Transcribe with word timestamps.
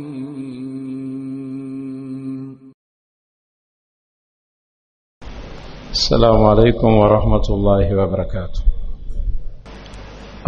السلام 5.92 6.40
عليكم 6.44 6.90
ورحمة 7.02 7.46
الله 7.50 7.86
وبركاته. 8.00 8.62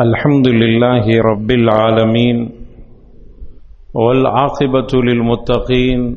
الحمد 0.00 0.46
لله 0.48 1.04
رب 1.20 1.50
العالمين 1.50 2.36
والعاقبة 3.95 4.88
للمتقين 5.04 6.16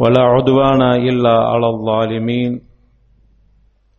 ولا 0.00 0.22
عدوان 0.32 0.82
إلا 1.08 1.34
على 1.52 1.66
الظالمين. 1.76 2.52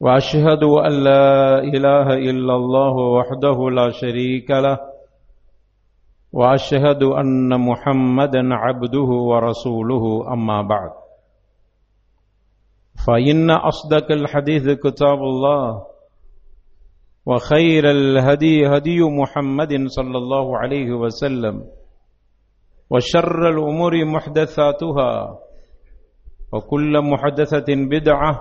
وأشهد 0.02 0.64
أن 0.64 0.94
لا 1.06 1.62
إله 1.62 2.08
إلا 2.30 2.54
الله 2.56 2.96
وحده 3.18 3.58
لا 3.70 3.88
شريك 3.94 4.50
له. 4.50 4.78
وأشهد 6.34 7.04
أن 7.04 7.54
محمدا 7.54 8.42
عبده 8.64 9.10
ورسوله 9.32 10.34
أما 10.34 10.62
بعد. 10.62 10.92
فإن 13.06 13.50
أصدق 13.50 14.12
الحديث 14.12 14.66
كتاب 14.82 15.20
الله 15.22 15.86
وخير 17.26 17.84
الهدي 17.92 18.68
هدي 18.68 19.00
محمد 19.02 19.74
صلى 19.88 20.18
الله 20.18 20.58
عليه 20.58 20.90
وسلم 20.94 21.56
وشر 22.90 23.50
الأمور 23.50 24.06
محدثاتها 24.06 25.12
وكل 26.54 26.94
محدثة 27.02 27.70
بدعة 27.70 28.32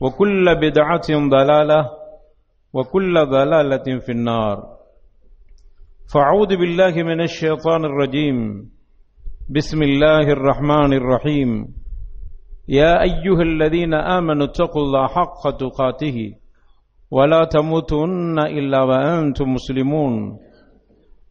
وكل 0.00 0.44
بدعة 0.54 1.08
ضلالة 1.08 1.90
وكل 2.72 3.14
ضلالة 3.14 3.98
في 3.98 4.12
النار. 4.12 4.56
فأعوذ 6.14 6.56
بالله 6.56 7.02
من 7.02 7.20
الشيطان 7.20 7.84
الرجيم. 7.84 8.70
بسم 9.50 9.82
الله 9.82 10.26
الرحمن 10.32 10.92
الرحيم. 10.92 11.50
يا 12.68 13.02
أيها 13.02 13.42
الذين 13.42 13.94
آمنوا 13.94 14.46
اتقوا 14.46 14.82
الله 14.82 15.06
حق 15.06 15.50
تقاته 15.50 16.18
ولا 17.10 17.44
تموتن 17.44 18.38
إلا 18.38 18.82
وأنتم 18.82 19.48
مسلمون. 19.52 20.38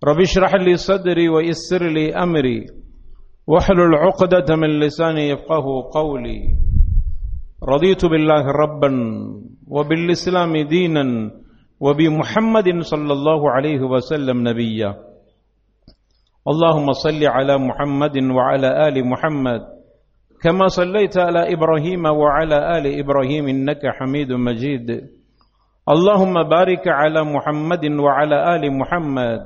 رب 0.07 0.19
اشرح 0.21 0.53
لي 0.55 0.77
صدري 0.77 1.29
ويسر 1.29 1.83
لي 1.89 2.13
أمري. 2.13 2.65
واحلل 3.47 3.95
عقدة 3.95 4.55
من 4.55 4.79
لساني 4.79 5.29
يفقه 5.29 5.65
قولي. 5.91 6.39
رضيت 7.63 8.05
بالله 8.05 8.43
ربا 8.63 8.91
وبالإسلام 9.67 10.57
دينا 10.67 11.31
وبمحمد 11.79 12.67
صلى 12.79 13.13
الله 13.13 13.51
عليه 13.51 13.81
وسلم 13.81 14.47
نبيا. 14.47 14.91
اللهم 16.47 16.91
صل 16.91 17.21
على 17.23 17.57
محمد 17.57 18.17
وعلى 18.35 18.87
آل 18.87 18.95
محمد 19.07 19.61
كما 20.43 20.67
صليت 20.67 21.17
على 21.17 21.53
إبراهيم 21.53 22.05
وعلى 22.05 22.57
آل 22.77 22.85
إبراهيم 22.99 23.47
إنك 23.47 23.81
حميد 23.99 24.31
مجيد. 24.31 24.87
اللهم 25.87 26.35
بارك 26.49 26.87
على 26.87 27.23
محمد 27.23 27.85
وعلى 27.99 28.55
آل 28.55 28.63
محمد 28.79 29.43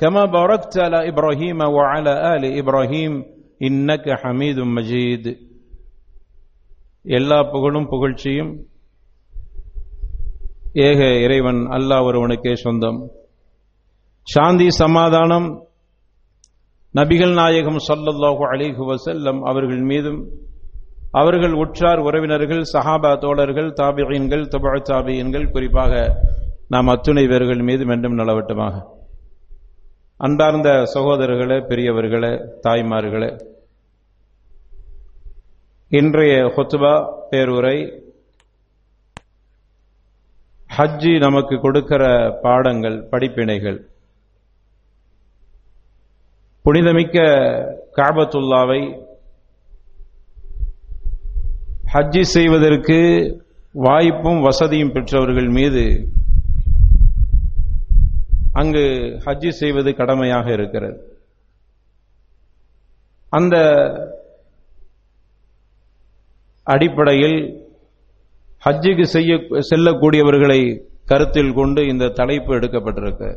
كما 0.00 0.22
باركت 0.28 0.74
على 0.78 0.98
ابراهيم 1.10 1.58
وعلى 1.76 2.12
ال 2.32 2.44
ابراهيم 2.60 3.12
انك 3.60 4.06
حميد 4.22 4.58
مجيد 4.76 5.24
எல்லா 7.04 7.38
புகழும் 7.52 7.88
புகழ்ச்சியும் 7.92 8.50
ஏக 10.86 11.00
இறைவன் 11.24 11.60
அல்லாஹ் 11.76 12.06
ஒருவனுக்கே 12.08 12.52
சொந்தம் 12.64 12.98
சாந்தி 14.26 14.68
சமாதானம் 14.80 15.48
நபிகள் 16.94 17.34
நாயகம் 17.40 17.80
சல்லல்லாஹு 17.88 18.42
அலைஹி 18.52 18.82
வசல்லம் 18.90 19.40
அவர்கள் 19.50 19.82
மீதும் 19.90 20.20
அவர்கள் 21.20 21.54
உற்றார் 21.62 22.00
உறவினர்கள் 22.08 22.62
சஹாபா 22.74 23.12
தோழர்கள் 23.24 23.70
தாபியன்கள் 23.80 24.44
தபா 24.54 24.72
தாபியன்கள் 24.90 25.50
குறிப்பாக 25.54 25.92
நாம் 26.74 26.90
அத்துணை 26.94 27.24
பேர்கள் 27.32 27.62
மீதும் 27.68 27.92
என்றும் 27.94 28.18
நலவட்டமாக 28.20 28.74
அன்பார்ந்த 30.19 30.69
சகோதரர்களே 30.93 31.57
பெரியவர்களே 31.69 32.31
தாய்மார்களே 32.63 33.29
இன்றைய 35.91 36.53
ஹொத்துபா 36.55 36.93
பேருரை 37.31 37.77
ஹஜ்ஜி 40.77 41.19
நமக்கு 41.19 41.59
கொடுக்கிற 41.59 42.03
பாடங்கள் 42.41 43.07
படிப்பினைகள். 43.11 43.77
புனிதமிக்க 46.61 47.17
காபத்துல்லாவை 47.95 48.81
ஹஜ்ஜி 51.93 52.21
செய்வதற்கு 52.21 52.99
வாய்ப்பும் 53.71 54.41
வசதியும் 54.41 54.91
பெற்றவர்கள் 54.91 55.47
மீது 55.47 55.85
அங்கு 58.59 58.83
ஹஜ்ஜி 59.25 59.51
செய்வது 59.61 59.89
கடமையாக 59.99 60.47
இருக்கிறது. 60.57 60.97
அந்த 63.37 63.55
அடிப்படையில் 66.73 67.37
ஹஜ்ஜுக்கு 68.65 69.05
செய்ய 69.15 69.31
செல்லக்கூடியவர்களை 69.69 70.61
கருத்தில் 71.09 71.55
கொண்டு 71.59 71.81
இந்த 71.91 72.13
தலைப்பு 72.19 72.51
எடுக்கப்பட்டிருக்கு. 72.57 73.29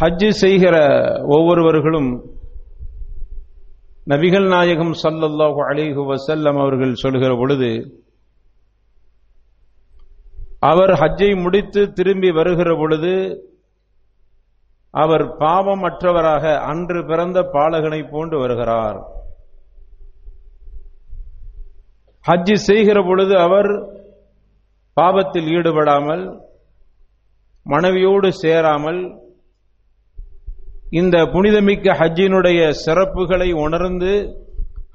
ஹஜ்ஜு 0.00 0.28
செய்கிற 0.42 0.76
ஒவ்வொருவர்களும் 1.36 2.10
நபிகள் 4.12 4.46
நாயகம் 4.54 4.92
சல்லல்லாஹு 5.02 5.60
அலிஹு 5.70 6.02
வசல்லம் 6.12 6.58
அவர்கள் 6.64 7.00
சொல்கிற 7.02 7.32
பொழுது 7.40 7.68
அவர் 10.68 10.92
ஹஜ்ஜை 11.00 11.30
முடித்து 11.42 11.92
திரும்பி 11.92 12.30
வருகிற 12.30 12.70
பொழுது 12.76 13.12
அவர் 14.94 15.24
பாவமற்றவராக 15.38 16.44
அன்று 16.70 17.00
பிறந்த 17.06 17.38
பாலகனை 17.52 18.00
போன்று 18.10 18.38
வருகிறார். 18.38 18.98
ஹஜ்ஜி 22.24 22.56
செய்கிற 22.68 22.98
பொழுது 23.02 23.34
அவர் 23.38 23.70
பாவத்தில் 24.96 25.48
ஈடுபடாமல் 25.56 26.24
மனைவியோடு 27.66 28.28
சேராமல் 28.32 29.00
இந்த 31.00 31.16
புனிதமிக்க 31.26 31.94
ஹஜ்ஜினுடைய 31.94 32.60
சிறப்புகளை 32.84 33.50
உணர்ந்து 33.64 34.12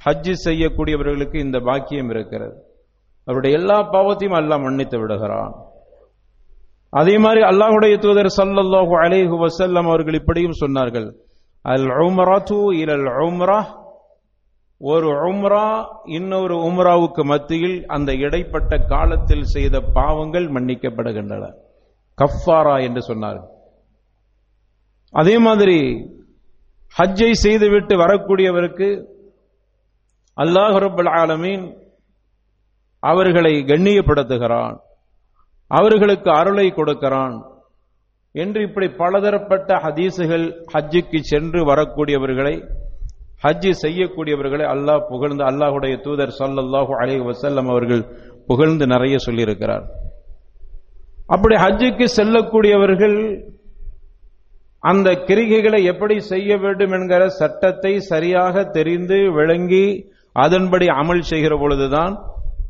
ஹஜ்ஜி 0.06 0.34
செய்யக்கூடியவர்களுக்கு 0.46 1.36
இந்த 1.36 1.60
பாக்கியம் 1.60 2.10
இருக்கிறது. 2.10 2.56
அவருடைய 3.28 3.58
எல்லா 3.60 3.78
பாவத்தையும் 3.94 4.38
அல்லாஹ் 4.40 4.64
மன்னித்து 4.66 4.98
விடுகிறான். 5.02 5.54
அதே 7.00 7.16
மாதிரி 7.24 7.42
அல்லாஹுடைய 7.52 7.96
தூதர் 8.04 8.36
சல்லல்லாஹு 8.40 8.94
அலைஹு 9.04 9.36
வசல்லம் 9.46 9.88
அவர்கள் 9.92 10.20
இப்படியும் 10.20 10.60
சொன்னார்கள். 10.64 11.08
அல் 11.66 11.90
உம்ரது 12.06 12.60
இலல் 12.82 13.10
உம்ரா 13.28 13.60
ஒரு 14.82 15.10
உம்ரா 15.30 15.68
இன்னொரு 16.18 16.56
உம்ராவுக்கு 16.68 17.24
மத்தியில் 17.32 17.78
அந்த 17.96 18.10
இடைப்பட்ட 18.26 18.72
காலத்தில் 18.92 19.46
செய்த 19.54 19.76
பாவங்கள் 19.98 20.48
மன்னிக்கப்படுகின்றன. 20.56 21.44
கஃபாரா 22.18 22.76
என்று 22.88 23.02
சொன்னார்கள். 23.10 23.50
அதே 25.14 25.36
மாதிரி 25.46 25.80
ஹஜ்ஜை 26.96 27.32
செய்துவிட்டு 27.46 27.94
வரக்கூடியவருக்கு 28.04 28.90
அல்லாஹ் 30.38 30.78
ரபுல் 30.86 31.12
ஆலமீன் 31.22 31.66
அவர்களை 33.04 33.54
கண்ணியப்படுத்துகிறான். 33.72 34.76
அவர்களுக்கு 35.72 36.30
அருளை 36.40 36.68
கொடுக்கிறான். 36.72 37.36
என்று 38.36 38.60
இப்படி 38.62 38.88
பலதரப்பட்ட 39.02 39.70
ஹதீசுகள் 39.84 40.46
ஹஜ்ஜுக்கு 40.74 41.20
சென்று 41.32 41.60
வரக்கூடியவர்களை 41.70 42.56
ஹஜ்ஜி 43.44 43.72
செய்யக்கூடியவர்களை 43.84 44.66
அல்லாஹ் 44.74 45.02
புகழ்ந்து 45.12 45.44
அல்லாஹுடைய 45.50 45.96
தூதர் 46.06 46.34
சல்லல்லாஹு 46.40 46.94
அலி 47.02 47.16
வசல்லம் 47.30 47.70
அவர்கள் 47.74 48.04
புகழ்ந்து 48.48 48.86
நிறைய 48.88 49.16
சொல்லியிருக்கிறார். 49.26 49.86
அப்படி 51.28 51.56
ஹஜ்ஜுக்கு 51.56 52.06
செல்லக்கூடியவர்கள் 52.18 53.18
அந்த 54.84 55.10
கிரிகைகளை 55.28 55.80
எப்படி 55.92 56.16
செய்ய 56.32 56.58
வேண்டும் 56.58 56.92
என்கிற 56.92 57.30
சட்டத்தை 57.40 57.94
சரியாக 58.12 58.64
தெரிந்து 58.78 59.18
விளங்கி 59.32 59.86
அதன்படி 60.36 60.88
அமல் 61.02 61.28
செய்கிற 61.32 61.54
பொழுதுதான் 61.58 62.14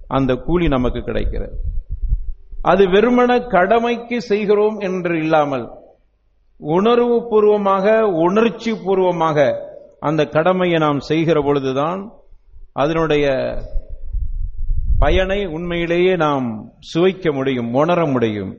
அந்த 0.08 0.36
கூலி 0.36 0.68
நமக்கு 0.68 1.02
கிடைக்கிறது. 1.02 1.56
அது 2.62 2.88
வெறுமன 2.88 3.48
கடமைக்கு 3.48 4.22
செய்கிறோம் 4.22 4.80
என்று 4.80 5.18
இல்லாமல் 5.18 5.66
உணர்வு 6.60 7.28
பூர்வமாக 7.30 8.08
உணர்ச்சி 8.08 8.74
பூர்வமாக 8.84 9.40
அந்த 10.00 10.26
கடமையை 10.26 10.80
நாம் 10.80 11.00
செய்கிற 11.00 11.42
பொழுதுதான் 11.42 12.14
அதனுடைய 12.74 13.26
பயனை 15.00 15.46
உண்மையிலேயே 15.46 16.16
நாம் 16.16 16.74
சுவைக்க 16.94 17.34
முடியும் 17.34 17.74
உணர 17.74 18.06
முடியும். 18.06 18.54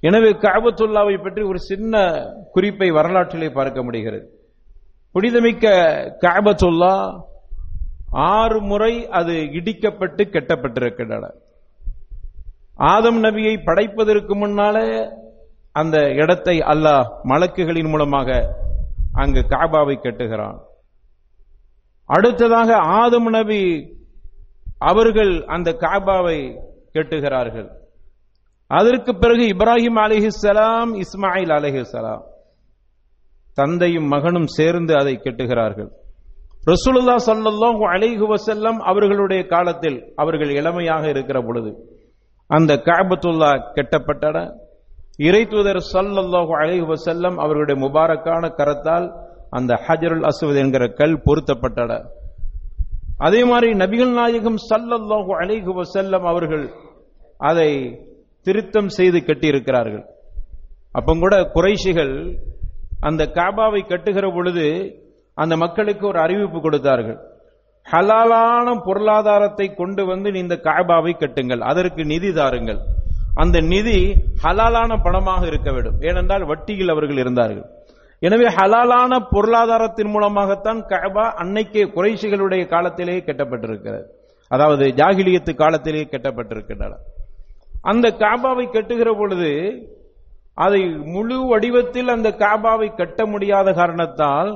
எனவே 0.00 0.30
காபத்துல்லாவை 0.30 1.22
பற்றி 1.22 1.42
ஒரு 1.42 1.58
சின்ன 1.58 2.02
குறிப்பை 2.52 2.90
வரலாற்றிலே 2.90 3.50
பார்க்க 3.50 3.82
முடிகிறது. 3.82 4.26
புனிதமிக்க 5.12 5.66
காபத்துல்லா 6.20 6.94
ஆறு 8.10 8.60
முறை 8.60 9.08
அது 9.08 9.32
இடிக்கப்பட்டு 9.32 10.22
கெட்டப்பட்டிருக்கின்றன. 10.34 11.30
ஆதம் 12.74 13.22
நபியை 13.22 13.64
படைப்பதற்கு 13.64 14.36
முன்னாலே 14.36 15.08
அந்த 15.72 16.10
இடத்தை 16.10 16.58
அல்லாஹ் 16.58 17.06
மலக்குகளின் 17.22 17.88
மூலமாக 17.88 18.56
அங்கு 19.12 19.40
காபாவை 19.40 19.96
கட்டுகிறான். 19.96 20.58
அடுத்ததாக 22.06 22.76
ஆதம் 22.76 23.26
நபி 23.26 23.90
அவர்கள் 24.78 25.44
அந்த 25.44 25.70
காபாவை 25.70 26.60
கெட்டுகிறார்கள். 26.92 27.68
அதற்கு 28.66 29.18
பிறகு 29.18 29.42
இப்ராஹிம் 29.42 29.98
அலிஹிசலாம் 30.06 31.00
இஸ்மாயில் 31.02 31.54
அலிஹிசலாம் 31.58 32.22
தந்தையும் 33.54 34.06
மகனும் 34.06 34.46
சேர்ந்து 34.46 34.98
அதை 34.98 35.20
கெட்டுகிறார்கள். 35.24 35.90
ரசூலுல்லா 36.66 37.14
சல்லல்லாஹு 37.26 37.82
அலைஹு 37.94 38.26
வசல்லம் 38.34 38.78
அவர்களுடைய 38.90 39.40
காலத்தில் 39.46 39.98
அவர்கள் 40.22 40.52
இளமையாக 40.60 41.04
இருக்கிற 41.08 41.38
பொழுது 41.48 41.70
அந்த 42.50 42.72
காபத்துல்லா 42.88 43.50
கெட்டப்பட்டட 43.76 44.36
இறை 45.28 45.42
தூதர் 45.52 45.80
சல்லல்லாஹு 45.92 46.52
அலைஹு 46.62 46.86
வசல்லம் 46.94 47.36
அவர்களுடைய 47.44 47.76
முபாரக்கான 47.84 48.50
கரத்தால் 48.58 49.06
அந்த 49.50 49.72
ஹஜருல் 49.86 50.26
அசுவத் 50.30 50.60
என்கிற 50.62 50.84
கல் 51.00 51.16
பொருத்தப்பட்டட. 51.26 51.92
அதே 53.18 53.44
மாதிரி 53.44 53.68
நபிகள் 53.82 54.12
நாயகம் 54.20 54.58
சல்லல்லாஹு 54.70 55.32
அலைஹு 55.42 55.72
வசல்லம் 55.80 56.26
அவர்கள் 56.32 56.66
அதை 57.50 57.70
திருத்தம் 58.46 58.90
செய்து 58.98 59.18
கட்டியிருக்கிறார்கள். 59.18 60.04
அப்போ 60.92 61.12
கூட 61.24 61.36
குறைஷிகள் 61.56 62.14
அந்த 63.00 63.22
காபாவை 63.38 63.80
கட்டுகிற 63.88 64.26
பொழுது 64.34 64.66
அந்த 65.42 65.54
மக்களுக்கு 65.62 66.04
ஒரு 66.06 66.18
அறிவிப்பு 66.24 66.58
கொடுத்தார்கள். 66.60 67.18
ஹலாலான 67.86 68.68
பொருளாதாரத்தை 68.86 69.66
கொண்டு 69.80 70.02
வந்து 70.06 70.28
இந்த 70.42 70.54
காபாவை 70.68 71.12
கட்டுங்கள் 71.22 71.62
அதற்கு 71.70 72.02
நிதி 72.12 72.30
தாருங்கள். 72.38 72.80
அந்த 73.42 73.56
நிதி 73.72 73.98
ஹலாலான 74.44 74.92
பணமாக 75.06 75.42
இருக்க 75.46 75.70
வேண்டும். 75.72 75.98
ஏனென்றால் 76.08 76.44
வட்டியில் 76.50 76.92
அவர்கள் 76.94 77.20
இருந்தார்கள். 77.22 77.66
எனவே 78.22 78.46
ஹலாலான 78.58 79.12
பொருளாதாரத்தின் 79.32 80.12
மூலமாகத்தான் 80.14 80.80
கபா 80.92 81.24
அன்னைக்கே 81.42 81.82
குறைஷிகளுடைய 81.96 82.62
காலத்திலேயே 82.74 83.22
கட்டப்பட்டிருக்கிறது. 83.26 84.06
அதாவது 84.50 84.84
ஜாகிலியத்து 85.00 85.52
காலத்திலேயே 85.54 86.06
கட்டப்பட்டிருக்கின்றன. 86.12 86.96
அந்த 87.90 88.06
காபாவை 88.22 88.64
கட்டுகிற 88.76 89.10
பொழுது 89.18 89.50
அதை 90.64 90.80
முழு 91.14 91.38
வடிவத்தில் 91.48 92.08
அந்த 92.08 92.28
காபாவை 92.42 92.88
கட்ட 92.94 93.20
முடியாத 93.26 93.72
காரணத்தால் 93.80 94.50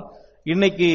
இன்னைக்கு 0.45 0.91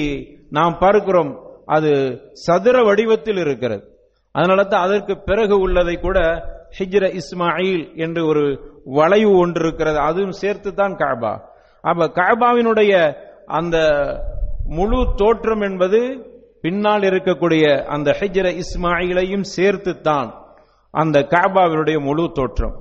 நாம் 0.50 0.78
பார்க்கிறோம் 0.80 1.40
அது 1.66 2.22
சதுர 2.32 2.84
வடிவத்தில் 2.84 3.38
இருக்கிறது. 3.38 3.84
அதனால 4.32 4.64
தான் 4.64 4.82
அதற்கு 4.82 5.18
பிறகு 5.18 5.60
உள்ளதை 5.60 6.00
கூட 6.00 6.20
ஹிஜ்ர 6.80 7.20
இஸ்மாயில் 7.20 7.96
என்று 7.96 8.26
ஒரு 8.26 8.74
வளைவு 8.86 9.38
ஒன்று 9.38 9.62
இருக்கிறது. 9.64 10.00
அதுவும் 10.00 10.32
சேர்த்து 10.32 10.74
தான் 10.74 10.96
காபா. 10.96 11.42
அப்ப 11.82 12.08
காபாவினுடைய 12.08 13.18
அந்த 13.46 13.78
முழு 14.68 15.08
தோற்றம் 15.16 15.62
என்பது 15.62 16.00
பின்னால் 16.62 17.02
இருக்கக்கூடிய 17.02 17.84
அந்த 17.84 18.16
ஹிஜ்ர 18.20 18.62
இஸ்மாயிலையும் 18.64 19.42
சேர்த்து 19.42 20.02
தான் 20.02 20.34
அந்த 20.90 21.20
காபாவினுடைய 21.20 22.00
முழு 22.00 22.32
தோற்றம். 22.34 22.76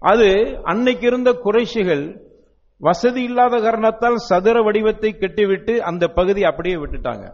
அது 0.00 0.60
அன்னைக்கு 0.62 1.06
இருந்த 1.06 1.32
குறைஷிகள் 1.32 2.26
வசதி 2.80 3.22
இல்லாத 3.28 3.54
காரணத்தால் 3.66 4.16
சதுர 4.28 4.56
வடிவத்தை 4.66 5.10
கெட்டிவிட்டு 5.22 5.74
அந்த 5.90 6.04
பகுதி 6.18 6.42
அப்படியே 6.50 6.76
விட்டுட்டாங்க. 6.82 7.24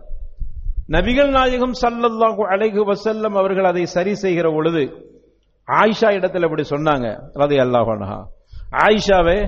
நபிகள் 0.94 1.30
நாயகம் 1.36 1.74
சல்லல்லாஹு 1.82 2.42
அலைஹி 2.54 2.82
வசல்லம் 2.90 3.36
அவர்கள் 3.40 3.68
அதை 3.72 3.84
சரி 3.96 4.14
செய்கிற 4.22 4.46
பொழுது 4.56 4.82
ஆயிஷா 5.68 6.08
இடத்துல 6.18 6.46
அப்படி 6.48 6.64
சொன்னாங்க 6.72 7.06
ரதை 7.42 7.58
அல்லாஹா 7.64 8.18
ஆயிஷாவே 8.84 9.38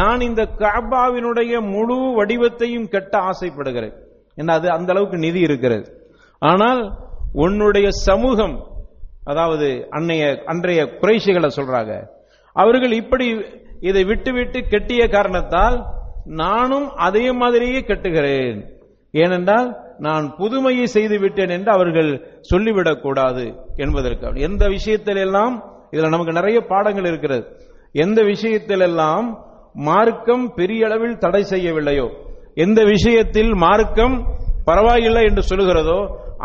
நான் 0.00 0.20
இந்த 0.28 0.42
காபாவினுடைய 0.60 1.52
முழு 1.72 1.96
வடிவத்தையும் 2.18 2.86
கெட்ட 2.92 3.14
ஆசைப்படுகிறேன். 3.30 3.96
ஏன்னா 4.38 4.52
அது 4.58 4.68
அந்த 4.76 4.88
அளவுக்கு 4.94 5.18
நிதி 5.26 5.40
இருக்கிறது. 5.48 5.84
ஆனால் 6.42 6.80
உன்னுடைய 7.44 7.88
சமூகம் 8.06 8.54
அதாவது 9.30 9.68
அன்னைய 9.96 10.22
அன்றைய 10.52 10.80
குறைஷிகளை 11.00 11.50
சொல்றாங்க 11.58 11.92
அவர்கள் 12.56 12.94
இப்படி 13.02 13.26
இதை 13.88 14.02
விட்டுவிட்டு 14.04 14.58
கெட்டிய 14.72 15.02
காரணத்தால் 15.08 15.76
நானும் 16.24 16.88
அதே 17.06 17.32
மாதிரியே 17.32 17.80
கட்டுகிறேன். 17.80 18.58
ஏனென்றால் 19.14 19.68
நான் 19.98 20.34
புதுமையை 20.38 20.86
செய்து 20.86 21.16
விட்டேன் 21.18 21.52
என்று 21.56 21.70
அவர்கள் 21.72 22.10
சொல்லிவிடக் 22.50 23.02
கூடாது 23.02 23.44
என்பதற்கு 23.76 24.40
எந்த 24.48 24.62
விஷயத்திலெல்லாம் 24.76 25.54
இதுல 25.92 26.08
நமக்கு 26.08 26.32
நிறைய 26.32 26.58
பாடங்கள் 26.60 27.04
இருக்கிறது. 27.04 27.44
எந்த 28.04 28.22
விஷயத்திலெல்லாம் 28.22 29.26
மார்க்கம் 29.88 30.44
பெரிய 30.54 30.86
அளவில் 30.86 31.18
தடை 31.18 31.42
செய்யவில்லையோ 31.50 32.06
எந்த 32.54 32.80
விஷயத்தில் 32.84 33.52
மார்க்கம் 33.64 34.16
பரவாயில்லை 34.64 35.22
என்று 35.22 35.42
சொல்லுகிறதோ 35.50 35.98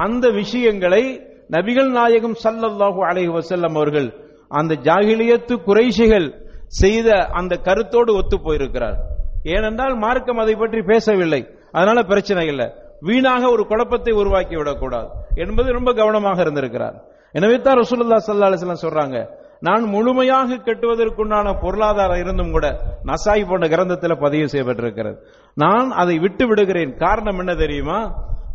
அந்த 0.05 0.25
விஷயங்களை 0.31 1.03
நபிகள் 1.49 1.89
நாயகம் 1.91 2.35
சல்லல்லாஹு 2.43 2.99
அலைஹி 3.09 3.31
வசல்லம் 3.37 3.75
அவர்கள் 3.79 4.07
அந்த 4.51 4.73
ஜாகிலியத்து 4.87 5.55
குறைஷிகள் 5.67 6.27
செய்த 6.67 7.27
அந்த 7.39 7.55
கருத்தோடு 7.57 8.15
ஒத்து 8.15 8.37
போயிருக்கிறார். 8.41 8.97
ஏனென்றால் 9.43 9.95
மார்க்கம் 9.95 10.37
அதை 10.37 10.55
பற்றி 10.55 10.81
பேசவில்லை. 10.81 11.41
அதனால 11.71 12.03
பிரச்சனை 12.03 12.47
இல்லை. 12.47 12.67
வீணாக 13.01 13.49
ஒரு 13.49 13.65
குழப்பத்தை 13.67 14.13
உருவாக்கி 14.13 14.55
விடக்கூடாது 14.55 15.09
என்பது 15.35 15.71
ரொம்ப 15.71 15.93
கவனமாக 15.93 16.41
இருந்திருக்கிறார். 16.41 16.95
எனவே 17.31 17.61
தான் 17.61 17.77
ரசூலுல்லா 17.77 18.17
சல்லா 18.27 18.49
அலிஸ்லாம் 18.49 18.85
சொல்றாங்க 18.85 19.17
நான் 19.59 19.83
முழுமையாக 19.83 20.55
கெட்டுவதற்குண்டான 20.55 21.53
பொருளாதாரம் 21.61 22.17
இருந்தும் 22.17 22.51
கூட 22.51 22.67
நசாய் 23.05 23.47
போன்ற 23.49 23.67
கிரந்தத்தில் 23.67 24.19
பதிவு 24.19 24.45
செய்யப்பட்டிருக்கிறது. 24.45 25.17
நான் 25.53 25.91
அதை 25.91 26.19
விட்டு 26.19 26.47
விடுகிறேன். 26.47 26.95
காரணம் 26.95 27.39
என்ன 27.39 27.55
தெரியுமா? 27.55 27.99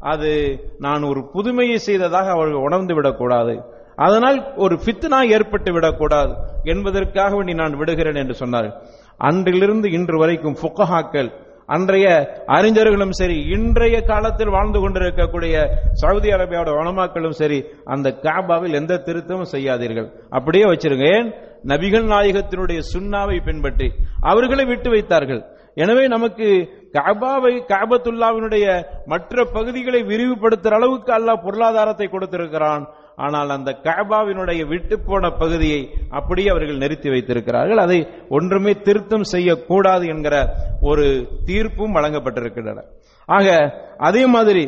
அது 0.00 0.30
நான் 0.78 1.02
ஒரு 1.02 1.28
புதுமையை 1.32 1.78
செய்ததாக 1.78 2.30
அவர்கள் 2.30 2.66
உணர்ந்து 2.68 2.94
விடக்கூடாது. 2.94 3.80
அதனால் 3.96 4.52
ஒரு 4.56 4.78
ஃபித்னா 4.84 5.20
ஏற்பட்டு 5.28 5.72
விடக்கூடாது 5.72 6.34
என்பதற்காக 6.64 7.36
வேண்டி 7.36 7.54
நான் 7.54 7.76
விடுகிறேன் 7.76 8.14
என்று 8.14 8.34
சொன்னார். 8.34 8.82
அன்றிலிருந்து 9.18 9.90
இன்று 9.90 10.18
வரைக்கும் 10.18 10.56
ஃபுக்கஹாக்கள் 10.62 11.30
அன்றைய 11.66 12.06
அறிஞர்களும் 12.46 13.10
சரி 13.10 13.36
இன்றைய 13.46 14.02
காலத்தில் 14.02 14.48
வாழ்ந்து 14.48 14.80
கொண்டிருக்கக்கூடிய 14.80 15.70
சவுதி 15.92 16.28
அரேபியாவோட 16.28 16.70
வனமாக்களும் 16.78 17.36
சரி 17.40 17.64
அந்த 17.84 18.18
காபாவில் 18.22 18.72
எந்த 18.72 19.02
திருத்தமும் 19.06 19.52
செய்யாதீர்கள். 19.52 20.08
அப்படியே 20.30 20.64
வச்சிருங்க. 20.64 21.06
ஏன்? 21.16 21.34
நபிகள் 21.66 22.06
நாயகத்தினுடைய 22.12 22.78
சுண்ணாவை 22.92 23.44
பின்பற்றி 23.44 23.92
அவர்களை 24.20 24.64
விட்டு 24.64 24.90
வைத்தார்கள். 24.90 25.42
எனவே 25.74 26.06
நமக்கு 26.06 26.48
காபாவை 26.92 27.52
காபத்துல்லாவினுடைய 27.72 28.84
மற்ற 29.06 29.44
பகுதிகளை 29.44 30.02
விரிவுபடுத்துற 30.02 30.74
அளவுக்கு 30.74 31.12
அல்லாஹ் 31.12 31.44
பொருளாதாரத்தை 31.44 32.06
கொடுத்திருக்கிறான். 32.06 32.88
ஆனால் 33.16 33.50
அந்த 33.50 33.70
கபாவினுடைய 33.82 34.66
விட்டு 34.68 35.00
போன 35.00 35.30
பகுதியை 35.30 35.80
அப்படியே 36.10 36.48
அவர்கள் 36.48 36.76
நிறுத்தி 36.76 37.08
வைத்திருக்கிறார்கள். 37.10 37.78
அதை 37.78 37.98
ஒன்றுமே 38.28 38.72
திருத்தம் 38.72 39.22
செய்யக்கூடாது 39.22 40.06
என்கிற 40.06 40.36
ஒரு 40.80 41.06
தீர்ப்பும் 41.44 41.94
வழங்கப்பட்டிருக்கின்றன. 41.94 42.82
ஆக 43.28 43.56
அதே 43.98 44.26
மாதிரி 44.26 44.64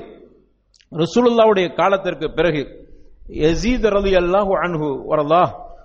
ரசூலுல்லாவுடைய 0.92 1.74
காலத்திற்கு 1.74 2.32
பிறகு 2.32 2.62
யசீத் 3.28 3.86
ரலி 3.96 4.12
அல்லாஹ் 4.22 4.50
அன்ஹு 4.64 4.88
வரலா 5.10 5.44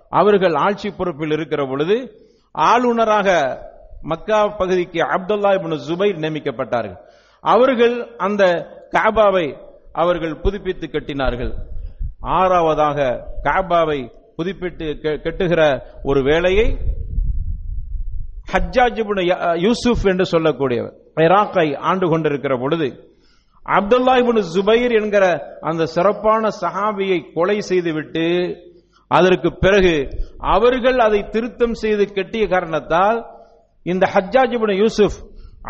அவர்கள் 0.09 0.53
ஆட்சி 0.53 0.89
பொறுப்பில் 0.89 1.31
இருக்கிற 1.31 1.65
பொழுது 1.65 1.97
ஆளுநராக 2.55 3.29
மக்கா 4.01 4.47
பகுதிக்கு 4.47 4.99
அப்துல்லா 4.99 5.49
இப்னு 5.57 5.77
ஜுபைர் 5.87 6.21
நியமிக்கப்பட்டார்கள். 6.23 6.97
அவர்கள் 7.41 8.15
அந்த 8.17 8.43
காபாவை 8.91 9.55
அவர்கள் 9.93 10.39
புதுப்பித்து 10.39 10.87
கட்டினார்கள். 10.87 11.51
ஆறாவதாக 12.21 12.97
காபாவை 13.43 13.99
புதுப்பிட்டு 14.37 14.85
கெட்டுகிற 15.25 15.61
ஒரு 16.03 16.19
வேலையை 16.21 16.67
ஹஜ்ஜாஜ் 18.53 18.99
யூசுப் 19.65 20.05
என்று 20.05 20.25
சொல்லக்கூடியவர். 20.25 20.95
இராக்கை 21.27 21.67
ஆண்டு 21.89 22.05
கொண்டிருக்கிற 22.09 22.53
பொழுது 22.57 22.87
அப்துல்லா 23.65 24.13
இப்னு 24.21 24.41
ஜுபைர் 24.53 24.93
என்கிற 24.99 25.25
அந்த 25.61 25.83
சிறப்பான 25.85 26.49
சஹாபியை 26.61 27.19
கொலை 27.35 27.57
செய்துவிட்டு 27.61 28.25
அதற்கு 29.11 29.49
பிறகு 29.51 29.93
அவர்கள் 30.53 30.99
அதை 30.99 31.19
திருத்தம் 31.29 31.73
செய்து 31.73 32.03
கெட்டிய 32.17 32.43
காரணத்தால் 32.47 33.19
இந்த 33.85 34.05
Hajjaj 34.15 34.55
ibn 34.57 34.75
Yusuf 34.75 35.17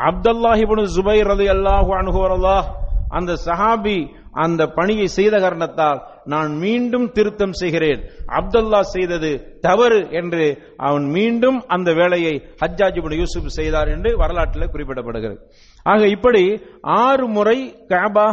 Abdullah 0.08 0.62
Zubair 0.96 1.32
அது 1.34 1.46
அல்லாஹு 1.56 1.92
அன்ஹு 1.92 2.22
அல்லாஹ் 2.30 2.66
அந்த 3.10 3.34
சஹாபி 3.46 4.18
அந்த 4.32 4.68
பணியை 4.68 5.08
செய்த 5.08 5.40
காரணத்தால் 5.40 6.02
நான் 6.26 6.52
மீண்டும் 6.56 7.12
திருத்தம் 7.12 7.54
செய்கிறேன். 7.54 8.02
அப்துல்லா 8.28 8.80
செய்தது 8.80 9.58
தவறு 9.62 10.08
என்று 10.12 10.74
அவன் 10.78 11.04
மீண்டும் 11.04 11.64
அந்த 11.68 11.94
வேலையை 11.94 12.34
ஹஜ்ஜாஜ் 12.62 13.18
யூசுப் 13.18 13.48
செய்தார் 13.48 13.88
என்று 13.88 14.18
வரலாற்றில் 14.18 14.72
குறிப்பிடப்படுகிறது. 14.74 15.38
ஆக 15.84 16.08
இப்படி 16.08 16.62
ஆறு 16.82 17.28
முறை 17.28 17.76
காபா 17.88 18.28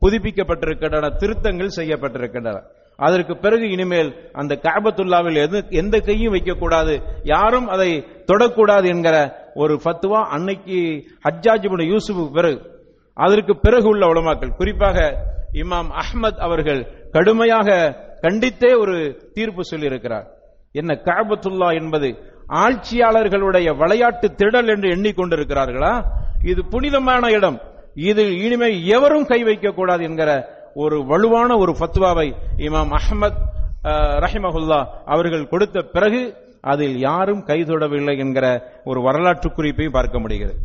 புதுப்பிக்கப்பட்டிருக்கின்றன 0.00 1.16
திருத்தங்கள் 1.16 1.76
செய்யப்பட்டிருக்கின்றன. 1.76 2.60
அதற்கு 2.96 3.36
பிறகு 3.36 3.70
இனிமேல் 3.70 4.30
அந்த 4.32 4.58
காபத்துல்லாவில் 4.62 5.38
எது 5.42 5.64
எந்த 5.68 5.98
கையும் 5.98 6.34
வைக்கக்கூடாது 6.34 6.94
யாரும் 7.22 7.68
அதை 7.68 7.90
தொடக்கூடாது 8.32 8.84
என்கிற 8.84 9.16
ஒரு 9.54 9.80
ஃபத்துவா 9.84 10.20
அன்னைக்கு 10.36 10.78
ஹஜ்ஜாஜ் 11.28 11.66
இப்னு 11.68 11.88
யூசுஃபுக்கு 11.92 12.32
பிறகு 12.32 12.71
அதற்கு 13.14 13.56
பிறகு 13.56 13.88
உள்ள 13.88 14.06
உலமாக்கள். 14.06 14.56
குறிப்பாக 14.56 15.26
இமாம் 15.52 15.90
அஹ்மத் 15.92 16.38
அவர்கள் 16.38 17.08
கடுமையாக 17.10 17.96
கண்டித்தே 18.22 18.78
ஒரு 18.78 19.30
தீர்ப்பு 19.32 19.62
சொல்லியிருக்கிறார். 19.70 20.24
என்ன 20.72 21.00
காபத்துல்லா 21.04 21.80
என்பது 21.80 22.18
ஆட்சியாளர்களுடைய 22.48 23.76
விளையாட்டு 23.76 24.30
திடல் 24.36 24.66
என்று 24.66 24.88
எண்ணிக்கொண்டிருக்கிறார்களா? 24.88 26.02
இது 26.44 26.64
புனிதமான 26.64 27.30
இடம். 27.30 27.60
இது 27.94 28.36
இனிமே 28.36 28.86
எவரும் 28.86 29.26
கை 29.26 29.44
வைக்க 29.44 29.70
கூடாது 29.70 30.04
என்கிற 30.04 30.60
ஒரு 30.74 31.04
வலுவான 31.06 31.56
ஒரு 31.56 31.72
ஃபத்வாவை 31.72 32.34
இமாம் 32.56 32.96
அஹமத் 32.98 33.40
ரஹிமஹுல்லா 34.24 34.84
அவர்கள் 35.04 35.48
கொடுத்த 35.48 35.82
பிறகு 35.82 36.36
அதில் 36.60 36.98
யாரும் 36.98 37.44
கைதொடவில்லை 37.46 38.18
என்கிற 38.18 38.72
ஒரு 38.84 39.02
வரலாற்று 39.02 39.52
குறிப்பையும் 39.52 39.92
பார்க்க 39.92 40.18
முடிகிறது. 40.18 40.56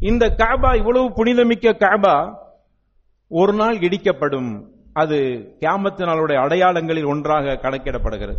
இந்த 0.00 0.26
காபா 0.26 0.76
இவ்வளவு 0.76 1.12
புனிதமிக்க 1.12 1.70
காபா 1.70 2.34
ஒரு 3.28 3.52
நாள் 3.52 3.78
இடிக்கப்படும். 3.78 4.64
அது 4.92 5.16
கியாமத்து 5.60 6.04
நாளுடைய 6.04 6.34
அடையாளங்களில் 6.34 7.04
ஒன்றாக 7.04 7.44
கணக்கிடப்படுகிறது. 7.44 8.36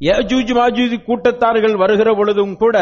யஜூஜ் 0.00 0.52
மாஜூஜ் 0.52 1.02
கூட்டத்தார்கள் 1.06 1.76
வருகிற 1.76 2.14
பொழுதும் 2.14 2.56
கூட 2.56 2.78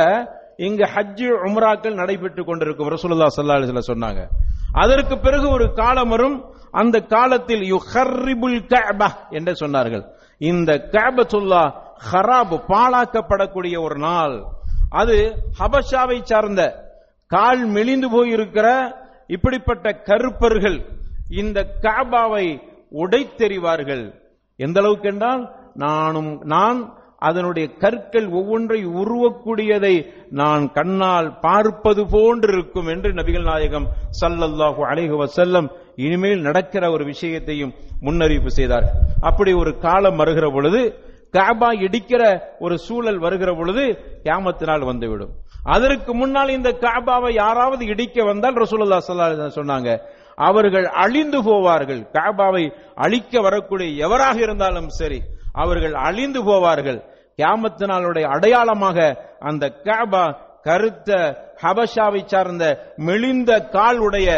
இங்கு 0.56 0.84
ஹஜ்ஜு 0.84 1.30
உம்ராக்கள் 1.46 1.94
நடைபெற்றுக் 1.94 2.46
கொண்டிருக்கும். 2.46 2.88
ரசூலுல்லா 2.88 3.26
சல்லா 3.36 3.56
அலைஹி 3.60 3.80
சொன்னாங்க. 3.86 4.26
அதற்கு 4.72 5.18
பிறகு 5.18 5.50
ஒரு 5.50 5.72
காலம் 5.72 6.08
வரும். 6.08 6.44
அந்த 6.70 7.00
காலத்தில் 7.00 7.72
யுஹர்ரிபுல் 7.72 8.66
கேபா 8.68 9.08
என்று 9.30 9.66
சொன்னார்கள். 9.66 10.04
இந்த 10.38 10.88
கஅபத்துல்லா 10.90 11.72
ஹராப் 12.12 12.60
பாழாக்கப்படக்கூடிய 12.68 13.82
ஒரு 13.82 13.98
நாள். 13.98 14.44
அது 14.90 15.34
ஹபஷாவை 15.58 16.22
சார்ந்த 16.22 16.86
கால் 17.30 17.62
மெலிந்து 17.76 18.08
போயிருக்கிற 18.14 18.66
இப்படிப்பட்ட 19.36 19.86
கருப்பர்கள் 20.08 20.78
இந்த 21.40 21.58
காபாவை 21.84 22.46
உடைத்தெறிவார்கள். 23.02 24.04
எந்த 24.58 24.78
அளவுக்கு 24.82 25.08
என்றால் 25.12 25.42
நானும் 25.84 26.30
நான் 26.54 26.78
அதனுடைய 27.28 27.66
கற்கள் 27.82 28.26
ஒவ்வொன்றை 28.38 28.78
உருவக்கூடியதை 29.00 29.92
நான் 30.40 30.64
கண்ணால் 30.76 31.28
பார்ப்பது 31.44 32.02
போன்றிருக்கும் 32.14 32.88
என்று 32.94 33.10
நபிகள் 33.18 33.46
நாயகம் 33.50 33.86
சல்லல்லாஹு 34.20 34.82
அலைஹி 34.90 35.26
செல்லம் 35.38 35.68
இனிமேல் 36.04 36.44
நடக்கிற 36.48 36.84
ஒரு 36.94 37.04
விஷயத்தையும் 37.12 37.74
முன்னறிவிப்பு 38.06 38.52
செய்தார். 38.58 38.86
அப்படி 39.30 39.52
ஒரு 39.62 39.72
காலம் 39.86 40.20
வருகிற 40.22 40.48
பொழுது 40.56 40.82
காபா 41.36 41.70
இடிக்கிற 41.86 42.22
ஒரு 42.64 42.76
சூழல் 42.86 43.20
வருகிற 43.24 43.50
பொழுது 43.60 43.84
கேமத்தினால் 44.26 44.88
வந்துவிடும். 44.90 45.32
அதற்கு 45.74 46.14
முன்னால் 46.14 46.56
இந்த 46.58 46.70
காபாவை 46.84 47.32
யாராவது 47.32 47.82
இடிக்க 47.86 48.24
வந்தால் 48.24 48.60
ரசூலுல்லா 48.64 48.98
சல்லா 49.06 49.48
சொன்னாங்க. 49.60 49.90
அவர்கள் 50.38 50.86
அழிந்து 51.04 51.38
போவார்கள். 51.48 52.00
காபாவை 52.16 52.64
அழிக்க 52.94 53.40
வரக்கூடிய 53.40 53.88
எவராக 54.06 54.36
இருந்தாலும் 54.46 54.88
சரி 54.88 55.20
அவர்கள் 55.62 55.94
அழிந்து 56.08 56.40
போவார்கள். 56.48 56.98
கியாமத்தினாலுடைய 57.38 58.26
அடையாளமாக 58.34 58.98
அந்த 59.48 59.64
காபா 59.86 60.24
கருத்த 60.66 61.10
ஹபஷாவை 61.62 62.20
சார்ந்த 62.26 62.64
மெலிந்த 63.06 63.50
கால் 63.76 63.98
உடைய 63.98 64.28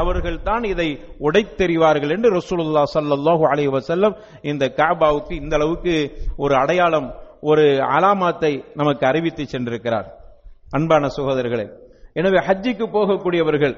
அவர்கள் 0.00 0.42
தான் 0.42 0.64
இதை 0.64 0.88
உடைத்தெறிவார்கள் 1.26 2.12
என்று 2.16 2.30
ரசூலுல்லா 2.38 2.82
ஸல்லல்லாஹு 2.96 3.44
அலைஹி 3.52 3.70
வசல்லம் 3.78 4.14
இந்த 4.42 4.66
காபாவுக்கு 4.80 5.34
இந்த 5.42 5.56
அளவுக்கு 5.56 5.94
ஒரு 6.36 6.54
அடையாளம் 6.54 7.08
ஒரு 7.40 7.66
அலாமாத்தை 7.96 8.52
நமக்கு 8.74 9.06
அறிவித்து 9.06 9.44
சென்றிருக்கிறார். 9.44 10.08
அன்பான 10.70 11.08
சகோதரர்களே 11.16 11.66
எனவே 12.12 12.38
ஹஜ்ஜிக்கு 12.38 12.86
போகக்கூடியவர்கள் 12.92 13.74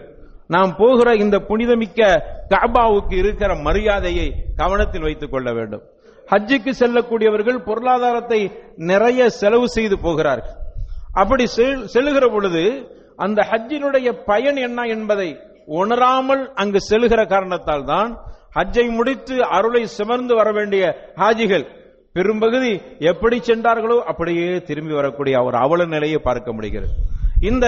நாம் 0.47 0.77
போகிற 0.77 1.15
இந்த 1.15 1.39
புனிதமிக்க 1.39 2.01
காபாவுக்கு 2.49 3.15
இருக்கிற 3.15 3.55
மரியாதையை 3.55 4.35
கவனத்தில் 4.57 5.03
வைத்துக் 5.03 5.31
கொள்ள 5.31 5.53
வேண்டும். 5.53 5.83
ஹஜ்ஜுக்கு 6.31 6.71
செல்லக்கூடியவர்கள் 6.79 7.65
பொருளாதாரத்தை 7.65 8.51
நிறைய 8.77 9.29
செலவு 9.29 9.69
செய்து 9.69 9.99
போகிறார்கள். 9.99 10.57
அப்படி 11.13 11.47
செல்- 11.57 11.85
செல்லுகிற 11.85 12.29
பொழுது 12.29 12.63
அந்த 13.17 13.47
ஹஜ்ஜினுடைய 13.51 14.13
பயன் 14.25 14.57
என்ன 14.57 14.83
என்பதை 14.83 15.39
உணராமல் 15.67 16.53
அங்கு 16.55 16.81
செல்லுகிற 16.81 17.27
காரணத்தால் 17.27 17.85
தான் 17.85 18.19
ஹஜ்ஜை 18.55 18.91
முடித்து 18.91 19.45
அருளை 19.45 19.87
சுமர்ந்து 19.99 20.35
வர 20.35 20.53
வேண்டிய 20.53 21.13
ஹாஜிகள் 21.17 21.67
பெரும்பகுதி 22.13 22.81
எப்படி 22.99 23.43
சென்றார்களோ 23.43 24.03
அப்படியே 24.07 24.61
திரும்பி 24.61 24.95
வரக்கூடிய 24.95 25.43
ஒரு 25.43 25.57
அவல 25.57 25.85
நிலையை 25.85 26.19
பார்க்க 26.19 26.53
முடிகிறது. 26.53 26.91
இந்த 27.41 27.67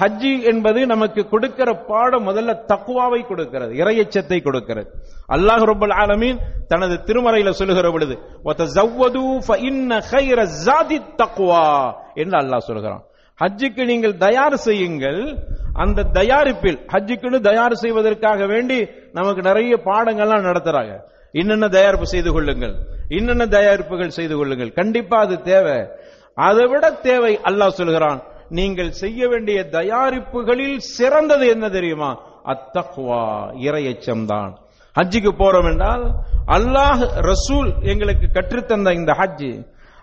ஹஜ்ஜி 0.00 0.42
என்பது 0.42 0.86
நமக்கு 0.86 1.28
கொடுக்கிற 1.28 1.74
பாடம் 1.74 2.28
முதல்ல 2.28 2.54
தக்குவாவை 2.68 3.26
கொடுக்கிறது 3.26 3.74
இறையச்சத்தை 3.74 4.42
கொடுக்கிறது. 4.42 4.90
அல்லாஹ் 5.28 5.64
ரபுல் 5.72 5.94
ஆலமீன் 5.94 6.38
தனது 6.68 6.94
திருமறையில 6.94 7.50
சொல்லுகிற 7.50 7.90
பொழுது 7.90 8.18
"வதஸவ்வது 8.44 9.24
என்று 12.14 12.38
அல்லாஹ் 12.38 12.66
சொல்கிறான். 12.70 13.02
ஹஜ்ஜுக்கு 13.40 13.84
நீங்கள் 13.84 14.16
தயார் 14.16 14.56
செய்யுங்கள். 14.56 15.38
அந்த 15.72 16.02
தயாரிப்பில் 16.02 16.78
ஹஜ்ஜுக்குன்னு 16.92 17.40
தயார் 17.40 17.74
செய்வதற்காக 17.74 18.46
வேண்டி 18.46 18.86
நமக்கு 19.12 19.42
நிறைய 19.42 19.76
பாடங்கள்லாம் 19.84 20.48
நடத்துறாங்க. 20.50 20.94
என்னென்ன 21.32 21.68
தயாரிப்பு 21.68 22.06
செய்து 22.06 22.32
கொள்ளுங்கள்? 22.32 22.74
இன்னென்ன 23.10 23.46
தயாரிப்புகள் 23.46 24.16
செய்து 24.18 24.36
கொள்ளுங்கள். 24.36 24.72
கண்டிப்பா 24.72 25.18
அது 25.18 25.42
தேவை. 25.42 25.78
அதை 26.38 26.66
விட 26.66 26.90
தேவை 26.90 27.38
அல்லாஹ் 27.44 27.68
சொல்கிறான் 27.68 28.20
நீங்கள் 28.50 28.90
செய்ய 28.90 29.28
வேண்டிய 29.28 29.58
தயாரிப்புகளில் 29.68 30.78
சிறந்தது 30.78 31.46
என்ன 31.46 31.68
தெரியுமா? 31.68 32.10
அத்தக்வா 32.44 33.52
இரையச்சம் 33.58 34.24
தான். 34.24 34.50
ஹஜ்ஜுக்கு 34.96 35.32
போறோம் 35.38 35.68
என்றால் 35.72 36.04
அல்லாஹ் 36.46 37.02
ரசூல் 37.20 37.70
எங்களுக்கு 37.82 38.26
கற்றுத்தந்த 38.32 38.92
இந்த 38.92 39.12
ஹஜ் 39.12 39.50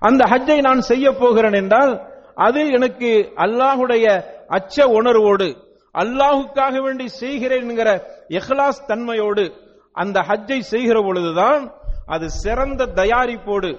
அந்த 0.01 0.23
ஹஜ்ஜை 0.23 0.61
நான் 0.61 0.81
செய்ய 0.81 1.11
போகிறேன் 1.11 1.53
என்றால் 1.53 1.93
அது 2.35 2.71
எனக்கு 2.71 3.09
அல்லாஹுடைய 3.35 4.05
அச்ச 4.49 4.85
உணர்வோடு 4.87 5.47
அல்லாஹுக்காக 5.95 6.81
வேண்டி 6.81 7.07
செய்கிறேன் 7.07 7.69
என்கிற 7.69 7.89
எஹ்லாஸ் 8.29 8.85
தன்மையோடு 8.87 9.45
அந்த 9.95 10.19
ஹஜ்ஜை 10.21 10.59
செய்கிற 10.59 11.01
பொழுதுதான் 11.01 11.63
அது 12.15 12.25
சிறந்த 12.43 12.91
தயாரிப்போடு 13.01 13.71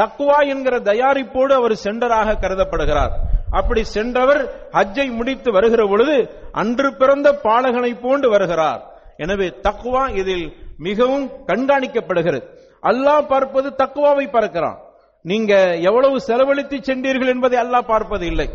தக்குவா 0.00 0.38
என்கிற 0.52 0.74
தயாரிப்போடு 0.90 1.52
அவர் 1.60 1.74
சென்றராக 1.84 2.38
கருதப்படுகிறார். 2.42 3.12
அப்படி 3.58 3.82
சென்றவர் 3.96 4.42
ஹஜ்ஜை 4.76 5.06
முடித்து 5.18 5.50
வருகிற 5.56 5.82
பொழுது 5.92 6.16
அன்று 6.62 6.88
பிறந்த 7.00 7.28
பாலகனை 7.46 7.92
போன்று 8.04 8.28
வருகிறார். 8.34 8.80
எனவே 9.24 9.48
தக்குவா 9.66 10.04
இதில் 10.20 10.46
மிகவும் 10.86 11.26
கண்காணிக்கப்படுகிறது. 11.50 12.44
அல்லாஹ் 12.82 13.24
பார்ப்பது 13.32 13.68
தக்குவாவை 13.82 14.26
பார்க்கிறான். 14.36 14.78
நீங்க 15.24 15.52
எவ்வளவு 15.88 16.16
செலவழித்து 16.28 16.76
சென்றீர்கள் 16.88 17.32
என்பதை 17.34 17.56
அல்லாஹ் 17.64 17.90
பார்ப்பது 17.92 18.26
இல்லை 18.32 18.48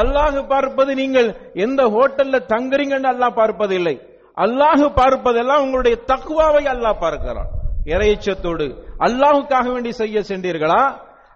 அல்லாஹ் 0.00 0.38
பார்ப்பது 0.52 0.92
நீங்கள் 1.00 1.28
எந்த 1.64 1.82
ஹோட்டல்ல 1.94 2.36
தங்குறீங்கன்னு 2.52 3.10
அல்லாஹ் 3.14 3.38
பார்ப்பது 3.40 3.74
இல்லை 3.80 3.96
அல்லாஹ் 4.36 4.84
பார்ப்பதெல்லாம் 5.00 5.64
உங்களுடைய 5.64 5.96
தக்குவாவை 6.10 6.64
அல்லாஹ் 6.74 7.02
பார்க்கிறான். 7.04 7.50
இறையச்சத்தோடு 7.84 8.66
அல்லாஹுக்காக 8.98 9.66
வேண்டி 9.72 9.92
செய்ய 9.92 10.20
சென்றீர்களா? 10.28 10.82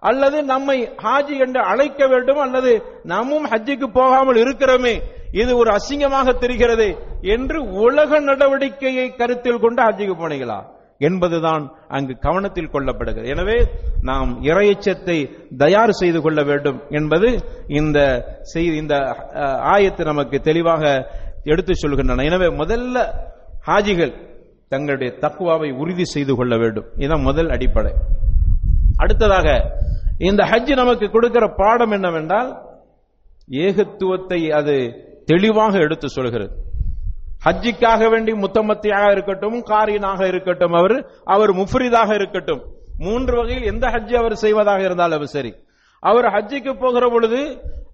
அல்லது 0.03 0.38
நம்மை 0.45 0.79
ஹாஜி 1.05 1.37
என்று 1.38 1.61
அழைக்க 1.61 2.07
வேண்டும் 2.07 2.38
அல்லது 2.38 2.73
நாமும் 3.03 3.47
ஹஜ்ஜிக்கு 3.47 3.87
போகாமல் 3.93 4.37
இருக்கிறோமே 4.37 4.95
இது 5.31 5.57
ஒரு 5.57 5.71
அசிங்கமாக 5.71 6.38
தெரிகிறது 6.38 6.88
என்று 7.35 7.59
உலக 7.62 8.21
நடவடிக்கையை 8.21 9.17
கருத்தில் 9.17 9.59
கொண்டு 9.59 9.83
ஹஜ்ஜிக்கு 9.83 10.17
போனீங்களா 10.23 10.59
என்பதுதான் 10.99 11.65
அங்கு 11.88 12.19
கவனத்தில் 12.19 12.71
கொள்ளப்படுகிறது. 12.73 13.26
எனவே 13.26 13.57
நாம் 14.03 14.31
இறையச்சத்தை 14.43 15.17
தயார் 15.57 15.91
செய்து 15.91 16.21
கொள்ள 16.23 16.43
வேண்டும் 16.43 16.79
என்பது 16.88 17.29
இந்த 17.67 17.99
செய்தி 18.43 18.76
இந்த 18.76 18.95
ஆயத்தை 18.97 19.73
ஆயத்து 19.75 20.05
நமக்கு 20.05 20.41
தெளிவாக 20.41 20.85
எடுத்து 21.45 21.73
சொல்கின்றன. 21.83 22.25
எனவே 22.25 22.47
முதல்ல 22.47 23.05
ஹாஜிகள் 23.67 24.15
தங்களுடைய 24.69 25.13
தக்குவாவை 25.21 25.73
உறுதி 25.73 26.05
செய்து 26.05 26.35
கொள்ள 26.37 26.57
வேண்டும். 26.57 26.87
இதுதான் 26.97 27.21
முதல் 27.21 27.49
அடிப்படை. 27.49 27.93
அடுத்ததாக 28.97 29.49
இந்த 30.19 30.45
ஹஜ் 30.45 30.75
நமக்கு 30.75 31.11
கொடுக்கிற 31.11 31.55
பாடம் 31.57 31.91
என்னவென்றால் 31.91 32.51
ஏகத்துவத்தை 33.51 34.51
அது 34.51 34.77
தெளிவாக 35.27 35.79
எடுத்து 35.79 36.09
சொல்கிறது. 36.09 36.55
ஹஜ்ஜிக்காக 37.45 38.11
வேண்டி 38.11 38.33
முத்தமத்தியாக 38.33 39.11
இருக்கட்டும் 39.11 39.63
காரியனாக 39.63 40.27
இருக்கட்டும் 40.27 40.73
அவர் 40.73 41.07
அவர் 41.25 41.51
முஃப்ரிதாக 41.51 42.15
இருக்கட்டும் 42.15 42.63
மூன்று 42.99 43.37
வகையில் 43.37 43.63
எந்த 43.63 43.87
ஹஜ்ஜி 43.87 44.15
அவர் 44.17 44.35
செய்வதாக 44.35 44.83
இருந்தாலும் 44.83 45.25
சரி. 45.25 45.55
அவர் 46.01 46.25
ஹஜ்ஜிக்கு 46.25 46.81
போகிற 46.81 47.09
பொழுது 47.09 47.41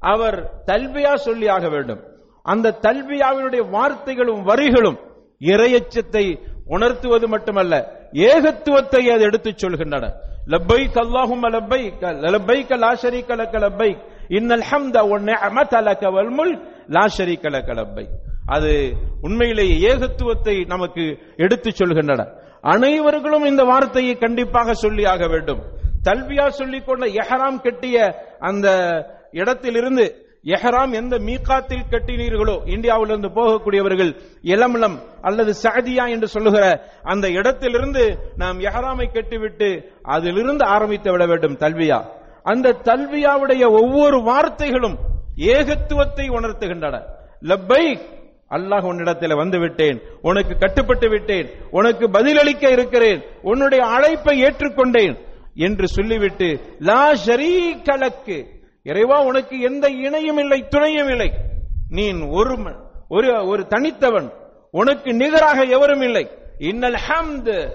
அவர் 0.01 0.51
தல்பியா 0.67 1.13
சொல்லியாக 1.25 1.71
வேண்டும். 1.71 2.03
அந்த 2.43 2.79
தல்வியாவினுடைய 2.83 3.63
வார்த்தைகளும் 3.77 4.43
வரிகளும் 4.43 4.99
இறையச்சத்தை 5.41 6.25
உணர்த்துவது 6.65 7.29
மட்டுமல்ல 7.29 8.01
ஏகத்துவத்தை 8.13 9.13
அது 9.13 9.23
எடுத்துச் 9.23 9.65
சொல்கின்றன. 9.65 10.13
லப்பைக் 10.47 10.95
அல்லாஹும்ம 10.95 11.51
லப்பைக் 11.51 12.01
லப்பைக் 12.01 12.77
லா 12.77 12.93
ஷரீக 12.93 13.37
லக 13.37 13.59
லப்பைக். 13.59 13.99
இன்னல் 14.29 14.63
ஹம்த 14.71 15.09
வன் 15.09 15.25
நிஅமத 15.25 15.83
லக 15.83 16.13
வல் 16.13 16.35
முல்க். 16.35 16.63
லா 16.89 17.07
ஷரீக 17.19 17.51
லக 17.51 17.75
லப்பைக். 17.75 18.09
அது 18.47 18.93
உண்மையிலேயே 19.21 19.89
ஏகத்துவத்தை 19.89 20.67
நமக்கு 20.67 21.19
எடுத்துச் 21.37 21.83
சொல்கின்றன. 21.83 22.41
அனைவர்களும் 22.63 23.47
இந்த 23.47 23.63
வார்த்தையை 23.63 24.19
கண்டிப்பாக 24.19 24.73
சொல்லியாக 24.83 25.29
வேண்டும். 25.29 25.61
தல்வியா 26.05 26.49
சொல்லிக் 26.49 26.87
கொண்ட 26.87 27.07
எஹராம் 27.07 27.63
கட்டிய 27.63 28.15
அந்த 28.39 28.89
இடத்திலிருந்து 29.31 30.27
எஹராம் 30.45 30.93
எந்த 30.93 31.15
மீகாத்தில் 31.19 31.89
கட்டினீர்களோ 31.91 32.55
இந்தியாவிலிருந்து 32.67 33.29
போகக்கூடியவர்கள் 33.37 34.11
இளமிளம் 34.53 34.97
அல்லது 35.21 35.53
சாதியா 35.65 36.05
என்று 36.09 36.29
சொல்லுகிற 36.29 36.65
அந்த 37.03 37.27
இடத்திலிருந்து 37.31 38.05
நாம் 38.37 38.59
எஹராமை 38.61 39.07
கட்டிவிட்டு 39.09 39.69
அதிலிருந்து 40.15 40.65
ஆரம்பித்து 40.67 41.11
விட 41.13 41.27
வேண்டும் 41.27 41.57
தல்வியா. 41.57 41.99
அந்த 42.45 42.77
தல்வியாவுடைய 42.89 43.65
ஒவ்வொரு 43.81 44.19
வார்த்தைகளும் 44.31 44.97
ஏகத்துவத்தை 45.53 46.27
உணர்த்துகின்றன. 46.39 46.97
லப்பை 47.43 47.85
அல்லாஹ் 48.51 48.89
உன்னிடத்தில் 48.91 49.35
வந்து 49.35 49.59
விட்டேன் 49.59 49.99
உனக்கு 50.23 50.55
கட்டுப்பட்டு 50.59 51.09
விட்டேன் 51.09 51.47
உனக்கு 51.71 52.07
பதிலளிக்க 52.11 52.65
இருக்கிறேன் 52.71 53.21
உன்னுடைய 53.43 53.83
அழைப்பை 53.95 54.35
ஏற்றுக்கொண்டேன் 54.47 55.15
என்று 55.67 55.87
சொல்லிவிட்டு 55.87 56.49
லா 56.81 57.03
ஷரீகலக்கு 57.27 58.37
இறைவா 58.83 59.21
உனக்கு 59.21 59.61
எந்த 59.61 59.89
இணையும் 59.89 60.39
இல்லை 60.39 60.67
துணையும் 60.69 61.09
இல்லை. 61.09 61.33
நீ 61.89 62.13
ஒரு 62.13 62.57
ஒரு 63.09 63.47
ஒரு 63.47 63.67
தனித்தவன். 63.69 64.33
உனக்கு 64.71 65.13
நிகராக 65.15 65.63
எவரும் 65.63 66.01
இல்லை. 66.01 66.31
இன்னல் 66.59 66.99
ஹம்து 67.09 67.71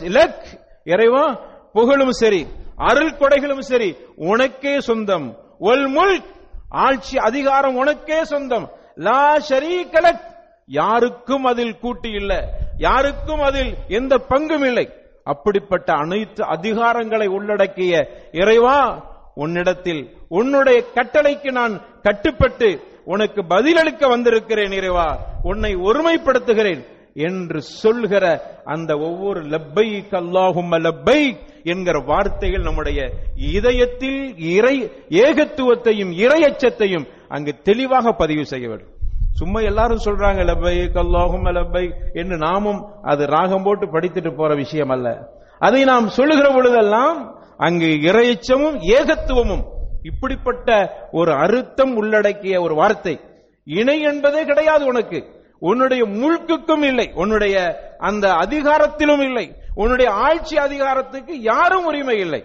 லக். 0.00 0.44
இறைவா 0.84 1.40
புகழும் 1.72 2.10
சரி 2.10 2.46
அருள் 2.76 3.10
கொடைகளும் 3.10 3.58
சரி 3.58 3.96
உனக்கே 4.16 4.80
சொந்தம். 4.80 5.36
ஒல் 5.60 5.88
முல்க் 5.88 6.32
ஆட்சி 6.68 7.18
அதிகாரம் 7.18 7.76
உனக்கே 7.76 8.24
சொந்தம். 8.24 8.70
லா 8.94 9.36
ஷரீக 9.48 9.92
லக். 9.92 10.32
யாருக்கும் 10.66 11.44
அதில் 11.44 11.78
கூட்டி 11.78 12.10
இல்லை. 12.10 12.38
யாருக்கும் 12.76 13.40
அதில் 13.40 13.74
எந்த 13.88 14.16
பங்கும் 14.28 14.66
இல்லை. 14.66 14.92
அப்படிப்பட்ட 15.24 15.92
அனைத்து 15.92 16.44
அதிகாரங்களை 16.44 17.26
உள்ளடக்கிய 17.26 18.08
இறைவா 18.32 19.12
உன்னிடத்தில் 19.34 20.16
உன்னுடைய 20.28 20.84
கட்டளைக்கு 20.94 21.50
நான் 21.50 21.80
கட்டுப்பட்டு 22.02 22.80
உனக்கு 23.04 23.44
பதிலளிக்க 23.44 24.08
வந்திருக்கிறேன் 24.08 24.72
இறைவா. 24.72 25.18
உன்னை 25.42 25.76
ஒருமைப்படுத்துகிறேன் 25.76 26.86
என்று 27.14 27.62
சொல்கிற 27.62 28.42
அந்த 28.64 28.98
ஒவ்வொரு 28.98 29.40
லப்பை 29.40 30.04
கல்லாகும் 30.10 30.72
லப்பை 30.78 31.36
என்கிற 31.62 31.98
வார்த்தைகள் 31.98 32.62
நம்முடைய 32.62 33.10
இதயத்தில் 33.36 34.38
இறை 34.38 34.92
ஏகத்துவத்தையும் 35.08 36.12
இறையச்சத்தையும் 36.12 37.06
அங்கு 37.28 37.54
தெளிவாக 37.62 38.12
பதிவு 38.12 38.46
செய்ய 38.46 38.68
வேண்டும். 38.68 38.92
சும்மா 39.32 39.60
எல்லாரும் 39.60 40.04
சொல்றாங்க 40.04 40.42
லப்பை 40.42 40.74
கல்லாகும் 40.94 41.46
லப்பை 41.46 41.90
என்று 42.12 42.36
நாமும் 42.36 42.84
அது 43.02 43.26
ராகம் 43.26 43.62
போட்டு 43.62 43.86
படித்துட்டு 43.86 44.36
போற 44.36 44.54
விஷயம் 44.54 44.88
அல்ல. 44.88 45.28
அதை 45.58 45.84
நாம் 45.84 46.08
சொல்லுகிற 46.08 46.50
பொழுதெல்லாம் 46.52 47.42
அங்கு 47.56 47.86
இறைச்சமும் 47.86 48.80
ஏகத்துவமும். 48.80 49.64
இப்படிப்பட்ட 50.02 50.90
ஒரு 51.12 51.32
அறுத்தம் 51.32 51.96
உள்ளடக்கிய 51.96 52.60
ஒரு 52.60 52.74
வார்த்தை. 52.74 53.20
இணை 53.64 54.00
என்பதே 54.00 54.44
கிடையாது 54.44 54.86
உனக்கு. 54.86 55.24
உன்னுடைய 55.58 56.04
முழுக்குக்கும் 56.04 56.84
இல்லை. 56.84 57.10
உன்னுடைய 57.14 57.78
அந்த 57.98 58.28
அதிகாரத்திலும் 58.28 59.22
இல்லை. 59.22 59.54
உன்னுடைய 59.74 60.10
ஆட்சி 60.10 60.56
அதிகாரத்துக்கு 60.56 61.40
யாரும் 61.40 61.84
உரிமை 61.84 62.18
இல்லை. 62.18 62.44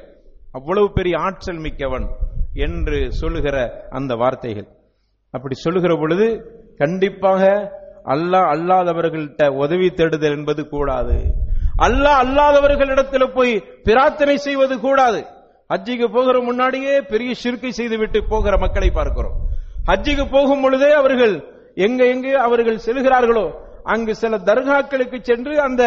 அவ்வளவு 0.51 0.93
பெரிய 0.93 1.17
ஆற்றல் 1.19 1.57
மிக்கவன் 1.57 2.07
என்று 2.53 3.11
சொல்லுகிற 3.11 3.87
அந்த 3.89 4.15
வார்த்தைகள். 4.15 4.67
அப்படி 5.31 5.55
சொல்லுகிற 5.55 5.95
பொழுது 5.95 6.41
கண்டிப்பாக 6.77 7.71
அல்லாஹ் 8.05 8.55
அல்லாதவர்கள்ட்ட 8.55 9.55
உதவி 9.55 9.89
தேடுதல் 9.89 10.37
என்பது 10.37 10.69
கூடாது. 10.69 11.23
அல்லாஹ் 11.85 12.19
அல்லாதவர்களிடத்துல 12.23 13.25
போய் 13.37 13.53
பிரார்த்தனை 13.87 14.35
செய்வது 14.47 14.75
கூடாது. 14.85 15.19
ஹஜ்ஜிக்கு 15.69 16.07
போகிற 16.15 16.35
முன்னாடியே 16.49 16.93
பெரிய 17.11 17.31
சிறுக்கை 17.43 17.71
செய்துவிட்டு 17.79 18.19
போகிற 18.31 18.53
மக்களை 18.63 18.89
பார்க்கிறோம். 18.99 19.35
ஹஜ்ஜிக்கு 19.89 20.25
போகும் 20.35 20.63
பொழுதே 20.65 20.91
அவர்கள் 21.01 21.35
எங்க 21.85 22.01
எங்கே 22.13 22.33
அவர்கள் 22.47 22.83
செல்கிறார்களோ 22.87 23.45
அங்கு 23.93 24.13
சில 24.21 24.37
தர்காக்களுக்கு 24.49 25.17
சென்று 25.29 25.53
அந்த 25.67 25.83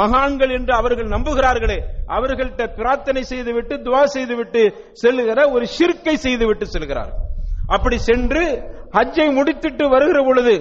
மகான்கள் 0.00 0.52
என்று 0.58 0.72
அவர்கள் 0.80 1.12
நம்புகிறார்களே 1.14 1.78
அவர்கள்ட்ட 2.16 2.62
பிரார்த்தனை 2.78 3.22
செய்துவிட்டு 3.32 3.74
துவா 3.86 4.02
செய்துவிட்டு 4.16 4.62
செல்லுகிற 5.02 5.38
ஒரு 5.54 5.66
சிறுக்கை 5.76 6.16
செய்துவிட்டு 6.26 6.66
செல்கிறார்கள். 6.74 7.20
அப்படி 7.74 7.96
சென்று 8.08 8.42
ஹஜ்ஜை 8.96 9.26
முடித்துட்டு 9.38 9.84
வருகிற 9.94 10.18
பொழுது 10.24 10.54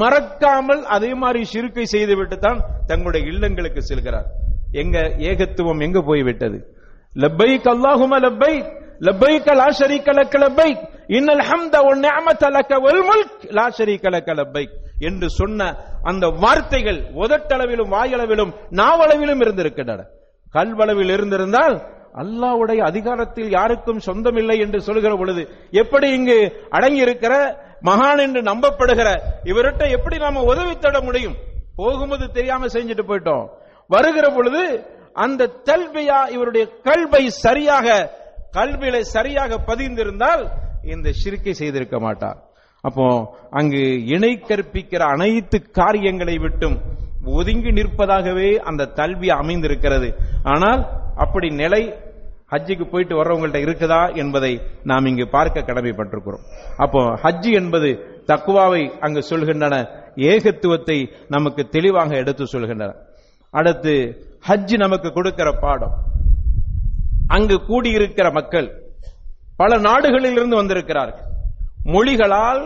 மறக்காமல் 0.00 0.82
அதே 0.96 1.10
மாதிரி 1.14 1.40
சிறுக்கை 1.44 1.84
செய்துவிட்டு 1.94 2.36
தான் 2.38 2.60
தங்களுடைய 2.86 3.22
இல்லங்களுக்கு 3.32 3.80
செல்கிறார். 3.90 4.28
எங்க 4.82 4.98
ஏகத்துவம் 5.30 5.82
எங்க 5.86 6.00
போய்விட்டது 6.00 6.58
லப்பை 7.22 7.50
கல்லாகும 7.66 8.18
லப்பை 8.26 8.52
லப்பை 9.06 9.32
லா 9.60 9.66
ஷரீக 9.78 10.08
லக்க 10.18 10.38
லப்பைக் 10.44 10.82
இன்னல் 11.16 11.44
ஹம்த 11.50 11.76
ஒன் 11.90 12.02
நிஅமத 12.06 12.50
லக்க 12.56 12.72
வல் 12.86 13.02
முல்க் 13.08 13.44
லா 13.58 13.66
ஷரீக 13.78 14.10
லக்க 14.14 14.64
என்று 15.08 15.28
சொன்ன 15.38 15.70
அந்த 16.10 16.24
வார்த்தைகள் 16.42 17.00
உதட்டளவிலும் 17.22 17.92
வாயளவிலும் 17.96 18.52
நாவளவிலும் 18.80 19.42
இருந்திருக்கின்றன. 19.44 20.00
கல்வளவில் 20.54 21.12
இருந்திருந்தால் 21.16 21.74
அல்லாவுடைய 22.14 22.78
அதிகாரத்தில் 22.78 23.50
யாருக்கும் 23.50 23.98
சொந்தமில்லை 23.98 24.58
என்று 24.58 24.80
சொல்கிற 24.80 25.16
பொழுது 25.16 25.42
எப்படி 25.70 26.12
இங்கு 26.12 26.66
அடங்கி 26.70 27.00
இருக்கிற 27.00 27.34
மகான் 27.84 28.20
என்று 28.20 28.40
நம்பப்படுகிற 28.42 29.08
இவர்கிட்ட 29.44 29.90
எப்படி 29.90 30.18
நாம 30.18 30.42
உதவி 30.42 30.78
தேட 30.78 31.00
முடியும்? 31.00 31.36
போகும்போது 31.76 32.30
தெரியாம 32.30 32.66
செஞ்சுட்டு 32.66 33.04
போயிட்டோம். 33.08 33.46
வருகிற 33.86 34.28
பொழுது 34.28 34.62
அந்த 35.12 35.50
தல்வியா 35.64 36.28
இவருடைய 36.30 36.66
கல்வை 36.82 37.26
சரியாக 37.26 38.18
கல்வியில 38.52 39.00
சரியாக 39.00 39.58
பதிந்திருந்தால் 39.66 40.48
இந்த 40.84 41.10
சிறுக்கை 41.12 41.52
செய்திருக்க 41.52 42.00
மாட்டார். 42.00 42.38
அப்போ 42.80 43.36
அங்கு 43.50 44.04
இணை 44.04 44.42
கற்பிக்கிற 44.48 44.98
அனைத்து 44.98 45.70
காரியங்களை 45.70 46.38
விட்டும் 46.38 46.80
ஒதுங்கி 47.24 47.70
நிற்பதாகவே 47.70 48.56
அந்த 48.56 48.86
கல்வி 48.86 49.30
அமைந்திருக்கிறது. 49.30 50.14
ஆனால் 50.42 50.88
அப்படி 51.24 51.48
நிலை 51.62 51.82
ஹஜ்ஜுக்கு 52.52 52.84
போயிட்டு 52.90 53.14
வர்றவங்கள்ட்ட 53.16 53.58
இருக்குதா 53.64 54.00
என்பதை 54.16 54.52
நாம் 54.82 55.08
இங்கு 55.10 55.26
பார்க்க 55.28 55.66
கடமைப்பட்டிருக்கிறோம். 55.66 56.44
அப்போ 56.76 57.00
ஹஜ் 57.22 57.48
என்பது 57.52 57.90
தக்குவாவை 58.26 58.82
அங்கு 58.98 59.22
சொல்கின்றன 59.30 59.76
ஏகத்துவத்தை 60.30 60.98
நமக்கு 61.28 61.62
தெளிவாக 61.68 62.16
எடுத்து 62.16 62.44
சொல்கின்றன. 62.44 62.92
அடுத்து 63.50 63.94
ஹஜ் 64.48 64.74
நமக்கு 64.76 65.08
கொடுக்கிற 65.12 65.50
பாடம். 65.60 65.94
அங்கு 67.28 67.56
கூடியிருக்கிற 67.68 68.32
மக்கள் 68.32 68.68
பல 69.56 69.78
நாடுகளில் 69.78 70.32
இருந்து 70.32 70.56
வந்திருக்கிறார்கள். 70.56 71.28
மொழிகளால் 71.84 72.62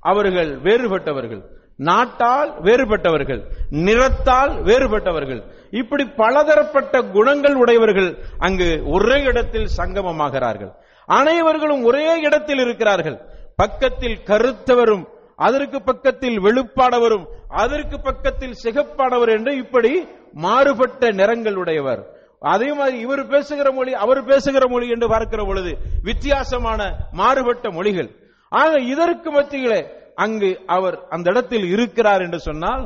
அவர்கள் 0.00 0.50
வேறுபட்டவர்கள். 0.60 1.42
நாட்டால் 1.76 2.62
வேறுபட்டவர்கள் 2.62 3.42
நிறத்தால் 3.70 4.62
வேறுபட்டவர்கள் 4.62 5.42
இப்படி 5.70 6.04
பலதரப்பட்ட 6.04 7.02
குணங்கள் 7.02 7.54
உடையவர்கள் 7.54 8.18
அங்கு 8.38 8.82
ஒரே 8.86 9.22
இடத்தில் 9.22 9.68
சங்கமமாகிறார்கள். 9.76 10.72
அனைவர்களும் 11.08 11.82
ஒரே 11.82 12.20
இடத்தில் 12.20 12.58
இருக்கிறார்கள். 12.58 13.20
பக்கத்தில் 13.56 14.18
கருத்தவரும் 14.24 15.04
அதற்கு 15.36 15.82
பக்கத்தில் 15.82 16.40
வெளுப்பானவரும் 16.40 17.24
அதற்கு 17.48 18.00
பக்கத்தில் 18.00 18.56
சிகப்பானவர் 18.64 19.28
என்று 19.28 19.56
இப்படி 19.56 20.08
மாறுபட்ட 20.32 21.10
நிறங்கள் 21.10 21.54
உடையவர். 21.54 22.02
அதே 22.40 22.72
மாதிரி 22.72 22.98
இவர் 22.98 23.26
பேசுகிற 23.26 23.70
மொழி 23.70 23.94
அவர் 23.94 24.24
பேசுகிற 24.24 24.68
மொழி 24.68 24.88
என்று 24.88 25.08
பார்க்கிற 25.08 25.44
பொழுது 25.44 25.76
வித்தியாசமான 26.02 26.96
மாறுபட்ட 27.12 27.70
மொழிகள். 27.70 28.10
ஆக 28.48 28.78
இதற்கு 28.78 29.30
மத்தியிலே 29.30 29.86
அங்கு 30.24 30.50
அவர் 30.76 30.96
அந்த 31.14 31.26
இடத்தில் 31.30 31.66
இருக்கிறார் 31.74 32.22
என்று 32.26 32.40
சொன்னால் 32.48 32.84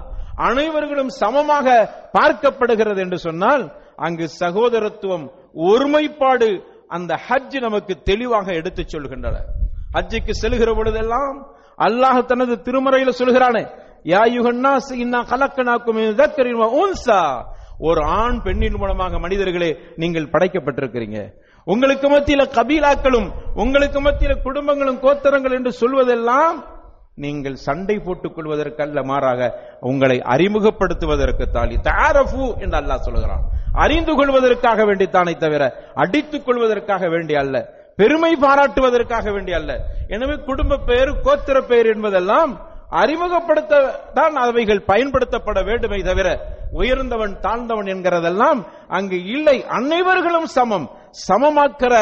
அனைவர்களும் 0.49 1.12
சமமாக 1.22 1.66
பார்க்கப்படுகிறது 2.16 3.01
என்று 3.05 3.18
சொன்னால் 3.27 3.64
அங்கு 4.07 4.27
சகோதரத்துவம் 4.40 5.27
ஒருமைப்பாடு 5.68 6.49
அந்த 6.96 7.12
ஹஜ் 7.29 7.57
நமக்கு 7.61 7.94
தெளிவாக 8.09 8.46
எடுத்துச் 8.53 8.92
சொல்கின்றன. 8.94 9.37
ஹஜ்ஜுக்கு 9.94 10.33
செல்கிற 10.42 10.70
பொழுதெல்லாம் 10.75 11.37
அல்லாஹ் 11.87 12.20
தனது 12.31 12.55
திருமறையில 12.66 13.12
சொல்கிறானே 13.20 13.62
யா 14.12 14.22
யுகன்னாஸ் 14.37 14.90
இன்னா 15.05 15.20
கலக்கனாக்கும் 15.33 16.01
தக்கரின் 16.20 16.61
ஒரு 17.88 18.03
ஆண் 18.20 18.38
பெண்ணின் 18.44 18.79
மூலமாக 18.81 19.18
மனிதர்களே 19.18 19.70
நீங்கள் 19.96 20.33
படைக்கப்பட்டிருக்கிறீங்க. 20.35 21.18
உங்களுக்கு 21.66 22.07
மத்தியில 22.12 22.42
கபீலாக்களும் 22.59 23.29
உங்களுக்கு 23.55 23.99
மத்தியில 24.01 24.35
குடும்பங்களும் 24.44 25.03
கோத்தரங்கள் 25.05 25.57
என்று 25.59 25.72
சொல்வதெல்லாம் 25.81 26.57
நீங்கள் 27.24 27.55
சண்டை 27.66 27.94
போட்டுக் 28.07 28.35
கொள்வதற்கல்ல 28.37 29.02
மாறாக 29.11 29.40
உங்களை 29.90 30.16
அறிமுகப்படுத்துவதற்கு 30.35 31.44
தாலி 31.55 31.76
தாரஃபு 31.88 32.46
என்று 32.62 32.76
அல்லாஹ் 32.81 33.07
சொல்கிறான். 33.07 33.44
அறிந்து 33.85 34.12
கொள்வதற்காக 34.18 34.85
வேண்டி 34.88 35.07
தானே 35.14 35.35
தவிர 35.44 35.62
அடித்துக் 36.02 36.46
கொள்வதற்காக 36.46 37.09
வேண்டி 37.14 37.35
அல்ல 37.42 37.57
பெருமை 38.00 38.33
பாராட்டுவதற்காக 38.44 39.26
வேண்டி 39.37 39.52
அல்ல. 39.59 39.72
எனவே 40.14 40.37
குடும்ப 40.48 40.83
பெயர் 40.90 41.12
கோத்திர 41.26 41.57
பெயர் 41.70 41.90
என்பதெல்லாம் 41.94 42.52
அறிமுகப்படுத்த 43.00 43.81
தான் 44.18 44.35
அவைகள் 44.46 44.87
பயன்படுத்தப்பட 44.90 45.61
வேண்டுமே 45.68 45.98
தவிர 46.11 46.29
உயர்ந்தவன் 46.81 47.35
தாழ்ந்தவன் 47.46 47.88
என்கிறதெல்லாம் 47.94 48.61
அங்கு 48.98 49.18
இல்லை. 49.37 49.57
அனைவர்களும் 49.79 50.48
சமம். 50.57 50.87
சமமாக்கிற 51.26 51.94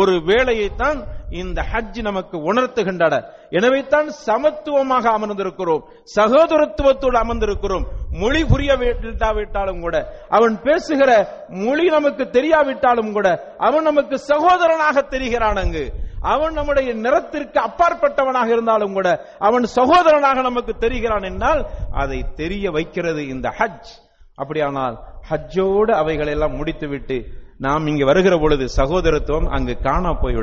ஒரு 0.00 0.14
வேலையைத்தான் 0.30 0.98
இந்த 1.30 1.64
ஹஜ் 1.72 2.00
நமக்கு 2.02 2.52
உணர்த்துகின்றன. 2.52 3.14
எனவே 3.50 3.86
தான் 3.86 4.08
சமத்துவமாக 4.26 5.04
அமர்ந்திருக்கிறோம். 5.16 5.82
சகோதரத்துவத்தோடு 6.16 7.18
அமர்ந்திருக்கிறோம். 7.22 7.84
மொழி 8.12 8.44
புரிய 8.44 8.76
விட்டாவிட்டாலும் 8.76 9.80
கூட 9.80 9.96
அவன் 10.28 10.62
பேசுகிற 10.62 11.10
மொழி 11.48 11.86
நமக்கு 11.88 12.24
தெரியாவிட்டாலும் 12.30 13.12
கூட 13.12 13.56
அவன் 13.58 13.82
நமக்கு 13.82 14.18
சகோதரனாக 14.18 15.02
தெரிகிறான் 15.14 15.56
அங்கு. 15.56 15.84
அவன் 16.20 16.52
நம்முடைய 16.52 16.94
நிறத்திற்கு 16.94 17.58
அப்பாற்பட்டவனாக 17.60 18.46
இருந்தாலும் 18.46 18.92
கூட 18.92 19.08
அவன் 19.38 19.66
சகோதரனாக 19.76 20.42
நமக்கு 20.42 20.74
தெரிகிறான் 20.80 21.22
என்றால் 21.22 21.66
அதை 21.90 22.24
தெரிய 22.34 22.70
வைக்கிறது 22.70 23.26
இந்த 23.26 23.48
ஹஜ். 23.58 23.92
அப்படியானால் 24.36 24.96
ஹஜ்ஜோடு 25.30 25.90
அவைகளை 25.90 26.32
எல்லாம் 26.32 26.56
முடித்துவிட்டு 26.56 27.16
நாம் 27.58 27.86
இங்கு 27.86 28.04
வருகிற 28.04 28.38
பொழுது 28.38 28.68
சகோதரத்துவம் 28.76 29.48
அங்கு 29.48 29.78
காண 29.78 30.12
போய் 30.14 30.38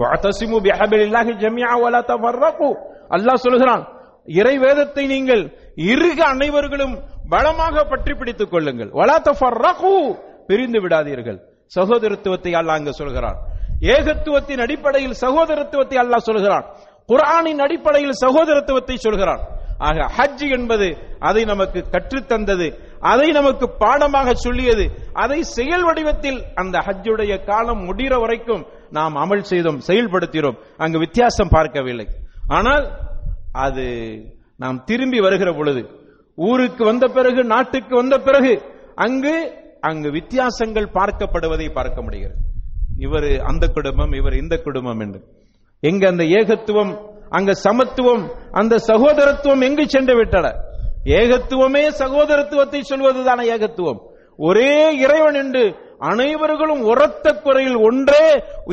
விடுகிறது 0.00 0.60
பிஹபிலில்லாஹி 0.66 1.32
ஜமீஆ 1.44 1.72
வலா 1.84 2.00
தஃபர்ரகு. 2.12 2.70
அல்லாஹ் 3.16 3.44
சொல்கிறான் 3.46 3.82
இறை 4.40 4.54
வேதத்தை 4.64 5.04
நீங்கள் 5.14 5.42
இருக 5.92 6.18
அனைவர்களும் 6.34 6.94
பலமாக 7.32 7.76
பற்றி 7.92 8.12
பிடித்துக் 8.20 8.52
கொள்ளுங்கள். 8.52 8.90
வலா 9.00 9.16
தஃபர்ரகு. 9.28 9.94
பிரிந்து 10.48 10.78
விடாதீர்கள். 10.84 11.38
சகோதரத்துவத்தை 11.76 12.52
அல்லாஹ் 12.60 12.78
அங்கு 12.78 12.92
சொல்கிறான். 13.00 13.38
ஏகத்துவத்தின் 13.94 14.62
அடிப்படையில் 14.64 15.16
சகோதரத்துவத்தை 15.24 15.96
அல்லாஹ் 16.02 16.28
சொல்கிறான். 16.30 16.64
குர்ஆனின் 17.08 17.60
அடிப்படையில் 17.66 18.16
சகோதரத்துவத்தை 18.24 18.96
சொல்கிறான். 19.06 19.42
ஆக 19.88 19.98
ஹஜ் 20.16 20.44
என்பது 20.56 20.88
அதை 21.28 21.42
நமக்கு 21.44 21.80
கற்றுத்தந்தது 21.94 22.66
அதை 23.12 23.28
நமக்கு 23.38 23.66
பாடமாக 23.82 24.28
சொல்லியது 24.44 24.84
அதை 25.22 25.38
செயல் 25.56 25.84
வடிவத்தில் 25.88 26.38
அந்த 26.60 26.76
ஹஜ்ஜுடைய 26.86 27.32
காலம் 27.48 27.82
முடிகிற 27.88 28.14
வரைக்கும் 28.24 28.62
நாம் 28.90 29.16
அமல் 29.16 29.48
செய்தோம் 29.50 29.80
செயல்படுத்தினோம். 29.86 30.58
அங்கு 30.76 30.98
வித்தியாசம் 30.98 31.48
பார்க்கவில்லை. 31.48 32.06
ஆனால் 32.48 32.86
அது 33.52 33.84
நாம் 34.56 34.84
திரும்பி 34.84 35.20
வருகிற 35.20 35.52
பொழுது 35.52 35.82
ஊருக்கு 36.38 36.84
வந்த 36.84 37.06
பிறகு 37.06 37.44
நாட்டுக்கு 37.44 37.94
வந்த 37.96 38.18
பிறகு 38.18 38.62
அங்கு 38.94 39.34
அங்கு 39.80 40.10
வித்தியாசங்கள் 40.10 40.94
பார்க்கப்படுவதை 40.94 41.72
பார்க்க 41.72 42.02
முடிகிறது. 42.02 42.38
இவர் 42.98 43.30
அந்த 43.40 43.68
குடும்பம் 43.68 44.12
இவர் 44.12 44.34
இந்த 44.34 44.56
குடும்பம் 44.56 45.00
என்று. 45.00 45.20
எங்க 45.80 46.08
அந்த 46.08 46.24
ஏகத்துவம் 46.24 46.92
அங்க 47.30 47.52
சமத்துவம் 47.52 48.24
அந்த 48.50 48.74
சகோதரத்துவம் 48.78 49.60
எங்கு 49.60 49.84
சென்று 49.88 50.16
விட்டன? 50.16 50.46
ஏகத்துவமே 51.04 51.84
சகோதரத்துவத்தை 52.02 52.80
சொல்வதுதான 52.90 53.40
ஏகத்துவம். 53.54 54.00
ஒரே 54.38 54.98
இறைவன் 54.98 55.34
என்று 55.34 55.64
அனைவர்களும் 56.10 56.82
உரத்த 56.90 57.26
குறையில் 57.44 57.78
ஒன்றே 57.88 58.24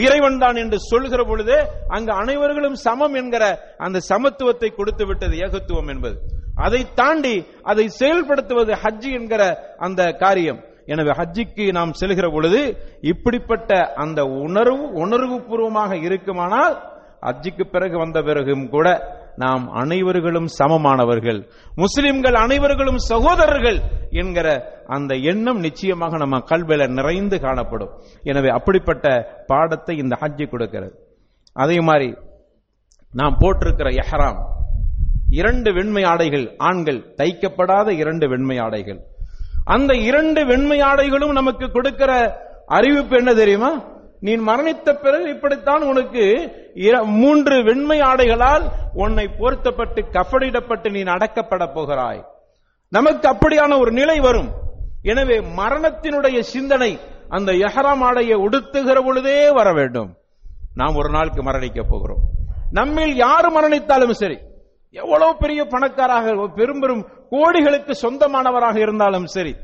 இறைவன் 0.05 0.39
தான் 0.43 0.57
என்று 0.63 0.77
சொல்கிற 0.91 1.21
பொழுது 1.29 1.55
அங்கு 1.95 2.11
அனைவர்களும் 2.21 2.77
சமம் 2.85 3.15
என்கிற 3.21 3.43
அந்த 3.85 4.01
சமத்துவத்தை 4.11 4.69
கொடுத்து 4.75 5.05
விட்டது 5.05 5.35
ஏகத்துவம் 5.45 5.91
என்பது. 5.93 6.15
அதை 6.65 6.81
தாண்டி 6.99 7.35
அதை 7.71 7.85
செயல்படுத்துவது 7.99 8.73
ஹஜ்ஜி 8.83 9.11
என்கிற 9.19 9.43
அந்த 9.87 10.01
காரியம். 10.23 10.59
எனவே 10.85 11.11
ஹஜ்ஜிக்கு 11.19 11.65
நாம் 11.77 11.97
செல்கிற 11.99 12.27
பொழுது 12.35 12.61
இப்படிப்பட்ட 13.11 13.71
அந்த 14.03 14.19
உணர்வு 14.45 14.85
உணர்வு 15.03 15.37
பூர்வமாக 15.41 15.91
இருக்குமானால் 16.07 16.75
ஹஜ்ஜிக்கு 17.27 17.65
பிறகு 17.73 17.95
வந்த 17.97 18.19
பிறகும் 18.27 18.65
கூட 18.69 18.87
நாம் 19.35 19.75
அனைவர்களும் 19.75 20.47
சமமானவர்கள். 20.59 21.49
முஸ்லிம்கள் 21.75 22.33
அனைவர்களும் 22.33 22.95
சகோதரர்கள் 22.95 23.79
என்கிற 24.09 24.77
அந்த 24.87 25.15
எண்ணம் 25.15 25.59
நிச்சயமாக 25.59 26.17
நம்ம 26.17 26.37
கல்வியில 26.37 26.87
நிறைந்து 26.87 27.39
காணப்படும். 27.39 27.89
எனவே 28.23 28.47
அப்படிப்பட்ட 28.47 29.27
பாடத்தை 29.47 29.97
இந்த 29.97 30.17
ஹஜ்ஜி 30.21 30.49
கொடுக்கிறது. 30.49 30.99
அதே 31.53 31.79
மாதிரி 31.79 32.15
நாம் 33.13 33.37
போட்டிருக்கிற 33.39 33.89
எஹராம். 33.89 34.37
இரண்டு 35.29 35.73
வெண்மை 35.73 36.03
ஆடைகள் 36.03 36.55
ஆண்கள் 36.57 37.13
தைக்கப்படாத 37.17 37.89
இரண்டு 37.89 38.29
வெண்மை 38.29 38.57
ஆடைகள். 38.57 38.99
அந்த 39.65 39.93
இரண்டு 39.93 40.45
வெண்மை 40.45 40.79
ஆடைகளும் 40.79 41.31
நமக்கு 41.31 41.71
கொடுக்கிற 41.71 42.37
அறிவிப்பு 42.67 43.17
என்ன 43.17 43.33
தெரியுமா? 43.33 43.99
நீ 44.21 44.35
மரணித்த 44.35 44.93
பிறகு 44.93 45.29
இப்படித்தான் 45.29 45.81
உனக்கு 45.81 46.51
இர- 46.75 47.05
மூன்று 47.05 47.63
வெண்மை 47.63 47.99
ஆடைகளால் 47.99 48.63
உன்னை 48.93 49.27
போர்த்தப்பட்டு 49.27 50.01
கஃபடிடப்பட்டு 50.01 50.91
நீ 50.91 51.03
அடக்கப்பட 51.03 51.73
போகிறாய். 51.73 52.25
நமக்கு 52.89 53.29
அப்படியான 53.29 53.79
ஒரு 53.79 53.91
நிலை 53.91 54.19
வரும். 54.19 54.49
எனவே 55.01 55.39
மரணத்தினுடைய 55.39 56.39
சிந்தனை 56.39 56.99
அந்த 57.29 57.51
எஹராம் 57.51 57.99
ஆடையை 57.99 58.37
உடுத்துகிற 58.37 59.03
பொழுதே 59.03 59.51
வர 59.51 59.73
வேண்டும். 59.73 60.17
நாம் 60.75 60.95
ஒரு 60.95 61.09
நாளுக்கு 61.09 61.43
மரணிக்க 61.43 61.83
போகிறோம். 61.89 62.19
நம்மில் 62.71 63.15
யார் 63.15 63.53
மரணித்தாலும் 63.53 64.11
சரி 64.11 64.37
எவ்வளவு 64.91 65.37
பெரிய 65.37 65.65
பணக்காராக 65.65 66.47
பெரும் 66.55 66.79
பெரும் 66.79 67.07
கோடிகளுக்கு 67.31 67.91
சொந்தமானவராக 68.01 68.75
இருந்தாலும் 68.75 69.25
சரி 69.25 69.55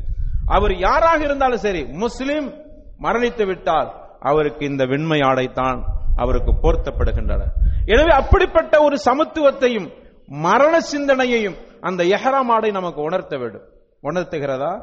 அவர் 0.48 0.78
யாராக 0.78 1.24
இருந்தாலும் 1.24 1.58
சரி 1.58 1.84
முஸ்லிம் 1.84 2.54
மரணித்து 3.02 3.46
விட்டால் 3.46 4.07
அவருக்கு 4.20 4.66
இந்த 4.66 4.86
வெண்மை 4.86 5.20
ஆடைத்தான் 5.20 5.84
அவருக்கு 6.16 6.52
போர்த்தப்படுகின்றன. 6.52 7.42
எனவே 7.86 8.10
அப்படிப்பட்ட 8.10 8.82
ஒரு 8.82 8.98
சமத்துவத்தையும் 9.06 9.92
மரண 10.28 10.80
சிந்தனையையும் 10.80 11.56
அந்த 11.82 12.04
எஹராம் 12.04 12.48
ஆடை 12.48 12.72
நமக்கு 12.72 13.02
உணர்த்த 13.02 13.38
வேண்டும். 13.38 13.62
உணர்த்துகிறதா? 14.04 14.82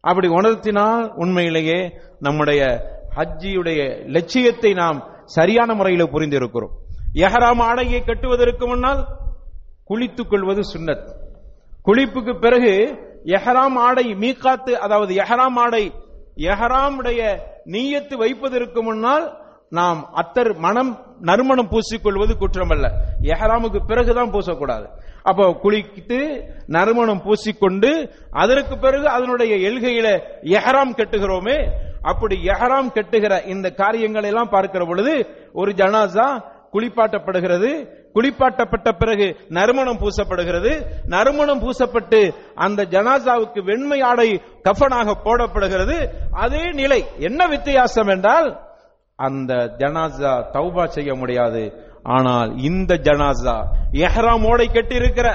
அப்படி 0.00 0.28
உணர்த்தினால் 0.28 1.12
உண்மையிலேயே 1.12 1.98
நம்முடைய 2.18 2.62
ஹஜ்ஜியுடைய 3.16 4.06
லட்சியத்தை 4.06 4.74
நாம் 4.74 5.08
சரியான 5.24 5.74
முறையில் 5.74 6.12
புரிந்திருக்கிறோம். 6.12 6.72
எஹராம் 7.14 7.60
ஆடையை 7.62 8.04
கட்டுவதற்கு 8.04 8.66
முன்னால் 8.66 9.06
குளித்துக் 9.84 10.30
கொள்வது 10.30 10.60
சுன்னத். 10.60 11.06
குளிப்புக்கு 11.86 12.40
பிறகு 12.40 13.02
எஹராம் 13.24 13.74
ஆடை 13.74 14.04
மீகாத்து 14.04 14.70
அதாவது 14.70 15.14
எஹராம் 15.14 15.56
ஆடை 15.56 15.92
எஹராமுடைய 16.36 17.20
நீயத்து 17.64 18.14
வைப்பதற்கு 18.16 18.82
முன்னால் 18.82 19.42
நாம் 19.68 20.00
அத்தர் 20.16 20.56
மனம் 20.56 20.90
நறுமணம் 21.20 21.70
பூசிக்கொள்வது 21.70 22.32
குற்றமல்ல. 22.40 22.86
எஹராமுக்கு 23.22 23.80
பிறகுதான் 23.86 24.32
பூசக்கூடாது. 24.32 24.86
அப்போ 25.22 25.58
குளித்து 25.62 26.18
நறுமணம் 26.66 27.22
பூசிக்கொண்டு 27.26 27.90
அதற்கு 28.30 28.78
பிறகு 28.78 29.08
அதனுடைய 29.08 29.70
எல்கையில 29.70 30.08
எஹராம் 30.42 30.96
கெட்டுகிறோமே 30.98 31.58
அப்படி 32.02 32.36
எஹராம் 32.36 32.90
கெட்டுகிற 32.94 33.46
இந்த 33.46 33.70
காரியங்களை 33.70 34.28
எல்லாம் 34.28 34.48
பார்க்கிற 34.48 34.84
பொழுது 34.84 35.14
ஒரு 35.52 35.72
ஜனாசா 35.72 36.26
குளிப்பாட்டப்படுகிறது. 36.72 38.02
குளிப்பாட்டப்பட்ட 38.14 38.88
பிறகு 39.00 39.26
நறுமணம் 39.56 40.00
பூசப்படுகிறது. 40.02 40.72
நறுமணம் 41.14 41.62
பூசப்பட்டு 41.64 42.20
அந்த 42.66 42.80
ஜனாசாவுக்கு 42.94 43.62
வெண்மை 43.70 44.00
ஆடை 44.10 44.28
கஃபனாக 44.68 45.16
போடப்படுகிறது. 45.26 45.96
அதே 46.44 46.64
நிலை 46.80 47.00
என்ன 47.28 47.40
வித்தியாசம் 47.54 48.12
என்றால் 48.16 48.48
அந்த 49.26 49.52
ஜனாசா 49.80 50.34
தௌபா 50.54 50.84
செய்ய 50.98 51.10
முடியாது. 51.22 51.64
ஆனால் 52.16 52.50
இந்த 52.68 52.92
ஜனாசா 53.08 53.56
எஹ்ராமோடை 54.06 54.66
கட்டியிருக்கிற 54.76 55.28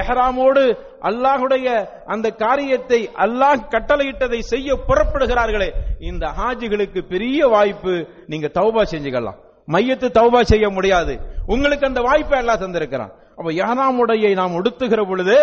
எஹ்ராமோடு 0.00 0.62
அல்லாஹுடைய 1.08 1.66
அந்த 2.12 2.26
காரியத்தை 2.44 3.00
அல்லாஹ் 3.24 3.66
கட்டளையிட்டதை 3.74 4.40
செய்ய 4.52 4.78
புறப்படுகிறார்களே. 4.88 5.68
இந்த 6.10 6.24
ஹாஜிகளுக்கு 6.38 7.00
பெரிய 7.12 7.40
வாய்ப்பு 7.54 7.92
நீங்க 8.32 8.48
தௌபா 8.58 8.82
செஞ்சுக்கலாம். 8.92 9.38
மையத்து 9.68 10.08
தௌபா 10.18 10.40
செய்ய 10.42 10.68
முடியாது. 10.68 11.14
உங்களுக்கு 11.46 11.86
அந்த 11.86 12.00
வாய்ப்பை 12.00 12.38
எல்லாம் 12.38 12.60
தந்திருக்கிறான். 12.60 13.12
அப்ப 13.36 13.50
யாராம் 13.52 13.98
உடையை 14.02 14.34
நாம் 14.34 14.54
உடுத்துகிற 14.54 15.08
பொழுது 15.08 15.36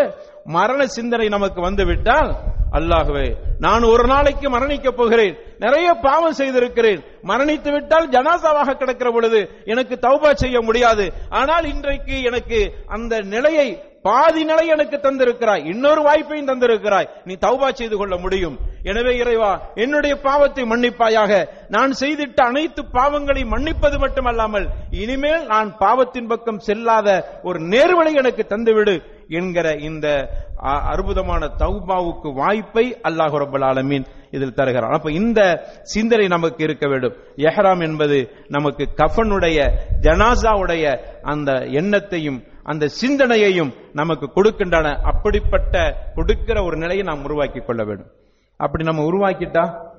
மரண 0.44 0.86
சிந்தனை 0.88 1.28
நமக்கு 1.28 1.62
வந்து 1.62 1.86
விட்டால் 1.86 2.32
அல்லாகவே 2.72 3.36
நான் 3.60 3.84
ஒரு 3.84 4.06
நாளைக்கு 4.08 4.50
மரணிக்க 4.50 4.92
போகிறேன். 4.92 5.36
நிறைய 5.60 5.94
பாவம் 5.94 6.38
செய்திருக்கிறேன். 6.40 7.02
மரணித்து 7.24 7.72
விட்டால் 7.72 8.10
ஜனாசாவாக 8.10 8.78
கிடக்கிற 8.78 9.12
பொழுது 9.12 9.40
எனக்கு 9.66 9.98
தௌபா 10.02 10.32
செய்ய 10.34 10.62
முடியாது. 10.62 11.14
ஆனால் 11.30 11.66
இன்றைக்கு 11.74 12.22
எனக்கு 12.22 12.60
அந்த 12.88 13.22
நிலையை 13.22 13.68
பாதி 14.02 14.44
நிலை 14.44 14.68
எனக்கு 14.68 14.98
தந்திருக்கிறாய். 14.98 15.66
இன்னொரு 15.66 16.02
வாய்ப்பையும் 16.02 16.50
தந்திருக்கிறாய். 16.52 17.10
நீ 17.26 17.34
தௌபா 17.34 17.70
செய்து 17.72 17.98
கொள்ள 17.98 18.18
முடியும். 18.18 18.58
எனவே 18.84 19.18
இறைவா 19.18 19.52
என்னுடைய 19.76 20.20
பாவத்தை 20.20 20.64
மன்னிப்பாயாக. 20.64 21.32
நான் 21.70 21.92
செய்திட்ட 22.00 22.40
அனைத்து 22.44 22.82
பாவங்களை 22.94 23.46
மன்னிப்பது 23.46 24.00
மட்டுமல்லாமல் 24.00 24.66
இனிமேல் 24.92 25.46
நான் 25.46 25.78
பாவத்தின் 25.78 26.28
பக்கம் 26.28 26.60
செல்லாத 26.68 27.08
ஒரு 27.44 27.60
நேர்வழி 27.60 28.14
எனக்கு 28.14 28.46
தந்துவிடு 28.50 28.96
என்கிற 29.30 29.76
இந்த 29.80 30.08
அ- 30.66 30.82
அற்புதமான 30.84 31.48
தௌபாவுக்கு 31.60 32.34
வாய்ப்பை 32.34 32.96
அல்லாஹ் 33.04 33.38
ரபுல் 33.38 33.66
ஆலமீன் 33.66 34.06
இதில் 34.32 34.54
தருகிறான் 34.54 34.92
அப்ப 34.92 35.12
இந்த 35.12 35.40
சிந்தனை 35.84 36.28
நமக்கு 36.28 36.64
இருக்க 36.64 36.88
வேண்டும். 36.88 37.16
எஹராம் 37.38 37.84
என்பது 37.84 38.18
நமக்கு 38.48 38.90
கஃபனுடைய 38.98 39.58
ஜனாசாவுடைய 40.02 40.86
அந்த 41.24 41.52
எண்ணத்தையும் 41.52 42.40
அந்த 42.64 42.88
சிந்தனையையும் 43.02 43.72
நமக்கு 43.94 44.30
கொடுக்கின்றன. 44.36 44.98
அப்படிப்பட்ட 45.04 45.76
கொடுக்கிற 46.16 46.64
ஒரு 46.64 46.78
நிலையை 46.78 47.04
நாம் 47.04 47.24
உருவாக்கி 47.24 47.60
கொள்ள 47.60 47.84
வேண்டும். 47.84 48.12
அப்படி 48.64 48.84
நம்ம 48.84 49.04
உருவாக்கிட்டா 49.04 49.92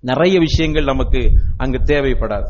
நிறைய 0.00 0.38
விஷயங்கள் 0.38 0.84
நமக்கு 0.84 1.30
அங்கு 1.56 1.78
தேவைப்படாது. 1.78 2.46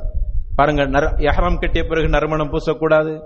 பாருங்க 0.57 0.83
எஹராம் 0.85 1.59
கட்டிய 1.59 1.85
பிறகு 1.85 2.09
நறுமணம் 2.09 2.53
பூசக்கூடாது. 2.53 3.23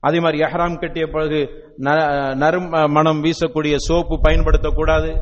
அதே 0.00 0.18
மாதிரி 0.18 0.42
எஹராம் 0.42 0.78
கட்டிய 0.78 1.06
பிறகு 1.06 1.48
ந- 1.78 2.34
நறுமணம் 2.34 3.24
வீசக்கூடிய 3.24 3.74
சோப்பு 3.76 4.20
பயன்படுத்தக்கூடாது. 4.28 5.20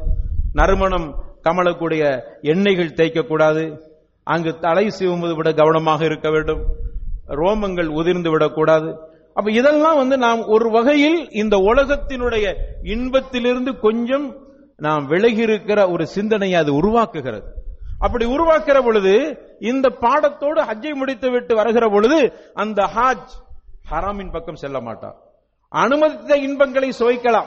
நறுமணம் 0.53 1.23
கமலக்கூடிய 1.45 2.23
எண்ணெய்கள் 2.43 2.95
தேய்க்கக்கூடாது. 2.95 3.81
அங்கு 4.23 4.59
தலை 4.59 4.91
சீவும்போது 4.91 5.35
விட 5.35 5.53
கவனமாக 5.53 6.05
இருக்க 6.05 6.31
வேண்டும். 6.31 6.75
ரோமங்கள் 7.29 7.87
உதிர்ந்து 7.87 8.31
விடக்கூடாது. 8.31 8.99
அப்ப 9.35 9.51
இதெல்லாம் 9.51 9.97
வந்து 9.97 10.19
நாம் 10.19 10.41
ஒரு 10.47 10.71
வகையில் 10.71 11.31
இந்த 11.31 11.57
உலகத்தினுடைய 11.57 12.55
இன்பத்திலிருந்து 12.83 13.79
கொஞ்சம் 13.79 14.49
நாம் 14.81 15.07
விலகி 15.07 15.41
இருக்கிற 15.41 15.89
ஒரு 15.89 16.07
சிந்தனையை 16.07 16.61
அது 16.61 16.83
உருவாக்குகிறது. 16.83 17.43
அப்படி 17.99 18.25
உருவாக்குற 18.25 18.83
பொழுது 18.83 19.39
இந்த 19.61 19.89
பாடத்தோடு 20.01 20.61
ஹஜ்ஜை 20.63 20.95
முடித்து 20.95 21.31
விட்டு 21.31 21.55
வருகிற 21.55 21.89
பொழுது 21.89 22.51
அந்த 22.55 22.91
ஹாஜ் 22.95 23.31
ஹராமின் 23.91 24.33
பக்கம் 24.33 24.55
செல்ல 24.55 24.81
மாட்டார் 24.81 25.15
அனுமதித்த 25.69 26.37
இன்பங்களை 26.37 26.93
சுவைக்கலாம். 26.99 27.47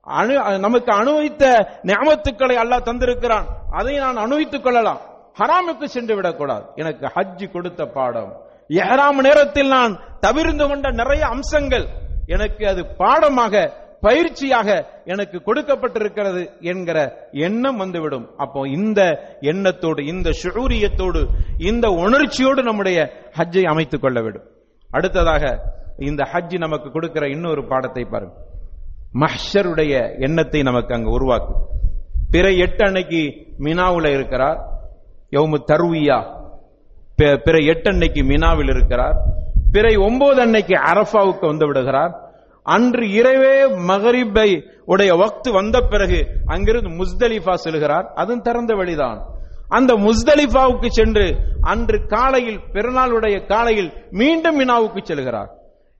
அணு 0.00 0.58
நமக்கு 0.58 0.92
அனுபவித்த 0.92 1.68
ஞாபகத்துக்களை 1.82 2.56
அல்லாஹ் 2.56 2.86
தந்திருக்கிறான். 2.86 3.44
அதை 3.70 3.96
நான் 3.96 4.16
அனுபவித்துக் 4.16 4.62
கொள்ளலாம். 4.62 5.00
ஹராமுக்கு 5.38 5.84
சென்று 5.84 6.14
விடக்கூடாது. 6.14 6.64
எனக்கு 6.74 7.06
ஹஜ் 7.06 7.50
கொடுத்த 7.50 7.86
பாடம். 7.86 8.40
எஹராம் 8.68 9.20
நேரத்தில் 9.22 9.68
நான் 9.68 10.00
தவிர்ந்து 10.20 10.68
கொண்ட 10.68 10.90
நிறைய 10.90 11.26
அம்சங்கள். 11.26 11.86
எனக்கு 12.26 12.68
அது 12.68 12.86
பாடமாக 12.86 13.72
பயிற்சியாக 14.06 14.84
எனக்கு 15.04 15.42
கொடுக்கப்பட்டிருக்கிறது 15.46 16.60
என்கிற 16.60 17.28
எண்ணம் 17.32 17.76
வந்துவிடும். 17.76 18.30
அப்போ 18.36 18.68
இந்த 18.68 19.20
எண்ணத்தோடு 19.40 20.06
இந்த 20.06 20.30
ஷுரூரியத்தோடு 20.42 21.26
இந்த 21.58 21.88
உணர்ச்சியோடு 21.88 22.62
நம்முடைய 22.62 23.12
ஹஜ்ஜை 23.36 23.62
அமைத்துக் 23.62 24.00
கொள்ள 24.00 24.22
வேண்டும். 24.22 24.46
அடுத்ததாக 24.90 25.62
இந்த 25.98 26.28
ஹஜ் 26.32 26.58
நமக்கு 26.58 26.90
கொடுக்கிற 26.90 27.28
இன்னொரு 27.28 27.64
பாடத்தை 27.64 28.04
பாருங்க. 28.04 28.34
மஹ்ஷருடைய 29.14 30.20
எண்ணத்தை 30.20 30.62
நமக்கு 30.62 30.94
அங்கு 30.94 31.10
உருவாக்கு. 31.10 31.52
பிற 32.30 32.50
எட்டு 32.50 32.84
அன்னைக்கு 32.84 33.46
மினாவுல 33.60 34.12
இருக்கிறார். 34.12 34.68
யௌமு 35.30 35.54
தருவியா 35.66 36.44
பிற 37.16 37.58
எட்டு 37.58 37.90
அன்னைக்கு 37.90 38.22
மினாவில் 38.22 38.70
இருக்கிறார். 38.70 39.16
பிறை 39.72 39.96
ஒன்பது 39.96 40.40
அன்னைக்கு 40.40 40.74
அரஃபாவுக்கு 40.74 41.46
வந்து 41.46 41.66
விடுகிறார். 41.66 42.25
அன்று 42.74 43.04
இரவே 43.10 43.54
மகரிபை 43.90 44.50
உடைய 44.84 45.12
வக்து 45.14 45.50
வந்த 45.52 45.80
பிறகு 45.80 46.18
அங்கிருந்து 46.46 46.90
முஸ்தலிஃபா 46.90 47.54
செல்கிறார். 47.64 48.06
அதுவும் 48.14 48.42
திறந்த 48.42 48.74
வழிதான் 48.74 49.18
அந்த 49.68 49.92
முஸ்தலிஃபாவுக்கு 49.94 50.88
சென்று 50.88 51.26
அன்று 51.60 51.98
காலையில் 52.06 52.60
பிறநாளுடைய 52.72 53.36
காலையில் 53.46 53.90
மீண்டும் 54.10 54.58
மினாவுக்கு 54.60 55.00
செல்கிறார். 55.02 55.50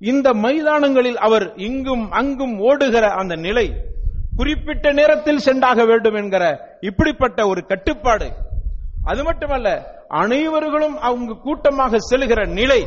இந்த 0.00 0.28
மைதானங்களில் 0.34 1.18
அவர் 1.28 1.46
இங்கும் 1.56 2.04
அங்கும் 2.10 2.56
ஓடுகிற 2.60 3.04
அந்த 3.10 3.34
நிலை 3.36 3.66
குறிப்பிட்ட 4.36 4.92
நேரத்தில் 4.92 5.44
சென்றாக 5.48 5.84
வேண்டும் 5.84 6.14
என்கிற 6.14 6.44
இப்படிப்பட்ட 6.80 7.46
ஒரு 7.46 7.66
கட்டுப்பாடு. 7.66 8.28
அது 9.04 9.22
மட்டுமல்ல 9.24 9.68
அனைவர்களும் 10.08 10.96
அவங்க 11.08 11.34
கூட்டமாக 11.42 11.96
செல்கிற 12.10 12.40
நிலை 12.60 12.80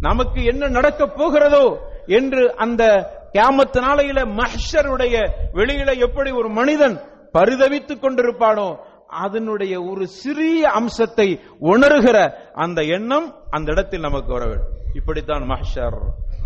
நமக்கு 0.00 0.40
என்ன 0.44 0.68
நடக்கப் 0.68 1.16
போகிறதோ 1.16 1.66
என்று 2.06 2.56
அந்த 2.56 3.10
கேமத்து 3.32 3.80
நாளையில 3.80 4.40
மஹ்ஷருடைய 4.40 5.28
வெளியில 5.52 5.98
எப்படி 5.98 6.30
ஒரு 6.30 6.48
மனிதன் 6.48 7.00
பரிதவித்துக் 7.38 8.04
கொண்டிருப்பானோ 8.04 8.76
அதனுடைய 9.08 9.82
ஒரு 9.82 10.06
சிறிய 10.06 10.70
அம்சத்தை 10.70 11.40
உணர்கிற 11.60 12.30
அந்த 12.52 12.82
எண்ணம் 12.82 13.34
அந்த 13.50 13.70
இடத்தில் 13.70 14.00
நமக்கு 14.00 14.32
வர 14.32 14.44
வேண்டும். 14.44 14.72
இப்படித்தான் 14.94 15.42
மஹ்ஷர். 15.42 15.98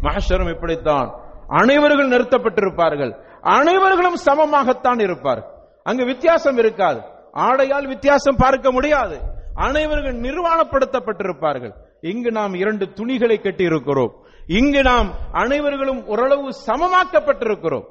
மஹஷரும் 0.02 0.54
இப்படித்தான். 0.54 1.14
அனைவர்கள் 1.48 2.08
நிறுத்தப்பட்டிருப்பார்கள். 2.08 3.24
அனைவர்களும் 3.42 4.26
சமமாகத்தான் 4.26 5.00
இருப்பார்கள். 5.00 5.50
அங்கு 5.82 6.04
வித்தியாசம் 6.04 6.56
இருக்காது. 6.56 7.00
ஆடையால் 7.34 7.86
வித்தியாசம் 7.86 8.36
பார்க்க 8.36 8.72
முடியாது. 8.72 9.18
அனைவர்கள் 9.56 10.20
நிர்வாணப்படுத்தப்பட்டிருப்பார்கள். 10.20 11.72
இங்கு 12.00 12.30
நாம் 12.30 12.54
இரண்டு 12.54 12.92
துணிகளை 12.92 13.38
கட்டி 13.38 13.64
இருக்கிறோம் 13.64 14.12
இங்கு 14.56 14.82
நாம் 14.82 15.08
அனைவர்களும் 15.32 16.00
ஓரளவு 16.06 16.48
சமமாக்கப்பட்டிருக்கிறோம். 16.66 17.86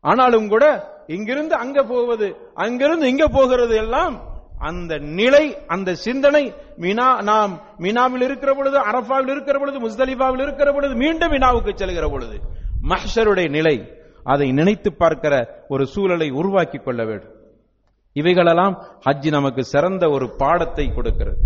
ஆனாலும் 0.00 0.48
கூட 0.48 0.64
இங்கிருந்து 1.06 1.54
அங்க 1.54 1.82
போவது 1.82 2.26
அங்கிருந்து 2.54 3.08
இங்க 3.08 3.28
போகிறது 3.28 3.76
எல்லாம் 3.76 4.14
அந்த 4.58 4.98
நிலை 4.98 5.44
அந்த 5.66 5.94
சிந்தனை 5.94 6.42
மினா 6.78 7.22
நாம் 7.22 7.52
மினாவில் 7.78 8.22
இருக்கிற 8.22 8.54
பொழுது 8.54 8.78
அரஃபாவில் 8.78 9.30
இருக்கிற 9.30 9.58
பொழுது 9.58 9.78
முஸ்தலிபாவில் 9.88 10.42
இருக்கிற 10.42 10.72
பொழுது 10.72 10.94
மீண்டும் 10.94 11.32
மினாவுக்கு 11.32 11.72
செல்கிற 11.74 12.08
பொழுது 12.10 12.36
மஹருடைய 12.88 13.48
நிலை 13.50 13.76
அதை 14.24 14.52
நினைத்து 14.52 14.90
பார்க்கிற 14.92 15.34
ஒரு 15.68 15.86
சூழலை 15.86 16.30
உருவாக்கி 16.30 16.78
கொள்ள 16.78 17.04
வேண்டும். 17.04 17.34
இவைகளெல்லாம் 18.12 18.74
ஹஜ் 19.06 19.30
நமக்கு 19.30 19.64
சிறந்த 19.64 20.04
ஒரு 20.08 20.26
பாடத்தை 20.36 20.86
கொடுக்கிறது. 20.94 21.38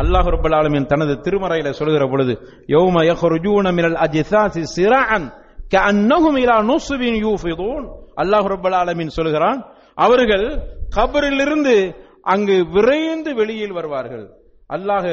அல்லாஹ் 0.00 0.26
ரபுல் 0.34 0.56
ஆலமின் 0.60 0.86
தனது 0.86 1.14
திருமறையில 1.26 1.70
சொல்கிற 1.70 2.04
பொழுது 2.12 2.32
யௌம 2.74 2.96
யஹ்ருஜூன 3.10 3.66
மினல் 3.78 3.98
அஜிசாசி 4.06 4.62
சிரான் 4.76 5.26
கஅன்னஹும் 5.74 6.36
இலா 6.42 6.56
நுஸ்பின் 6.70 7.16
யூஃபிதூன். 7.26 7.84
அல்லாஹ் 8.22 8.46
ரபுல் 8.54 8.76
ஆலமின் 8.82 9.14
சொல்கிறான் 9.18 9.60
அவர்கள் 9.94 10.46
கபரிலிருந்து 10.96 11.76
அங்கு 12.22 12.56
விரைந்து 12.74 13.34
வெளியில் 13.34 13.72
வருவார்கள். 13.72 14.26
அல்லாஹ் 14.76 15.08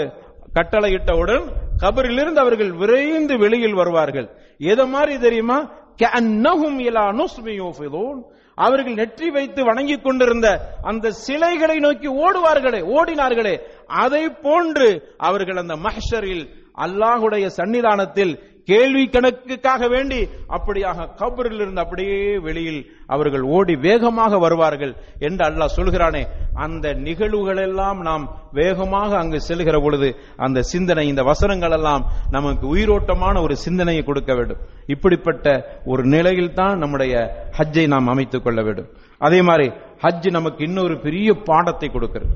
கட்டளையிட்டவுடன் 0.57 1.45
கபரிலிருந்து 1.83 2.39
அவர்கள் 2.45 2.71
விரைந்து 2.71 3.33
வெளியில் 3.37 3.73
வருவார்கள். 3.73 4.27
எதை 4.57 4.85
மாதிரி 4.87 5.15
தெரியுமா? 5.19 5.57
கஅன்னஹும் 6.01 6.77
இலா 6.87 7.05
நுஸ்பின் 7.19 7.59
யூஃபிதூன். 7.63 8.19
அவர்கள் 8.55 8.93
நெற்றி 8.93 9.29
வைத்து 9.29 9.63
வணங்கிக் 9.63 10.03
கொண்டிருந்த 10.03 10.77
அந்த 10.81 11.11
சிலைகளை 11.11 11.79
நோக்கி 11.79 12.07
ஓடுவார்களே 12.07 12.81
ஓடினார்களே. 12.97 13.59
அதை 13.87 14.29
போன்று 14.29 15.15
அவர்கள் 15.17 15.55
அந்த 15.55 15.75
மஹ்ஷரில் 15.75 16.61
அல்லாஹுடைய 16.77 17.49
சன்னிதானத்தில் 17.57 18.52
கேள்வி 18.65 19.09
கணக்குக்காக 19.09 19.89
வேண்டி 19.89 20.29
அப்படியாக 20.49 21.07
கபரில் 21.17 21.55
இருந்து 21.55 21.81
அப்படியே 21.81 22.37
வெளியில் 22.37 22.91
அவர்கள் 23.07 23.41
ஓடி 23.41 23.75
வேகமாக 23.75 24.37
வருவார்கள் 24.37 24.95
என்று 25.19 25.49
அல்லாஹ் 25.49 25.75
சொல்கிறானே. 25.75 26.27
அந்த 26.53 26.93
நிகழ்வுகளெல்லாம் 26.93 27.97
நாம் 27.97 28.37
வேகமாக 28.51 29.17
அங்கு 29.17 29.41
செல்கிற 29.47 29.81
பொழுது 29.81 30.15
அந்த 30.37 30.61
சிந்தனை 30.61 31.07
இந்த 31.07 31.23
வசனங்கள் 31.23 31.71
எல்லாம் 31.71 32.05
நமக்கு 32.29 32.75
உயிரோட்டமான 32.75 33.41
ஒரு 33.41 33.55
சிந்தனையை 33.55 34.03
கொடுக்க 34.03 34.35
வேண்டும். 34.35 34.57
இப்படிப்பட்ட 34.85 35.79
ஒரு 35.85 36.03
நிலையில் 36.03 36.53
தான் 36.53 36.77
நம்முடைய 36.77 37.45
ஹஜ்ஜை 37.57 37.87
நாம் 37.87 38.07
அமைத்துக் 38.07 38.43
கொள்ள 38.43 38.61
வேண்டும். 38.61 38.89
அதே 39.17 39.41
மாதிரி 39.41 39.71
ஹஜ் 40.01 40.29
நமக்கு 40.29 40.63
இன்னொரு 40.63 40.99
பெரிய 40.99 41.33
பாடத்தை 41.33 41.89
கொடுக்கிறது. 41.89 42.31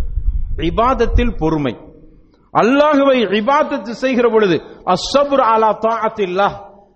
இபாதத்தில் 0.58 1.38
பொறுமை. 1.38 1.78
அல்லாஹுவை 2.60 3.20
இபாதத்து 3.42 3.90
செய்கிற 3.90 4.30
பொழுது 4.30 4.62
அசபுர் 4.86 5.40
அலா 5.40 5.78
தாத்தில்லா 5.82 6.52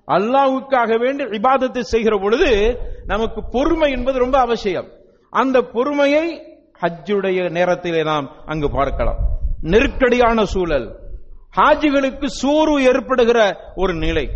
அல்லாஹுக்காக 0.07 0.99
வேண்டி 0.99 1.23
இபாதத்தை 1.23 1.79
செய்கிற 1.79 2.17
பொழுது 2.17 2.79
நமக்கு 3.05 3.41
பொறுமை 3.51 3.91
என்பது 3.91 4.19
ரொம்ப 4.19 4.39
அவசியம். 4.39 4.87
அந்த 5.29 5.61
பொறுமையை 5.61 6.41
ஹஜ்ஜுடைய 6.81 7.49
நேரத்திலே 7.49 8.03
நாம் 8.03 8.31
அங்கு 8.45 8.71
பார்க்கலாம். 8.71 9.15
நெருக்கடியான 9.61 10.45
சூழல். 10.45 10.99
ஹாஜிகளுக்கு 11.57 12.25
சோர்வு 12.25 12.83
ஏற்படுகிற 12.83 13.57
ஒரு 13.75 13.93
நிலை. 13.93 14.29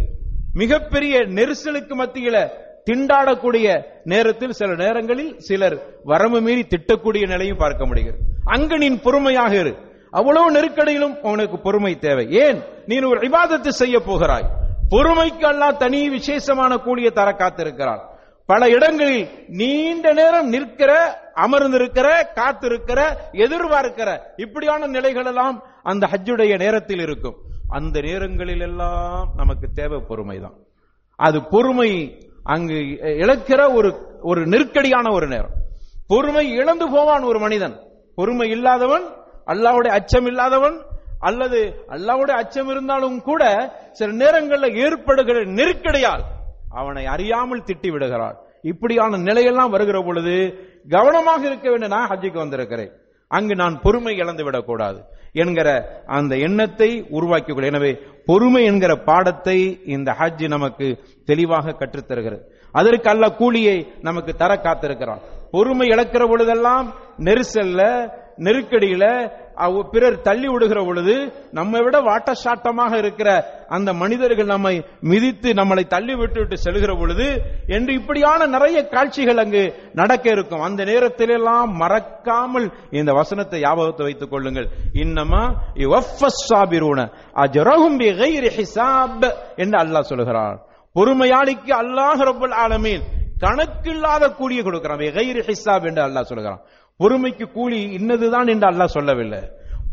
மிகப்பெரிய 0.54 1.20
நெரிசலுக்கு 1.20 1.94
மத்தியில 1.98 2.50
திண்டாடக்கூடிய 2.92 3.84
நேரத்தில் 4.04 4.52
சில 4.52 4.76
நேரங்களில் 4.76 5.40
சிலர் 5.40 5.82
வரம்பு 6.04 6.42
மீறி 6.42 6.68
திட்டக்கூடிய 6.70 7.28
நிலையும் 7.28 7.58
பார்க்க 7.58 7.86
முடிகிறது. 7.86 8.24
அங்கு 8.46 8.78
நீ 8.78 8.90
பொறுமையாக 9.04 9.56
இரு. 9.56 9.76
அவ்வளவு 10.16 10.52
நெருக்கடியிலும் 10.52 11.20
உனக்கு 11.22 11.58
பொறுமை 11.60 11.94
தேவை. 11.96 12.26
ஏன்? 12.32 12.60
நீ 12.86 12.96
ஒரு 13.00 13.20
விவாதத்தை 13.20 13.68
செய்ய 13.68 14.00
போகிறாய். 14.00 14.46
பொறுமைக்கு 14.90 15.46
அல்லா 15.46 15.78
தனி 15.78 16.10
விசேஷமான 16.10 16.78
கூலியை 16.78 17.12
தர 17.12 17.32
காத்திருக்கிறான் 17.32 18.02
பல 18.46 18.68
இடங்களில் 18.70 19.30
நீண்ட 19.48 20.14
நேரம் 20.14 20.48
நிற்கிற 20.48 20.92
அமர்ந்திருக்கிற 21.36 22.08
காத்திருக்கிற 22.36 23.00
எதிர்பார்க்கிற 23.32 24.20
இப்படியான 24.36 24.88
நிலைகள் 24.88 25.26
எல்லாம் 25.26 25.64
அந்த 25.84 26.08
ஹஜ்ஜுடைய 26.12 26.58
நேரத்தில் 26.58 27.00
இருக்கும். 27.00 27.36
அந்த 27.70 28.02
நேரங்களில் 28.02 28.62
எல்லாம் 28.62 29.30
நமக்கு 29.36 29.68
தேவை 29.74 30.00
பொறுமை 30.08 30.40
தான் 30.40 30.56
அது 31.16 31.44
பொறுமை 31.44 31.92
அங்கு 32.44 32.80
இழக்கிற 33.24 33.74
ஒரு 33.74 33.90
ஒரு 34.22 34.46
நெருக்கடியான 34.46 35.12
ஒரு 35.12 35.28
நேரம். 35.28 35.54
பொறுமை 36.08 36.52
இழந்து 36.52 36.92
போவான் 36.92 37.24
ஒரு 37.24 37.40
மனிதன். 37.40 37.76
பொறுமை 38.16 38.50
இல்லாதவன் 38.50 39.04
அல்லாவுடைய 39.48 39.92
அச்சம் 39.98 40.28
இல்லாதவன் 40.32 40.78
அல்லது 41.20 41.60
அல்லாவுடைய 41.96 42.36
அச்சம் 42.44 42.70
இருந்தாலும் 42.70 43.18
கூட 43.22 43.44
சில 43.92 44.10
நேரங்களில் 44.12 44.78
ஏற்படுகிற 44.86 45.38
நெருக்கடியால் 45.60 46.24
அவனை 46.80 47.06
அறியாமல் 47.06 47.66
திட்டி 47.68 47.90
விடுகிறாள். 47.92 48.38
இப்படியான 48.72 49.18
நிலையெல்லாம் 49.18 49.74
வருகிற 49.76 49.98
பொழுது 50.06 50.36
கவனமாக 50.90 51.42
இருக்க 51.46 51.66
வேண்டும் 51.70 51.94
நான் 51.96 52.10
ஹஜ்ஜிக்கு 52.12 52.40
வந்திருக்கிறேன். 52.44 52.92
அங்கு 53.32 53.54
நான் 53.56 53.76
பொறுமை 53.84 54.14
இழந்து 54.16 54.44
விடக்கூடாது 54.44 55.00
என்கிற 55.44 55.70
அந்த 56.18 56.34
எண்ணத்தை 56.48 56.90
உருவாக்கிக் 57.18 57.70
எனவே 57.70 57.92
பொறுமை 58.26 58.62
என்கிற 58.66 58.92
பாடத்தை 59.10 59.58
இந்த 59.96 60.10
ஹஜ் 60.20 60.46
நமக்கு 60.56 60.88
தெளிவாக 61.30 61.76
கற்றுத்தருகிறது. 61.80 62.44
அதற்கு 62.72 63.10
அல்ல 63.10 63.26
கூலியை 63.40 63.78
நமக்கு 64.02 64.32
தர 64.34 64.52
காத்திருக்கிறான். 64.56 65.24
பொறுமை 65.52 65.88
இழக்கிற 65.88 66.24
பொழுதெல்லாம் 66.28 66.88
நெரிசல்ல 67.28 67.82
நெருக்கடியில 68.38 69.32
அவ- 69.56 69.90
பிறர் 69.92 70.22
தள்ளி 70.22 70.48
விடுகிற 70.48 70.86
பொழுது 70.86 71.34
நம்மை 71.52 71.82
விட 71.82 72.02
வாட்டசாட்டமாக 72.02 72.98
இருக்கிற 72.98 73.50
அந்த 73.68 73.94
மனிதர்கள் 73.94 74.46
நம்மை 74.46 74.86
மிதித்து 75.02 75.54
நம்மளை 75.54 75.88
தள்ளி 75.88 76.16
விட்டு 76.16 76.40
விட்டு 76.40 76.56
செல்கிற 76.56 76.98
பொழுது 76.98 77.42
என்று 77.68 77.94
இப்படியான 77.94 78.46
நிறைய 78.46 78.88
காட்சிகள் 78.88 79.38
அங்கு 79.38 79.74
நடக்க 79.94 80.30
இருக்கும். 80.30 80.62
அந்த 80.62 80.84
நேரத்திலெல்லாம் 80.86 81.66
மறக்காமல் 81.66 82.72
இந்த 82.92 83.12
வசனத்தை 83.12 83.60
ஞாபகத்தை 83.60 84.06
வைத்துக் 84.06 84.30
கொள்ளுங்கள். 84.30 84.70
இன்னமா 84.94 85.54
என்று 89.56 89.80
அல்லாஹ் 89.80 90.02
சொல்கிறார் 90.02 90.66
பொறுமையாளிக்கு 90.96 91.76
அல்லாஹ் 91.76 92.22
ரபுல் 92.22 92.54
ஆலமீன் 92.68 93.02
கணக்கில்லாத 93.40 94.30
கூடிய 94.30 94.64
கொடுக்கிறான். 94.64 94.98
ஹிசாப் 95.40 95.88
என்று 95.88 96.04
அல்லாஹ் 96.04 96.22
சொல்கிறான். 96.22 96.62
பொறுமைக்கு 97.04 97.52
கூலி 97.52 97.98
இன்னதுதான் 97.98 98.48
என்று 98.48 98.70
அல்லாஹ் 98.70 98.86
சொல்லவில்லை. 98.86 99.40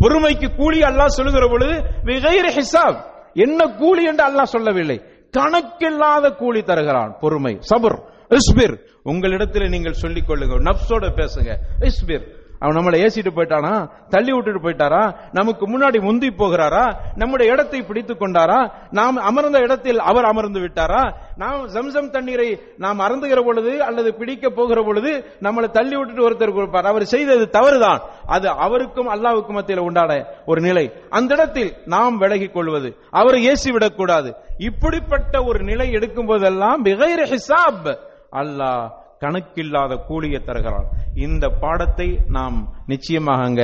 பொறுமைக்கு 0.01 0.57
கூலி 0.57 0.81
அல்லாஹ் 0.81 1.07
சொல்லுகிற 1.07 1.47
பொழுது 1.47 1.73
பிகைரி 2.05 2.61
ஹிசாப். 2.61 3.03
என்ன 3.33 3.67
கூலி 3.67 4.05
என்று 4.05 4.25
அல்லாஹ் 4.29 4.43
சொல்லவில்லை. 4.43 5.03
கணக்கில்லாத 5.31 6.31
கூலி 6.31 6.63
தருகிறான் 6.63 7.17
பொறுமை. 7.21 7.59
சபர் 7.75 8.03
இஸ்பிர். 8.29 8.79
உங்களிடத்தில் 9.03 9.69
நீங்கள் 9.69 9.93
சொல்லிக் 9.93 10.31
கொள்ளுங்க 10.31 10.71
நப்சோட 10.71 11.29
பேசுங்க. 11.29 11.57
இஸ்பிர். 11.81 12.42
அவன் 12.63 12.77
நம்மளை 12.77 13.01
ஏசிட்டு 13.05 13.31
போயிட்டானா? 13.37 13.91
தள்ளி 14.09 14.33
விட்டுட்டு 14.33 14.71
போயிட்டாரா? 14.71 15.15
நமக்கு 15.33 15.65
முன்னாடி 15.67 16.01
முந்தி 16.01 16.29
போகிறாரா? 16.29 16.97
நம்முடைய 17.15 17.53
இடத்தை 17.53 17.83
பிடித்துக் 17.83 18.23
கொண்டாரா? 18.23 18.71
நாம் 18.91 19.17
அமர்ந்த 19.17 19.59
இடத்தில் 19.59 19.99
அவர் 19.99 20.25
அமர்ந்து 20.25 20.61
விட்டாரா? 20.61 21.15
நாம் 21.37 21.69
சம்சம் 21.69 22.11
தண்ணீரை 22.11 22.61
நாம் 22.79 23.01
அறந்துகிற 23.01 23.45
பொழுது 23.45 23.83
அல்லது 23.85 24.15
பிடிக்க 24.15 24.49
போகிற 24.49 24.83
பொழுது 24.83 25.25
நம்மளை 25.41 25.71
தள்ளி 25.71 25.97
விட்டுட்டு 25.97 26.31
ஒருத்தர் 26.31 26.53
கொடுப்பார். 26.53 26.87
அவர் 26.87 27.05
செய்தது 27.05 27.51
தவறுதான். 27.51 28.01
அது 28.27 28.49
அவருக்கும் 28.49 29.09
அல்லாவுக்கும் 29.09 29.57
மத்தியில் 29.59 29.83
உண்டான 29.83 30.27
ஒரு 30.47 30.61
நிலை. 30.61 30.93
அந்த 31.11 31.35
இடத்தில் 31.35 31.73
நாம் 31.85 32.17
விலகிக் 32.17 32.55
கொள்வது 32.55 32.97
அவர் 33.11 33.35
ஏசி 33.35 33.73
விடக்கூடாது. 33.73 34.35
இப்படிப்பட்ட 34.59 35.43
ஒரு 35.43 35.65
நிலை 35.65 35.91
எடுக்கும் 35.93 36.27
போதெல்லாம் 36.27 36.85
பிகைர் 36.85 37.33
ஹிசாப். 37.33 37.99
அல்லாஹ் 38.33 38.89
கணக்கில்லாத 39.21 39.97
கூலியை 40.07 40.41
தருகிறான். 40.41 40.85
இந்த 41.15 41.49
பாடத்தை 41.49 42.19
நாம் 42.29 42.75
நிச்சயமாக 42.87 43.43
அங்க 43.43 43.63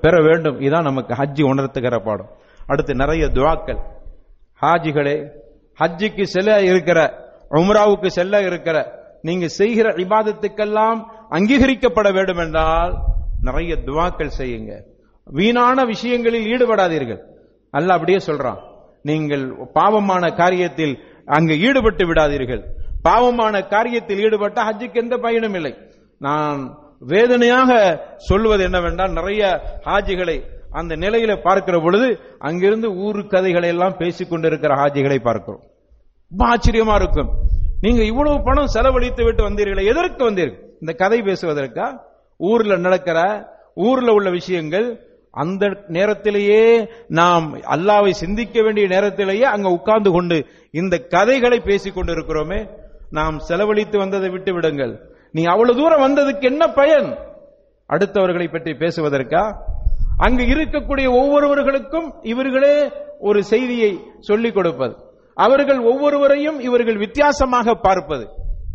பெற 0.00 0.22
வேண்டும். 0.22 0.60
இதான் 0.60 0.82
நமக்கு 0.82 1.14
ஹஜ்ஜி 1.14 1.44
உணர்த்துகிற 1.52 2.04
பாடம். 2.04 2.30
அடுத்து 2.66 2.94
நிறைய 2.94 3.26
துவாக்கள். 3.26 3.80
ஹாஜிகளே 4.62 5.28
ஹஜ்ஜிக்கு 5.80 6.22
செல்ல 6.22 6.62
இருக்கிற 6.62 7.22
உம்ராவுக்கு 7.50 8.06
செல்ல 8.06 8.40
இருக்கிற 8.40 9.02
நீங்க 9.22 9.46
செய்கிற 9.48 9.90
இபாதத்துக்கெல்லாம் 9.90 11.04
அங்கீகரிக்கப்பட 11.30 12.12
வேண்டும் 12.12 12.36
என்றால் 12.36 12.94
நிறைய 13.42 13.74
துவாக்கள் 13.74 14.36
செய்யுங்க. 14.38 14.80
வீணான 15.24 15.84
விஷயங்களில் 15.84 16.46
ஈடுபடாதீர்கள். 16.46 17.20
அல்ல 17.70 17.92
அப்படியே 17.92 18.18
சொல்றான். 18.26 18.60
நீங்கள் 19.02 19.54
பாவமான 19.72 20.26
காரியத்தில் 20.26 20.98
அங்கு 21.26 21.60
ஈடுபட்டு 21.60 22.12
விடாதீர்கள். 22.12 22.62
பாவமான 23.02 23.58
காரியத்தில் 23.58 24.18
ஈடுபட்ட 24.18 24.62
ஹஜ்ஜுக்கு 24.62 24.94
எந்த 24.94 25.16
பயனும் 25.16 25.54
இல்லை. 25.54 25.92
நான் 26.18 26.78
வேதனையாக 27.00 28.00
சொல்வது 28.16 28.64
என்னவென்றால் 28.64 29.12
நிறைய 29.12 29.60
ஹாஜிகளை 29.84 30.42
அந்த 30.70 30.96
நிலையில 30.96 31.42
பார்க்கிற 31.42 31.80
பொழுது 31.80 32.18
அங்கிருந்து 32.38 32.92
ஊரு 32.92 33.26
கதைகளை 33.26 33.68
எல்லாம் 33.68 33.96
பேசிக் 33.96 34.30
கொண்டிருக்கிற 34.30 34.74
ஹாஜிகளை 34.74 35.18
பார்க்கிறோம். 35.22 35.62
ரொம்ப 36.30 36.56
ஆச்சரியமா 36.56 36.94
இருக்கும். 36.94 37.28
நீங்க 37.80 38.02
இவ்வளவு 38.02 38.42
பணம் 38.42 38.66
செலவழித்து 38.66 39.24
விட்டு 39.24 39.50
வந்தீர்களே 39.50 39.84
எதற்கு 39.84 40.30
வந்தீர்கள்? 40.30 40.60
இந்த 40.80 40.92
கதை 40.92 41.20
பேசுவதற்கா? 41.20 41.98
ஊர்ல 42.38 42.76
நடக்கிற 42.76 43.48
ஊர்ல 43.74 44.12
உள்ள 44.12 44.30
விஷயங்கள் 44.30 45.06
அந்த 45.30 45.84
நேரத்திலேயே 45.88 46.88
நாம் 47.08 47.62
அல்லாவை 47.62 48.10
சிந்திக்க 48.10 48.62
வேண்டிய 48.62 48.86
நேரத்திலேயே 48.86 49.42
அங்க 49.42 49.68
உட்கார்ந்து 49.68 50.10
கொண்டு 50.10 50.46
இந்த 50.70 50.98
கதைகளை 50.98 51.60
பேசிக் 51.60 51.98
கொண்டிருக்கிறோமே 51.98 52.68
நாம் 53.10 53.38
செலவழித்து 53.38 53.98
வந்ததை 53.98 54.28
விட்டு 54.28 54.54
விடுங்கள். 54.54 55.13
நீ 55.36 55.42
அவ்வளவு 55.44 55.78
தூரம் 55.78 56.02
வந்ததுக்கு 56.04 56.40
என்ன 56.40 56.64
பயன்? 56.66 57.08
அடுத்தவர்களை 57.92 58.46
பற்றி 58.52 58.72
பேசுவதற்கா? 58.72 59.42
அங்கு 60.16 60.44
இருக்கக்கூடிய 60.44 61.06
ஒவ்வொருவர்களுக்கும் 61.20 62.08
இவர்களே 62.22 62.74
ஒரு 63.18 63.44
செய்தியை 63.44 63.90
சொல்லிக் 64.20 64.54
கொடுப்பது. 64.54 64.94
அவர்கள் 65.34 65.80
ஒவ்வொருவரையும் 65.80 66.60
இவர்கள் 66.60 66.96
வித்தியாசமாக 66.96 67.74
பார்ப்பது. 67.74 68.28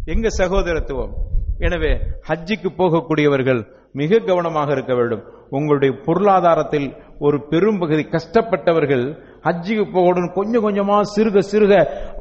எங்க 0.06 0.28
சகோதரத்துவம்? 0.30 1.13
எனவே 1.58 1.91
ஹஜ்ஜிக்கு 2.28 2.69
போகக்கூடியவர்கள் 2.78 3.62
மிக 3.93 4.19
கவனமாக 4.19 4.72
இருக்க 4.72 4.93
வேண்டும். 4.95 5.24
உங்களுடைய 5.50 5.91
பொருளாதாரத்தில் 6.06 6.95
ஒரு 7.19 7.38
பெரும் 7.48 7.80
பகுதி 7.80 8.04
கஷ்டப்பட்டவர்கள் 8.04 9.06
ஹஜ்ஜிக்கு 9.43 9.86
போகணும் 9.93 10.32
கொஞ்சம் 10.34 10.65
கொஞ்சமா 10.65 10.98
சிறுக 11.15 11.39
சிறுக 11.52 11.74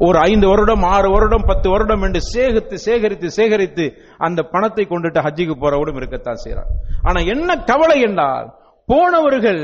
ஒரு 0.07 0.19
ஐந்து 0.25 0.47
வருடம் 0.47 0.85
ஆறு 0.89 1.09
வருடம் 1.11 1.47
பத்து 1.47 1.69
வருடம் 1.71 2.03
என்று 2.03 2.21
சேகரித்து 2.29 2.77
சேகரித்து 2.85 3.29
சேகரித்து 3.31 3.87
அந்த 4.21 4.41
பணத்தை 4.53 4.85
கொண்டுட்டு 4.85 5.25
ஹஜ்ஜிக்கு 5.27 5.57
போறவடும் 5.57 5.97
இருக்கத்தான் 5.97 6.43
செய்றார் 6.45 6.71
ஆனா 7.03 7.21
என்ன 7.27 7.57
கவலை 7.65 7.99
என்றால் 8.01 8.49
போனவர்கள் 8.89 9.63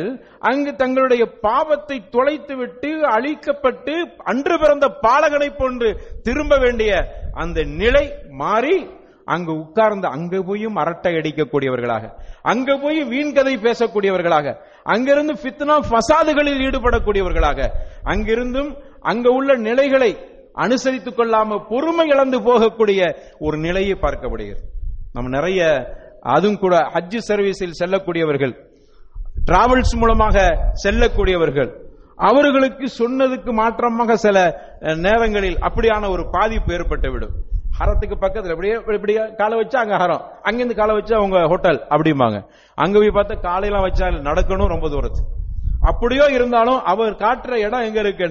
அங்கு 0.48 0.72
தங்களுடைய 0.74 1.24
பாவத்தை 1.42 1.96
தொலைத்து 2.10 2.54
விட்டு 2.56 2.90
அழிக்கப்பட்டு 3.14 3.94
அன்று 4.24 4.56
பிறந்த 4.58 4.88
பாலகனை 5.04 5.48
போன்று 5.52 5.88
திரும்ப 6.22 6.58
வேண்டிய 6.58 6.92
அந்த 7.34 7.62
நிலை 7.78 8.04
மாறி 8.34 8.76
அங்கு 9.28 9.52
உட்கார்ந்து 9.54 10.06
அங்க 10.08 10.40
போயும் 10.42 10.76
அரட்டை 10.76 11.12
அடிக்கக்கூடியவர்களாக 11.18 12.10
அங்க 12.44 12.70
போய் 12.76 13.00
வீண்கதை 13.04 13.54
பேசக்கூடியவர்களாக 13.58 14.48
அங்கிருந்து 14.86 15.34
ஃபித்னா 15.34 15.76
ஃபசாதுகளில் 15.86 16.64
ஈடுபடக்கூடியவர்களாக 16.66 17.68
அங்கிருந்தும் 18.06 18.70
அங்க 19.10 19.28
உள்ள 19.38 19.50
நிலைகளை 19.68 20.10
அனுசரித்துக் 20.64 21.18
கொள்ளாம 21.18 21.58
பொறுமை 21.70 22.06
இழந்து 22.14 22.38
போகக்கூடிய 22.48 23.00
ஒரு 23.46 23.56
நிலையை 23.66 23.94
பார்க்கப்படுகிறது. 24.04 24.62
நம்ம 25.16 25.30
நிறைய 25.36 25.60
அதுவும் 26.34 26.60
கூட 26.64 26.74
ஹஜ் 26.94 27.16
சர்வீஸில் 27.28 27.78
செல்லக்கூடியவர்கள் 27.80 28.54
டிராவல்ஸ் 29.48 29.94
மூலமாக 30.02 30.36
செல்லக்கூடியவர்கள் 30.84 31.70
அவர்களுக்கு 32.28 32.86
சொன்னதுக்கு 33.00 33.52
மாற்றமாக 33.60 34.16
சில 34.24 34.38
நேரங்களில் 35.06 35.58
அப்படியான 35.68 36.08
ஒரு 36.14 36.24
பாதிப்பு 36.34 36.72
ஏற்பட்டுவிடும். 36.76 37.34
ஹரத்துக்கு 37.78 38.16
பக்கத்தில் 38.24 38.52
அப்படியே 38.54 38.74
இப்படியே 38.98 39.22
காலை 39.40 39.56
வச்சா 39.60 39.78
அங்க 39.84 39.96
ஹரம் 40.02 40.22
அங்கிருந்து 40.48 40.76
காலை 40.80 40.94
வச்சா 40.98 41.14
அவங்க 41.20 41.38
ஹோட்டல் 41.52 41.80
அப்படிம்பாங்க. 41.94 42.38
அங்க 42.84 42.94
போய் 43.00 43.16
பார்த்தா 43.16 43.36
காலையெல்லாம் 43.48 43.86
வச்சா 43.86 44.08
நடக்கணும் 44.28 44.72
ரொம்ப 44.74 44.88
தூரத்து 44.94 45.22
அப்படியோ 45.90 46.26
இருந்தாலும் 46.36 46.78
அவர் 46.92 47.20
காட்டுற 47.24 47.54
இடம் 47.66 47.86
எங்க 47.88 48.00
இருக்கு 48.04 48.28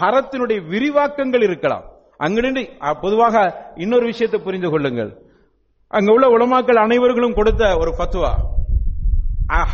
ஹரத்தினுடைய 0.00 0.58
விரிவாக்கங்கள் 0.72 1.44
இருக்கலாம். 1.48 1.84
அங்கிருந்து 2.24 2.62
பொதுவாக 3.04 3.36
இன்னொரு 3.84 4.04
விஷயத்தை 4.12 4.38
புரிந்து 4.46 4.68
கொள்ளுங்கள். 4.74 5.10
அங்க 5.96 6.10
உள்ள 6.16 6.26
உலமாக்கள் 6.36 6.84
அனைவர்களும் 6.84 7.36
கொடுத்த 7.38 7.64
ஒரு 7.82 7.92
பத்துவா 8.02 8.32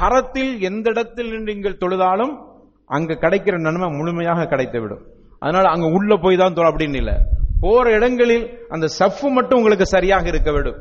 ஹரத்தில் 0.00 0.50
எந்த 0.68 0.86
இடத்தில் 0.94 1.30
நீங்கள் 1.48 1.80
தொழுதாலும் 1.82 2.32
அங்க 2.96 3.18
கிடைக்கிற 3.22 3.54
நன்மை 3.66 3.88
முழுமையாக 3.98 4.48
கிடைத்துவிடும். 4.50 5.04
அதனால 5.44 5.68
அங்க 5.74 5.86
உள்ள 5.98 6.16
போய் 6.24 6.40
தான் 6.40 6.56
தொழ 6.56 6.66
அப்படின்னு 6.70 6.98
இல்லை. 7.02 7.14
போற 7.62 7.84
இடங்களில் 7.98 8.44
அந்த 8.74 8.86
சஃப்பு 8.98 9.28
மட்டும் 9.36 9.58
உங்களுக்கு 9.60 9.86
சரியாக 9.94 10.26
இருக்க 10.32 10.50
வேண்டும் 10.56 10.80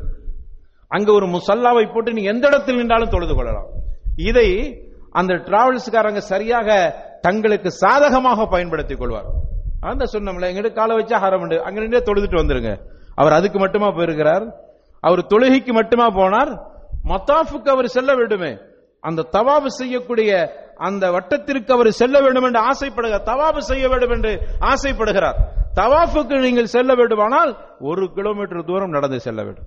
அங்க 0.95 1.09
ஒரு 1.17 1.27
முசல்லாவை 1.35 1.85
போட்டு 1.93 2.11
நீ 2.17 2.21
எந்த 2.33 2.45
இடத்தில் 2.51 2.79
நின்றாலும் 2.79 3.13
தொழுது 3.13 3.33
கொள்ளலாம். 3.35 3.69
இதை 4.29 4.47
அந்த 5.19 5.33
டிராவல்ஸ்காரங்க 5.47 6.21
சரியாக 6.33 6.69
தங்களுக்கு 7.21 7.71
சாதகமாக 7.71 8.45
பயன்படுத்திக் 8.45 8.99
கொள்வார். 8.99 9.25
அந்த 9.79 10.05
சொன்னோம்ல 10.13 10.49
எங்கிட்ட 10.49 10.73
காலை 10.73 10.95
வச்சா 10.95 11.19
ஹரம் 11.23 11.39
உண்டு. 11.39 11.63
அங்க 11.63 11.79
நின்றே 11.79 11.99
தொழுதுட்டு 11.99 12.39
வந்துருங்க. 12.41 12.79
அவர் 13.15 13.31
அதுக்கு 13.31 13.59
மட்டுமா 13.59 13.89
போயிருக்கிறார்? 13.89 14.55
அவர் 14.99 15.19
தொழுகைக்கு 15.19 15.73
மட்டுமா 15.73 16.07
போனார்? 16.07 16.61
மத்தாஃபுக்கு 17.03 17.69
அவர் 17.69 17.87
செல்ல 17.87 18.15
வேண்டுமே. 18.15 18.57
அந்த 18.99 19.25
தவாபு 19.31 19.65
செய்யக்கூடிய 19.65 20.51
அந்த 20.75 21.11
வட்டத்திற்கு 21.11 21.73
அவர் 21.73 21.91
செல்ல 21.91 22.19
வேண்டும் 22.19 22.43
என்று 22.43 22.59
ஆசைப்படுகிறார் 22.59 23.23
தவாபு 23.23 23.57
செய்ய 23.57 23.87
வேண்டும் 23.87 24.09
என்று 24.09 24.41
ஆசைப்படுகிறார். 24.59 25.35
தவாஃபுக்கு 25.75 26.39
நீங்கள் 26.39 26.65
செல்ல 26.65 26.93
வேண்டுமானால் 26.95 27.57
ஒரு 27.79 28.13
கிலோமீட்டர் 28.13 28.65
தூரம் 28.65 28.89
நடந்து 28.89 29.19
செல்ல 29.19 29.43
வேண்டும். 29.43 29.65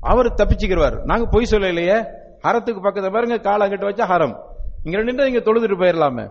அவர் 0.00 0.26
தப்பிச்சுக்கிறார். 0.26 1.04
நாங்க 1.04 1.26
பொய் 1.30 1.46
சொல்லலையே. 1.50 2.04
ஹரத்துக்கு 2.42 2.82
பக்கத்தை 2.82 3.10
பாருங்க 3.10 3.36
காலங்கிட்ட 3.50 3.88
வச்சா 3.90 4.06
ஹரம். 4.08 4.36
இங்க 4.84 5.02
நின்று 5.02 5.30
நீங்க 5.30 5.38
தொழுதுட்டு 5.38 5.78
போயிடலாமே 5.78 6.30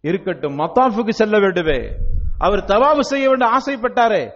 இருக்கட்டும் 0.00 0.58
மத்தாஃபுக்கு 0.58 1.08
செல்ல 1.08 1.38
வேண்டுமே. 1.38 1.90
அவர் 2.38 2.58
தவாபு 2.58 3.00
செய்ய 3.00 3.28
வேண்டும் 3.28 3.52
ஆசைப்பட்டாரே. 3.58 4.30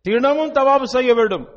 தினமும் 0.00 0.52
தவாபு 0.52 0.82
செய்ய 0.82 1.14
வேண்டும். 1.14 1.48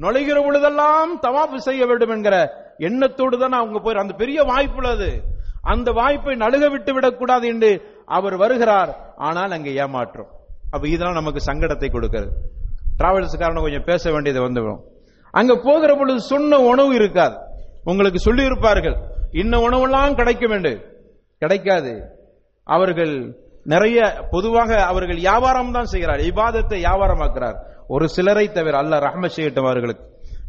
நுழைகிற 0.00 0.44
பொழுதெல்லாம் 0.44 1.20
தவாபு 1.22 1.54
செய்ய 1.54 1.86
வேண்டும் 1.86 2.08
என்கிற 2.08 2.52
எண்ணத்தோடு 2.78 3.38
தான் 3.38 3.52
அவங்க 3.52 3.78
போய் 3.78 3.94
அந்த 3.94 4.12
பெரிய 4.12 4.42
வாய்ப்பு 4.42 4.88
அது. 4.88 5.22
அந்த 5.62 5.92
வாய்ப்பை 5.92 6.36
நழுக 6.36 6.70
விட்டு 6.70 6.94
விடக்கூடாது 6.94 7.48
என்று 7.48 8.02
அவர் 8.04 8.36
வருகிறார். 8.36 9.14
ஆனால் 9.16 9.50
அங்கே 9.50 9.72
ஏமாற்றும். 9.72 10.28
அப்ப 10.70 10.88
இதெல்லாம் 10.88 11.14
நமக்கு 11.14 11.52
சங்கடத்தை 11.52 11.90
கொடுக்கிறது. 11.90 12.30
டிராவல்ஸ்காரன 12.98 13.60
கொஞ்சம் 13.60 13.84
பேச 13.84 14.10
வேண்டியது 14.10 14.40
வந்துவிடும். 14.40 14.84
அங்க 15.30 15.60
போகிற 15.64 15.94
பொழுது 15.94 16.20
சொன்ன 16.20 16.58
உணவு 16.58 16.94
இருக்காது. 16.94 17.36
உங்களுக்கு 17.84 18.18
சொல்லி 18.18 18.44
இருப்பார்கள் 18.44 18.96
இன்ன 19.30 19.58
உணவெல்லாம் 19.58 20.14
கிடைக்கும் 20.14 20.50
என்று 20.50 21.00
கிடைக்காது. 21.38 22.21
அவர்கள் 22.66 23.14
நிறைய 23.72 23.98
பொதுவாக 24.34 24.70
அவர்கள் 24.90 25.20
வியாபாரம் 25.26 25.74
தான் 25.76 25.90
செய்கிறார். 25.92 26.20
இபாதத்தை 26.30 26.78
வியாபாரமாக்குறார். 26.84 27.56
ஒரு 27.94 28.06
சிலரை 28.14 28.46
தவிர 28.56 28.74
அல்ல 28.82 28.98
ரஹ்ம 29.06 29.24
செய்யட்டும் 29.36 29.68
அவர்களுக்கு. 29.68 30.04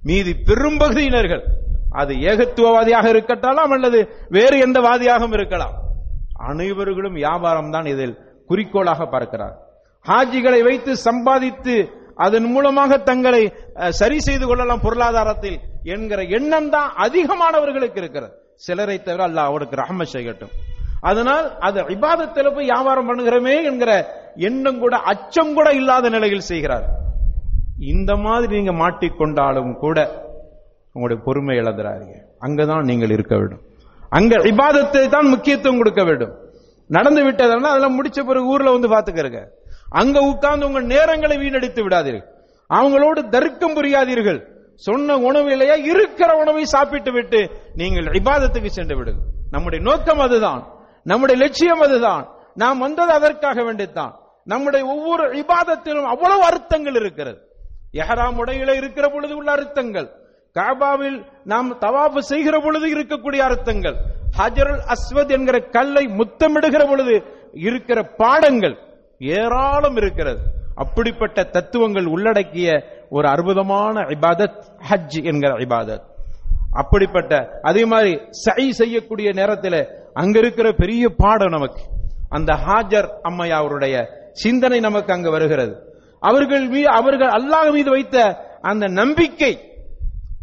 மீதி 0.08 0.34
பெரும்பகுதியினர்கள் 0.48 1.44
அது 2.02 2.14
ஏகத்துவவாதியாக 2.30 3.06
இருக்கட்டாலாம் 3.14 3.74
அல்லது 3.76 4.00
வேறு 4.36 4.56
எந்த 4.66 4.78
வாதியாகவும் 4.88 5.36
இருக்கலாம். 5.38 5.76
அனைவர்களும் 6.52 7.18
வியாபாரம் 7.22 7.74
தான் 7.76 7.88
இதில் 7.94 8.16
குறிக்கோளாக 8.50 9.02
பார்க்கிறார். 9.14 9.56
ஹாஜிகளை 10.06 10.62
வைத்து 10.70 10.92
சம்பாதித்து 11.08 11.76
அதன் 12.26 12.48
மூலமாக 12.54 12.98
தங்களை 13.10 13.44
சரி 14.00 14.18
செய்து 14.28 14.46
கொள்ளலாம் 14.48 14.84
பொருளாதாரத்தில் 14.86 15.58
என்கிற 15.94 16.22
எண்ணம் 16.38 16.70
தான் 16.76 16.90
அதிகமானவர்களுக்கு 17.06 18.00
இருக்கிறது. 18.02 18.34
சிலரை 18.66 18.98
தவிர 19.08 19.22
அல்லாஹ் 19.30 19.50
அவருக்கு 19.52 19.76
ரஹம 19.84 20.06
செய்யட்டும். 20.16 20.54
அதனால் 21.10 21.48
அது 21.68 21.80
இபாதத்தில் 21.96 22.54
போய் 22.56 22.70
வியாபாரம் 22.72 23.08
பண்ணுகிறோமே 23.10 23.56
என்கிற 23.70 23.92
எண்ணம் 24.50 24.82
கூட 24.84 24.96
அச்சம் 25.12 25.56
கூட 25.58 25.70
இல்லாத 25.80 26.10
நிலையில் 26.16 26.50
செய்கிறார். 26.52 26.86
இந்த 27.94 28.12
மாதிரி 28.26 28.52
நீங்க 28.58 28.74
மாட்டிக்கொண்டாலும் 28.84 29.74
கூட 29.84 29.98
உங்களுடைய 30.96 31.20
பொறுமை 31.26 31.56
இழந்துறாதீங்க. 31.62 32.18
அங்கதான் 32.46 32.88
நீங்கள் 32.90 33.14
இருக்க 33.16 33.34
வேண்டும். 33.42 33.64
அங்க 34.18 34.36
இபாதத்தை 34.52 35.04
தான் 35.16 35.30
முக்கியத்துவம் 35.34 35.80
கொடுக்க 35.82 36.02
வேண்டும். 36.10 36.34
நடந்து 36.90 37.22
விட்டதுன்னா 37.28 37.72
அதெல்லாம் 37.74 37.98
முடிச்ச 38.00 38.20
பிறகு 38.30 38.52
ஊர்ல 38.54 38.72
வந்து 38.76 38.90
பாத்துக்கிறங்க 38.94 39.42
அங்க 40.02 40.18
உட்கார்ந்து 40.32 40.68
உங்கள் 40.70 40.90
நேரங்களை 40.96 41.36
வீணடித்து 41.44 41.82
விடாதீர்கள். 41.86 42.28
அவங்களோடு 42.70 43.22
தர்க்கம் 43.36 43.76
புரியாதீர்கள். 43.78 44.40
சொன்ன 44.88 45.18
உணவு 45.28 45.50
இல்லையா 45.56 45.76
இருக்கிற 45.92 46.30
உணவை 46.44 46.64
சாப்பிட்டு 46.76 47.12
விட்டு 47.18 47.40
நீங்கள் 47.82 48.08
இபாதத்துக்கு 48.20 48.72
சென்று 48.78 48.96
விடுங்கள். 49.00 49.28
நம்முடைய 49.56 49.82
நோக்கம் 49.90 50.24
அதுதான். 50.28 50.62
நம்முடைய 51.04 51.42
லட்சியம் 51.42 51.80
அதுதான். 51.80 52.30
நாம் 52.54 52.80
வந்தது 52.80 53.12
அதற்காக 53.12 53.62
வேண்டித்தான். 53.62 54.12
நம்முடைய 54.44 54.86
ஒவ்வொரு 54.86 55.30
விவாதத்திலும் 55.30 56.06
அவ்வளவு 56.06 56.44
அர்த்தங்கள் 56.44 56.96
இருக்கிறது. 56.96 57.48
எஹராம் 57.94 58.38
உடையில 58.38 58.76
இருக்கிற 58.76 59.08
பொழுது 59.08 59.36
உள்ள 59.36 59.52
அர்த்தங்கள். 59.52 60.10
காபாவில் 60.54 61.26
நாம் 61.44 61.80
தவாப்பு 61.80 62.18
செய்கிற 62.18 62.60
பொழுது 62.60 62.96
இருக்கக்கூடிய 62.96 63.38
அர்த்தங்கள். 63.38 63.96
ஹஜருல் 64.38 64.80
அஸ்வத் 64.88 65.30
என்கிற 65.30 65.60
கல்லை 65.60 66.06
முத்தமிடுகிற 66.06 66.88
பொழுது 66.88 67.24
இருக்கிற 67.54 68.04
பாடங்கள் 68.18 68.78
ஏராளம் 69.20 69.96
இருக்கிறது. 69.96 70.40
அப்படிப்பட்ட 70.76 71.44
தத்துவங்கள் 71.44 72.06
உள்ளடக்கிய 72.06 72.84
ஒரு 73.10 73.28
அற்புதமான 73.28 74.00
இபாதத் 74.00 74.64
ஹஜ் 74.90 75.24
என்கிற 75.24 75.54
இபாதத். 75.54 76.12
அப்படிப்பட்ட 76.74 77.60
அதே 77.62 77.86
மாதிரி 77.86 78.20
சை 78.30 78.72
செய்யக்கூடிய 78.72 79.32
நேரத்தில் 79.32 80.02
அங்க 80.14 80.40
இருக்கிற 80.40 80.72
பெரிய 80.72 81.10
பாடம் 81.10 81.50
நமக்கு. 81.50 81.82
அந்த 82.30 82.54
ஹாஜர் 82.54 83.08
அம்மையா 83.24 83.58
அவருடைய 83.58 83.96
சிந்தனை 84.32 84.80
நமக்கு 84.80 85.14
அங்கு 85.14 85.32
வருகிறது. 85.32 85.74
அவர்கள் 86.20 86.68
மீது 86.68 86.88
அவர்கள் 86.88 87.28
அல்லாஹ் 87.28 87.72
மீது 87.72 87.90
வைத்த 87.90 88.18
அந்த 88.62 88.88
நம்பிக்கை 88.88 89.60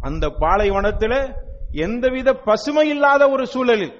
அந்த 0.01 0.29
பாலைவனத்தில் 0.29 1.33
எந்தவித 1.71 2.33
பசுமை 2.33 2.89
இல்லாத 2.89 3.29
ஒரு 3.29 3.47
சூழலில் 3.47 3.93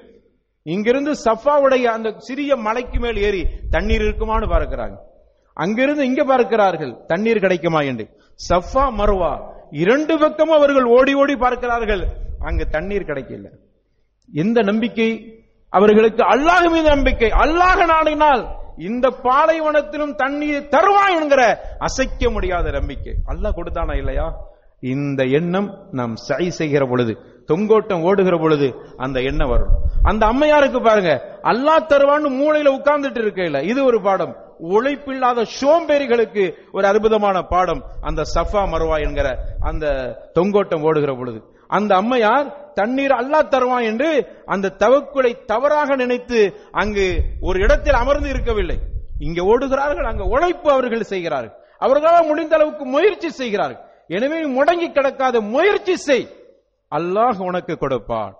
இங்கிருந்து 0.64 1.12
சஃபாவுடைய 1.12 1.84
அந்த 1.84 2.14
சிறிய 2.18 2.56
மலைக்கு 2.56 3.00
மேல் 3.00 3.18
ஏறி 3.18 3.48
தண்ணீர் 3.70 4.02
இருக்குமான்னு 4.02 4.48
பார்க்கிறாங்க. 4.54 4.96
அங்கிருந்து 5.54 6.06
இங்க 6.06 6.24
பார்க்கிறார்கள் 6.24 6.98
தண்ணீர் 7.08 7.40
கிடைக்குமா 7.40 7.80
என்று. 7.80 8.06
சஃபா 8.50 8.84
மருவா 9.00 9.54
இரண்டு 9.72 10.20
பக்கமும் 10.20 10.56
அவர்கள் 10.56 10.84
ஓடி 10.84 11.14
ஓடி 11.14 11.36
பார்க்கிறார்கள் 11.36 12.08
அங்கு 12.40 12.68
தண்ணீர் 12.68 13.04
கிடைக்கல. 13.04 13.50
எந்த 14.34 14.62
நம்பிக்கை? 14.62 15.41
அவர்களுக்கு 15.72 16.24
அல்லாஹ் 16.24 16.70
மீது 16.72 16.88
நம்பிக்கை. 16.90 17.30
அல்லாஹ் 17.30 17.84
நாடினால் 17.94 18.44
இந்த 18.78 19.10
பாலைவனத்திலும் 19.24 20.16
தண்ணீர் 20.16 20.68
தருவான் 20.68 21.22
என்கிற 21.22 21.42
அசைக்க 21.80 22.30
முடியாத 22.30 22.72
நம்பிக்கை. 22.72 23.14
அல்லாஹ் 23.28 23.58
கொடுத்தானா 23.58 23.96
இல்லையா? 23.98 24.28
இந்த 24.80 25.24
எண்ணம் 25.24 25.68
நாம் 25.92 26.16
சை 26.16 26.50
செய்கிற 26.50 26.86
பொழுது 26.86 27.14
தொங்கோட்டம் 27.48 28.04
ஓடுகிற 28.04 28.38
பொழுது 28.38 28.68
அந்த 28.98 29.22
எண்ணம் 29.22 29.50
வரும். 29.50 29.74
அந்த 30.04 30.26
அம்மையாருக்கு 30.26 30.80
பாருங்க 30.82 31.12
அல்லாஹ் 31.44 31.90
தருவான்னு 31.90 32.30
மூளையில 32.42 32.72
உட்கார்ந்துட்டு 32.78 33.22
இருக்கையில 33.26 33.64
இது 33.64 33.86
ஒரு 33.86 34.02
பாடம். 34.02 34.34
உழைப்பில்லாத 34.60 35.46
சோம்பேறிகளுக்கு 35.60 36.44
ஒரு 36.72 36.88
அற்புதமான 36.88 37.42
பாடம். 37.42 37.84
அந்த 38.02 38.22
சஃபா 38.36 38.64
மருவா 38.74 38.98
என்கிற 39.08 39.38
அந்த 39.60 39.86
தொங்கோட்டம் 40.40 40.82
ஓடுகிற 40.82 41.14
பொழுது. 41.14 41.40
அந்த 41.68 41.96
அம்மையார் 41.96 42.61
தண்ணீர் 42.80 43.14
அல்லாஹ் 43.20 43.52
தருவான் 43.54 43.88
என்று 43.92 44.10
அந்த 44.54 44.74
தவக்குலை 44.84 45.32
தவறாக 45.52 45.96
நினைத்து 45.96 46.40
அங்கு 46.82 47.08
ஒரு 47.42 47.58
இடத்தில் 47.66 48.00
அமர்ந்து 48.04 48.30
இருக்கவில்லை. 48.30 48.78
இங்க 49.28 49.40
ஓடுகிறார்கள் 49.52 50.10
அங்க 50.12 50.24
உழைப்பு 50.34 50.70
அவர்கள் 50.72 51.12
செய்கிறார்கள். 51.14 51.54
அவர்களால் 51.86 52.30
முடிந்த 52.30 52.56
அளவுக்கு 52.58 52.86
முயற்சி 52.86 53.30
செய்கிறார்கள். 53.30 53.82
எனவே 54.16 54.40
முடங்கி 54.58 54.88
கிடக்காத 54.98 55.36
முயற்சி 55.56 55.96
செய். 56.08 56.28
அல்லாஹ் 56.92 57.40
உனக்கு 57.50 57.74
கொடுப்பான். 57.78 58.34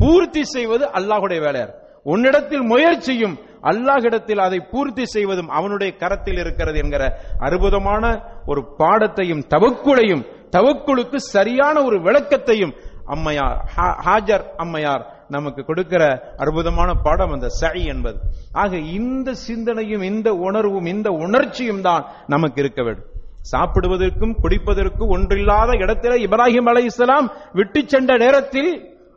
பூர்த்தி 0.00 0.42
செய்வது 0.54 0.84
அல்லாஹுடைய 0.98 1.40
வேலையார். 1.46 1.74
உன்னிடத்தில் 2.12 2.64
முயற்சியும் 2.72 3.36
அல்லாஹிடத்தில் 3.70 4.40
அதை 4.44 4.58
பூர்த்தி 4.72 5.04
செய்வதும் 5.14 5.48
அவனுடைய 5.58 5.90
கரத்தில் 6.02 6.38
இருக்கிறது 6.42 6.78
என்கிற 6.82 7.04
அற்புதமான 7.46 8.04
ஒரு 8.50 8.60
பாடத்தையும் 8.80 9.42
தவக்குளையும் 9.54 10.22
தவக்குழுக்கு 10.56 11.18
சரியான 11.34 11.76
ஒரு 11.82 11.96
விளக்கத்தையும் 12.06 12.72
அம்மையார் 13.08 13.58
ஹா- 13.76 13.96
ஹாஜர் 14.06 14.44
அம்மையார் 14.56 15.04
நமக்கு 15.28 15.64
கொடுக்கிற 15.64 16.02
அற்புதமான 16.36 16.94
பாடம் 16.94 17.32
அந்த 17.32 17.48
சை 17.48 17.84
என்பது. 17.84 18.18
ஆக 18.52 18.76
இந்த 18.76 19.34
சிந்தனையும் 19.46 20.02
இந்த 20.02 20.32
உணர்வும் 20.32 20.86
இந்த 20.86 21.10
உணர்ச்சியும் 21.10 21.80
தான் 21.80 22.04
நமக்கு 22.26 22.60
இருக்க 22.60 22.82
வேண்டும். 22.82 23.08
சாப்பிடுவதற்கும் 23.52 24.36
குடிப்பதற்கும் 24.42 25.08
ஒன்றில்லாத 25.08 25.76
இடத்திலே 25.78 26.26
இப்ராஹிம் 26.26 26.68
அலை 26.68 26.84
இஸ்லாம் 26.84 27.28
விட்டு 27.52 27.82
சென்ற 27.86 28.16
நேரத்தில் 28.16 28.70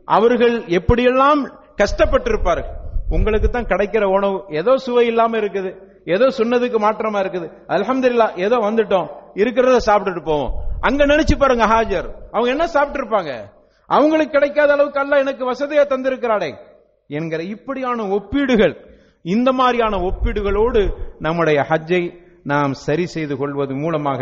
அவர்கள் 0.08 0.64
எப்படியெல்லாம் 0.68 1.40
கஷ்டப்பட்டிருப்பார்கள். 1.82 2.70
உங்களுக்கு 3.08 3.50
தான் 3.50 3.66
கிடைக்கிற 3.66 4.04
உணவு 4.08 4.44
ஏதோ 4.50 4.76
சுவை 4.76 5.06
இல்லாம 5.06 5.36
இருக்குது 5.38 5.70
ஏதோ 6.04 6.26
சொன்னதுக்கு 6.38 6.78
மாற்றமா 6.78 7.18
இருக்குது. 7.20 7.46
அலமதுல்லா 7.68 8.36
ஏதோ 8.36 8.56
வந்துட்டோம் 8.58 9.08
இருக்கிறத 9.34 9.76
சாப்பிட்டுட்டு 9.86 10.24
போவோம். 10.24 10.52
அங்க 10.80 11.06
நினைச்சு 11.06 11.38
பாருங்க 11.38 11.66
ஹாஜர் 11.66 12.08
அவங்க 12.30 12.50
என்ன 12.50 12.66
சாப்பிட்டு 12.66 12.98
இருப்பாங்க 13.00 13.32
அவங்களுக்கு 13.90 14.32
கிடைக்காத 14.32 14.72
அளவுக்கு 14.72 15.00
அல்ல 15.00 15.18
எனக்கு 15.18 15.44
வசதியை 15.44 15.84
தந்திருக்கிறாடே 15.84 16.50
என்கிற 17.10 17.42
இப்படியான 17.42 18.08
ஒப்பீடுகள் 18.08 18.74
இந்த 19.24 19.52
மாதிரியான 19.52 19.94
ஒப்பீடுகளோடு 20.00 20.80
நம்முடைய 21.18 21.66
ஹஜ்ஜை 21.70 22.02
நாம் 22.42 22.72
சரி 22.72 23.06
செய்து 23.06 23.36
கொள்வது 23.36 23.74
மூலமாக 23.74 24.20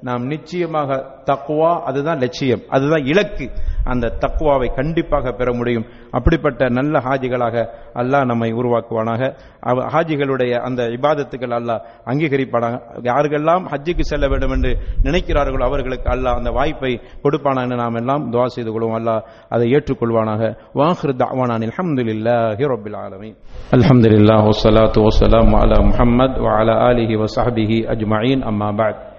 நாம் 0.00 0.26
நிச்சயமாக 0.26 1.18
தக்குவா 1.24 1.80
அதுதான் 1.80 2.18
லட்சியம். 2.18 2.60
அதுதான் 2.68 3.04
இலக்கு. 3.04 3.50
அந்த 3.84 4.12
தக்குவாவை 4.20 4.74
கண்டிப்பாக 4.74 5.32
பெற 5.32 5.54
முடியும். 5.54 5.84
அப்படிப்பட்ட 6.10 6.68
நல்ல 6.68 6.98
ஹாஜிகளாக 6.98 7.68
அல்லாஹ் 7.94 8.24
நம்மை 8.24 8.52
உருவாக்குவானாக. 8.52 9.38
அவ- 9.60 9.86
ஹாஜிகளுடைய 9.86 10.58
அந்த 10.60 10.82
இபாதத்துக்கள் 10.82 11.50
அல்லாஹ் 11.50 11.80
அங்கீகரிப்பானாக. 12.04 12.80
யாருக்கெல்லாம் 13.02 13.74
ஹஜ்ஜுக்கு 13.74 14.00
செல்ல 14.00 14.28
வேண்டும் 14.28 14.50
என்று 14.50 14.78
நினைக்கிறார்களோ 15.02 15.62
அவர்களுக்கு 15.62 16.10
அல்லாஹ் 16.10 16.36
அந்த 16.36 16.50
வாய்ப்பை 16.50 17.00
கொடுப்பானான்னு 17.22 17.74
நாம் 17.74 17.94
எல்லாம் 17.94 18.32
துவா 18.32 18.44
செய்து 18.44 18.80
கொள்வோம். 18.80 19.00
அல்லாஹ் 19.00 19.22
அதை 19.48 19.70
ஏற்றுக்கொள்வானாக. 19.70 20.58
வாஹிர் 20.74 21.16
தாவானான் 21.16 21.58
அல்ஹம்துலில்லாஹி 21.60 22.64
ரப்பில் 22.64 22.96
ஆலமீன். 22.96 23.36
அல்ஹம்துலில்லாஹ் 23.70 24.48
வஸ்ஸலாத்து 24.48 25.06
வஸ்ஸலாமு 25.06 25.58
அலா 25.58 25.80
முஹம்மத் 25.80 26.38
வஅலா 26.38 26.78
ஆலிஹி 26.80 27.24
வஸஹ்பிஹி 27.24 27.86
அஜ்மாயின் 27.86 28.42
அம்மா 28.42 28.70
பாத் 28.70 29.09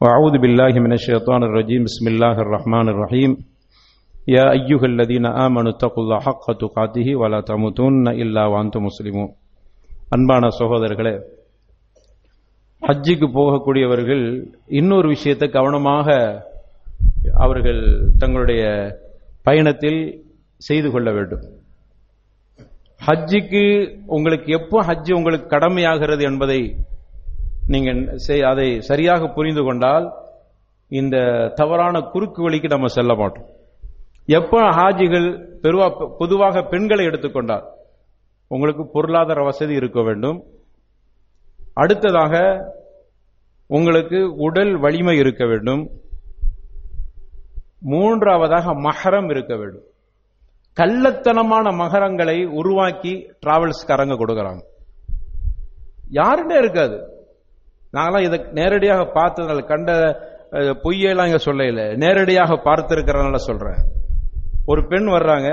وأعوذ 0.00 0.34
بالله 0.38 0.72
من 0.76 0.92
الشيطان 0.92 1.40
الرجيم 1.42 1.80
بسم 1.84 2.04
الله 2.08 2.36
الرحمن 2.36 2.86
الرحيم 2.88 3.30
يا 4.28 4.46
أيها 4.52 4.86
الذين 4.86 5.26
آمنوا 5.46 5.70
اتقوا 5.70 6.02
الله 6.04 6.18
حق 6.20 6.46
تقاته 6.54 7.08
ولا 7.16 7.40
تموتن 7.42 8.06
إلا 8.22 8.42
وأنتم 8.46 8.82
مسلمون 8.84 9.28
அன்பான 10.14 10.44
சகோதரர்களே 10.58 11.14
ஹஜ்ஜுக்கு 12.82 13.26
போகக்கூடியவர்கள் 13.30 14.24
இன்னொரு 14.70 15.08
விஷயத்தை 15.08 15.48
கவனமாக 15.48 16.06
அவர்கள் 17.36 17.80
தங்களுடைய 18.18 18.62
பயணத்தில் 19.46 20.00
செய்து 20.60 20.88
கொள்ள 20.90 21.08
வேண்டும் 21.12 21.44
ஹஜ்ஜுக்கு 23.00 23.62
உங்களுக்கு 24.16 24.50
எப்போ 24.52 24.78
ஹஜ்ஜு 24.88 25.12
உங்களுக்கு 25.12 25.46
கடமையாகிறது 25.48 26.22
என்பதை 26.22 26.60
நீங்கள் 27.67 28.17
அதை 28.43 28.81
சரியாக 28.81 29.27
புரிந்து 29.27 29.63
கொண்டால் 29.63 30.13
இந்த 30.87 31.47
தவறான 31.55 31.99
குறுக்கு 31.99 32.43
வழிக்கு 32.43 32.67
நம்ம 32.67 32.87
செல்ல 32.87 33.15
மாட்டோம். 33.15 33.45
எப்போ 34.25 34.61
ஹாஜிகள் 34.61 35.57
பெருவா 35.61 36.15
பொதுவாக 36.17 36.61
பெண்களை 36.61 37.05
எடுத்துக்கொண்டால் 37.05 37.67
உங்களுக்கு 38.47 38.87
பொருளாதார 38.87 39.43
வசதி 39.43 39.73
இருக்க 39.73 40.03
வேண்டும். 40.03 40.43
அடுத்ததாக 41.73 42.63
உங்களுக்கு 43.67 44.35
உடல் 44.35 44.79
வலிமை 44.79 45.17
இருக்க 45.17 45.45
வேண்டும். 45.45 45.89
மூன்றாவதாக 47.79 48.73
மகரம் 48.73 49.29
இருக்க 49.29 49.55
வேண்டும். 49.55 49.83
கள்ளத்தனமான 50.73 51.75
மகரங்களை 51.75 52.45
உருவாக்கி 52.45 53.31
டிராவல்ஸ்காரங்க 53.45 54.15
கொடுக்குறாங்க. 54.15 54.61
யாருன்னே 56.11 56.57
இருக்காது. 56.57 57.14
நாங்களாம் 57.95 58.25
இதை 58.25 58.39
நேரடியாக 58.51 59.03
பார்த்ததுனால 59.13 59.65
கண்ட 59.65 59.91
பொய்யெல்லாம் 60.83 61.27
இங்க 61.29 61.39
சொல்லல. 61.45 61.95
நேரடியாக 61.95 62.53
பார்த்திருக்கிறதுனால 62.53 63.35
சொல்றேன். 63.35 63.79
ஒரு 64.65 64.87
பெண் 64.87 65.07
வர்றாங்க. 65.07 65.49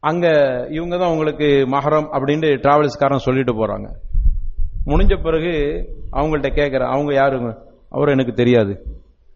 அங்க 0.00 0.26
இவங்க 0.70 0.96
தான் 0.96 1.10
உங்களுக்கு 1.10 1.44
மகரம் 1.44 2.08
அப்படின்னு 2.16 2.50
டிராவல்ஸ்காரன் 2.64 3.26
சொல்லிட்டு 3.26 3.54
போறாங்க. 3.60 3.88
முடிஞ்ச 4.86 5.22
பிறகு 5.22 5.52
அவங்கள்ட்ட 6.12 6.50
கேட்குறேன் 6.58 6.92
அவங்க 6.94 7.12
யாருங்க 7.12 7.48
அவர் 7.90 8.08
எனக்கு 8.08 8.32
தெரியாது. 8.32 8.72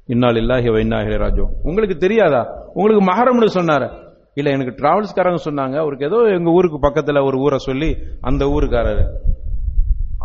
இன்னால் 0.07 0.35
இல்லாஹி 0.35 0.69
வைநாயகே 0.77 1.17
ராஜோ 1.25 1.45
உங்களுக்கு 1.63 1.97
தெரியாதா? 1.97 2.43
உங்களுக்கு 2.75 3.05
மகரம்னு 3.11 3.47
சொன்னார்? 3.47 3.87
இல்லை 4.35 4.53
எனக்கு 4.53 4.75
டிராவல்ஸ்காரங்க 4.81 5.39
சொன்னாங்க. 5.45 5.77
அவருக்கு 5.77 6.07
ஏதோ 6.07 6.17
எங்கள் 6.17 6.53
ஊருக்கு 6.53 6.79
பக்கத்தில் 6.81 7.27
ஒரு 7.29 7.39
ஊரை 7.39 7.59
சொல்லி 7.59 7.97
அந்த 8.21 8.45
ஊருக்காரர். 8.45 9.03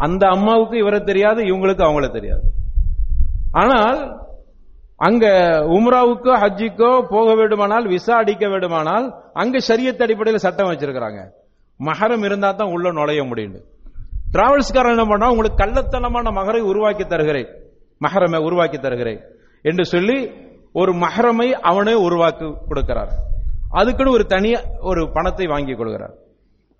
அந்த 0.05 0.23
அம்மாவுக்கு 0.35 0.75
இவரை 0.83 0.99
தெரியாது 1.09 1.41
இவங்களுக்கு 1.51 1.83
அவங்கள 1.87 2.07
தெரியாது. 2.11 2.45
ஆனால் 3.61 3.99
அங்க 5.07 5.25
உம்ராவுக்கோ 5.77 6.33
ஹஜ்ஜிக்கோ 6.43 6.89
போக 7.13 7.27
வேண்டுமானால் 7.39 7.85
விசா 7.93 8.13
அடிக்க 8.23 8.45
வேண்டுமானால் 8.53 9.05
அங்க 9.41 9.57
சரியத்து 9.67 10.03
அடிப்படையில் 10.05 10.45
சட்டம் 10.45 10.69
வச்சிருக்கிறாங்க. 10.71 11.19
மகரம் 11.79 12.23
இருந்தா 12.27 12.49
தான் 12.51 12.73
உள்ள 12.75 12.91
நுழைய 12.91 13.23
முடியும் 13.23 13.57
டிராவல்ஸ்காரன் 14.35 14.95
என்ன 14.95 15.05
பண்ணா 15.09 15.27
உங்களுக்கு 15.33 15.61
கள்ளத்தனமான 15.63 16.31
மகரை 16.37 16.61
உருவாக்கி 16.71 17.05
தருகிறேன். 17.07 17.49
மகரமை 18.01 18.39
உருவாக்கி 18.47 18.77
தருகிறேன். 18.85 19.21
என்று 19.69 19.83
சொல்லி 19.93 20.17
ஒரு 20.81 20.91
மகரமை 21.03 21.47
அவனே 21.69 21.93
உருவாக்கி 22.07 22.47
கொடுக்கிறார். 22.69 23.11
அதுக்குன்னு 23.79 24.15
ஒரு 24.17 24.25
தனி 24.33 24.49
ஒரு 24.89 25.01
பணத்தை 25.15 25.45
வாங்கி 25.53 25.73
கொடுக்கிறார் 25.73 26.15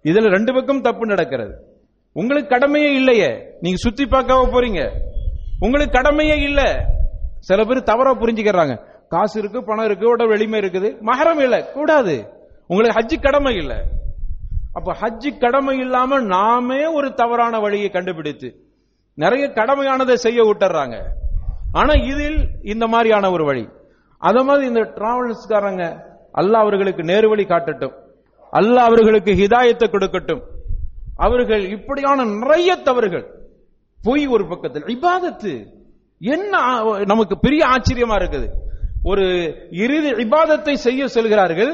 இதுல 0.06 0.30
ரெண்டு 0.36 0.52
பக்கம் 0.54 0.86
தப்பு 0.88 1.06
நடக்கிறது. 1.14 1.54
உங்களுக்கு 2.20 2.50
கடமையே 2.50 2.94
இல்லையே. 2.94 3.52
நீங்க 3.60 3.78
சுத்தி 3.78 4.04
பார்க்காம 4.04 4.48
போறீங்க. 4.48 4.90
உங்களுக்கு 5.60 5.92
கடமையே 5.92 6.38
இல்ல. 6.42 6.86
சில 7.40 7.64
பேர் 7.64 7.84
தவறா 7.84 8.12
புரிஞ்சுக்கிறாங்க. 8.12 8.80
காசு 9.10 9.40
இருக்கு 9.40 9.64
பணம் 9.64 9.86
இருக்கு 9.86 10.10
உடல் 10.10 10.28
வெளிமை 10.28 10.60
இருக்குது. 10.60 10.98
மகரம் 11.02 11.40
இல்ல. 11.40 11.66
கூடாது. 11.66 12.28
உங்களுக்கு 12.68 13.00
ஹஜ்ஜி 13.00 13.22
கடமை 13.22 13.56
இல்ல. 13.56 13.84
அப்ப 14.74 14.96
ஹஜ்ஜி 15.02 15.38
கடமை 15.38 15.80
இல்லாம 15.80 16.20
நாமே 16.20 16.86
ஒரு 16.86 17.14
தவறான 17.14 17.60
வழியை 17.60 17.90
கண்டுபிடித்து 17.90 18.56
நிறைய 19.14 19.48
கடமையானதை 19.48 20.14
செய்ய 20.14 20.44
விட்டுறாங்க. 20.44 21.04
ஆனா 21.72 21.94
இதில் 21.94 22.48
இந்த 22.64 22.88
மாதிரியான 22.88 23.32
ஒரு 23.32 23.46
வழி. 23.46 23.68
அத 24.18 24.44
மாதிரி 24.44 24.68
இந்த 24.68 24.80
டிராவல்ஸ்காரங்க 24.80 26.04
அல்லாஹ் 26.34 26.64
அவர்களுக்கு 26.64 27.04
நேர்வழி 27.04 27.44
காட்டட்டும். 27.44 27.94
அல்லாஹ் 28.52 28.88
அவர்களுக்கு 28.90 29.32
ஹிதாயத்தை 29.32 29.90
கொடுக்கட்டும். 29.90 30.56
அவர்கள் 31.18 31.64
இப்படியான 31.70 32.26
நிறைய 32.26 32.76
தவறுகள். 32.76 33.26
பொய் 34.00 34.28
ஒரு 34.28 34.48
பக்கத்தில் 34.48 34.88
இபாதத்து. 34.96 35.54
என்ன 36.22 36.54
நமக்கு 37.06 37.40
பெரிய 37.40 37.66
ஆச்சரியமா 37.68 38.16
இருக்குது. 38.22 38.48
ஒரு 39.04 39.26
இறுதி 39.84 40.10
இபாதத்தை 40.26 40.74
செய்ய 40.74 41.08
சொல்கிறார்கள். 41.08 41.74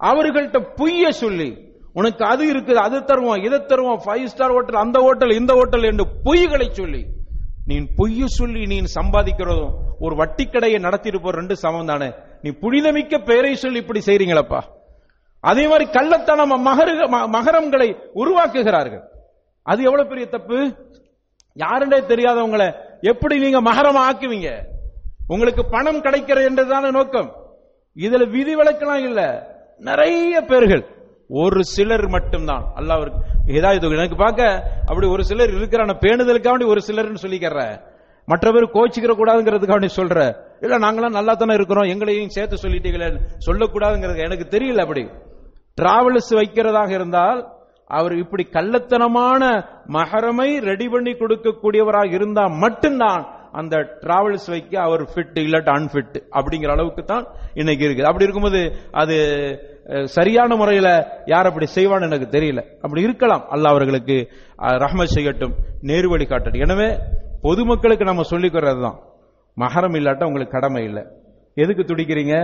அவர்கள்ட்ட 0.00 0.58
பொய்ய 0.78 1.08
சொல்லி 1.08 1.48
உனக்கு 1.92 2.24
அது 2.24 2.52
இருக்குது 2.52 2.80
அது 2.86 2.98
தருவோம் 3.00 3.44
இதை 3.44 3.58
தருவோம் 3.58 4.00
ஃபைவ் 4.04 4.24
ஸ்டார் 4.24 4.50
ஹோட்டல் 4.50 4.74
அந்த 4.74 4.98
ஹோட்டல் 5.00 5.30
இந்த 5.30 5.52
ஹோட்டல் 5.52 5.82
என்று 5.82 6.04
பொய்களை 6.24 6.70
சொல்லி 6.70 7.02
நீ 7.66 7.76
பொய்ய 7.98 8.24
சொல்லி 8.24 8.62
நீ 8.66 8.82
சம்பாதிக்கிறதும் 8.94 9.72
ஒரு 9.98 10.16
வட்டி 10.16 10.44
கடையை 10.46 10.78
நடத்திட்டு 10.80 11.20
போற 11.20 11.36
ரெண்டு 11.38 11.56
சமம் 11.56 11.86
தானே 11.86 12.08
நீ 12.42 12.50
புனிதமிக்க 12.50 13.18
பெயரை 13.18 13.54
சொல்லி 13.54 13.78
இப்படி 13.78 14.00
செய்றீங்களப்பா? 14.06 14.60
அதே 15.46 15.68
மாதிரி 15.68 15.90
கள்ளத்தனம் 15.90 16.66
மகருக 16.66 17.06
ம- 17.06 17.26
மகரங்களை 17.26 17.96
உருவாக்குகிறார்கள். 18.14 19.02
அது 19.62 19.82
எவ்வளவு 19.82 20.08
பெரிய 20.08 20.26
தப்பு? 20.26 20.54
யாருன்னே 21.54 22.00
தெரியாதவங்களை 22.02 22.74
எப்படி 23.00 23.38
நீங்க 23.38 23.62
மகரம் 23.62 24.00
ஆக்குவீங்க? 24.10 24.62
உங்களுக்கு 25.26 25.64
பணம் 25.66 26.00
கிடைக்கிறது 26.00 26.44
என்றுதான 26.44 26.90
நோக்கம். 26.90 27.32
இதுல 27.96 28.30
விதி 28.30 28.56
விலக்கெல்லாம் 28.56 29.02
இல்ல. 29.02 29.48
நிறைய 29.78 30.40
பேர்கள். 30.40 30.84
ஒரு 31.28 31.64
சிலர் 31.64 32.08
மட்டும்தான். 32.08 32.72
அல்லாவிற்கு 32.76 33.20
ஏதாவது 33.46 33.90
எனக்கு 33.90 34.16
பார்க்க 34.16 34.62
அப்படி 34.86 35.06
ஒரு 35.06 35.24
சிலர் 35.24 35.50
இருக்கிறான 35.50 35.92
பேணுதலுக்காண்டி 36.00 36.66
ஒரு 36.66 36.80
சிலர்னு 36.86 37.16
சொல்லிக்கிற. 37.22 37.80
மற்ற 38.24 38.52
பேர் 38.52 38.64
கோச்சிக்கிற 38.64 39.08
கூடாதுங்கிறதுக்காண்டி 39.08 39.88
சொல்ற. 39.96 40.36
இல்ல 40.60 40.78
நாங்களாம் 40.78 41.10
நல்லா 41.10 41.34
தானே 41.34 41.54
இருக்கிறோம். 41.54 41.88
எங்களையும் 41.88 42.28
சேர்த்து 42.28 42.56
சொல்லிட்டீங்களே. 42.56 43.20
சொல்லக்கூடாதுங்கிறது 43.46 44.24
எனக்கு 44.24 44.58
தெரியல 44.58 44.80
அப்படி. 44.80 45.08
டிராவல்ஸ் 45.78 46.32
வைக்கிறதாக 46.40 46.90
இருந்தால் 46.98 47.40
அவர் 47.90 48.14
இப்படி 48.22 48.44
கள்ளத்தனமான 48.56 49.42
மகரமை 49.96 50.50
ரெடி 50.70 50.86
பண்ணி 50.88 51.12
கொடுக்கக்கூடியவராக 51.14 52.10
இருந்தா 52.18 52.44
மட்டும்தான் 52.62 53.22
அந்த 53.60 53.74
டிராவல்ஸ் 54.02 54.48
வைக்க 54.54 54.74
அவர் 54.86 55.02
ஃபிட் 55.10 55.38
இல்லாட்ட 55.42 55.70
அன்ஃபிட் 55.76 56.16
அப்படிங்கிற 56.38 56.70
அளவுக்கு 56.74 57.02
தான் 57.04 57.24
இன்னைக்கு 57.54 57.84
இருக்குது. 57.86 58.08
அப்படி 58.10 58.26
இருக்கும்போது 58.26 58.60
அது 58.92 59.16
சரியான 60.16 60.56
முறையில் 60.56 60.90
யார் 61.26 61.48
அப்படி 61.50 61.66
செய்வான்னு 61.76 62.08
எனக்கு 62.10 62.28
தெரியல. 62.36 62.60
அப்படி 62.84 63.06
இருக்கலாம். 63.06 63.44
அல்லாஹ் 63.54 63.74
அவர்களுக்கு 63.74 64.16
அஹ், 64.58 64.78
ரஹ்மத் 64.84 65.14
செய்யட்டும் 65.16 65.54
நேர்வழி 65.82 66.26
காட்டட்டும். 66.26 66.64
எனவே 66.66 66.88
பொதுமக்களுக்கு 67.42 68.04
நம்ம 68.04 68.24
சொல்லிக்கிறது 68.32 68.80
தான் 68.80 68.98
மகரம் 69.56 69.96
இல்லாட்ட 70.00 70.24
உங்களுக்கு 70.24 70.56
கடமை 70.58 70.82
இல்லை. 70.84 71.04
எதுக்கு 71.56 71.84
துடிக்கிறீங்க? 71.84 72.34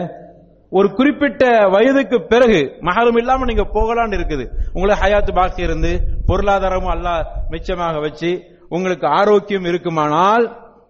ஒரு 0.79 0.89
குறிப்பிட்ட 0.99 1.45
வயதுக்கு 1.75 2.19
பிறகு 2.33 2.61
மகரம் 2.89 3.19
இல்லாம 3.21 3.47
நீங்க 3.51 3.65
போகலான்னு 3.75 4.17
இருக்குது. 4.19 4.45
உங்களை 4.77 4.95
ஹயாத்து 5.03 5.33
பாக்கி 5.39 5.63
இருந்து 5.69 5.91
பொருளாதாரமும் 6.29 6.93
அல்லாஹ் 6.95 7.23
மிச்சமாக 7.53 8.01
வச்சு 8.07 8.31
உங்களுக்கு 8.77 9.07
ஆரோக்கியம் 9.21 9.69
இருக்குமானால் 9.71 10.47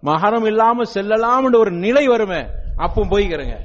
மகரம் 0.09 0.47
இல்லாம 0.51 0.85
செல்லலாம்னு 0.95 1.61
ஒரு 1.63 1.73
நிலை 1.85 2.05
வருமே 2.13 2.41
அப்போ 2.85 3.01
போய்க்கிறங்க. 3.13 3.57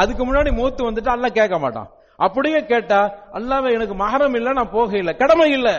அதுக்கு 0.00 0.22
முன்னாடி 0.24 0.50
மூத்து 0.58 0.88
வந்துட்டு 0.88 1.12
அல்ல 1.14 1.26
கேட்க 1.38 1.56
மாட்டான். 1.64 1.88
அப்படியே 2.26 2.60
கேட்டா 2.72 3.00
அல்லாவே 3.38 3.70
எனக்கு 3.76 3.94
மகரம் 4.04 4.36
இல்ல 4.40 4.52
நான் 4.58 4.74
போக 4.76 4.90
இல்லை 5.02 5.12
கடமை 5.22 5.48
இல்லை. 5.58 5.76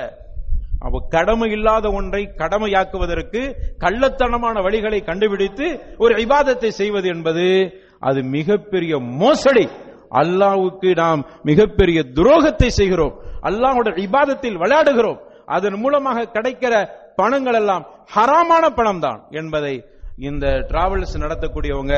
அப்ப 0.86 1.00
கடமை 1.16 1.48
இல்லாத 1.56 1.88
ஒன்றை 2.00 2.22
கடமையாக்குவதற்கு 2.42 3.42
கள்ளத்தனமான 3.84 4.62
வழிகளை 4.66 5.00
கண்டுபிடித்து 5.10 5.68
ஒரு 6.04 6.14
விவாதத்தை 6.22 6.70
செய்வது 6.82 7.08
என்பது 7.16 7.46
அது 8.08 8.20
மிகப்பெரிய 8.38 8.94
மோசடி. 9.22 9.66
அல்லாவுக்கு 10.22 10.90
நாம் 11.02 11.22
மிகப்பெரிய 11.50 12.00
துரோகத்தை 12.18 12.70
செய்கிறோம். 12.80 13.16
அல்லாஹோட 13.50 13.90
இபாதத்தில் 14.06 14.60
விளையாடுகிறோம். 14.64 15.20
அதன் 15.56 15.78
மூலமாக 15.84 16.30
கிடைக்கிற 16.36 16.74
பணங்கள் 17.20 17.58
எல்லாம் 17.60 17.84
ஹராமான 18.16 18.66
பணம் 18.78 19.04
தான் 19.06 19.20
என்பதை 19.40 19.74
இந்த 20.30 20.46
டிராவல்ஸ் 20.72 21.16
நடத்தக்கூடியவங்க 21.24 21.96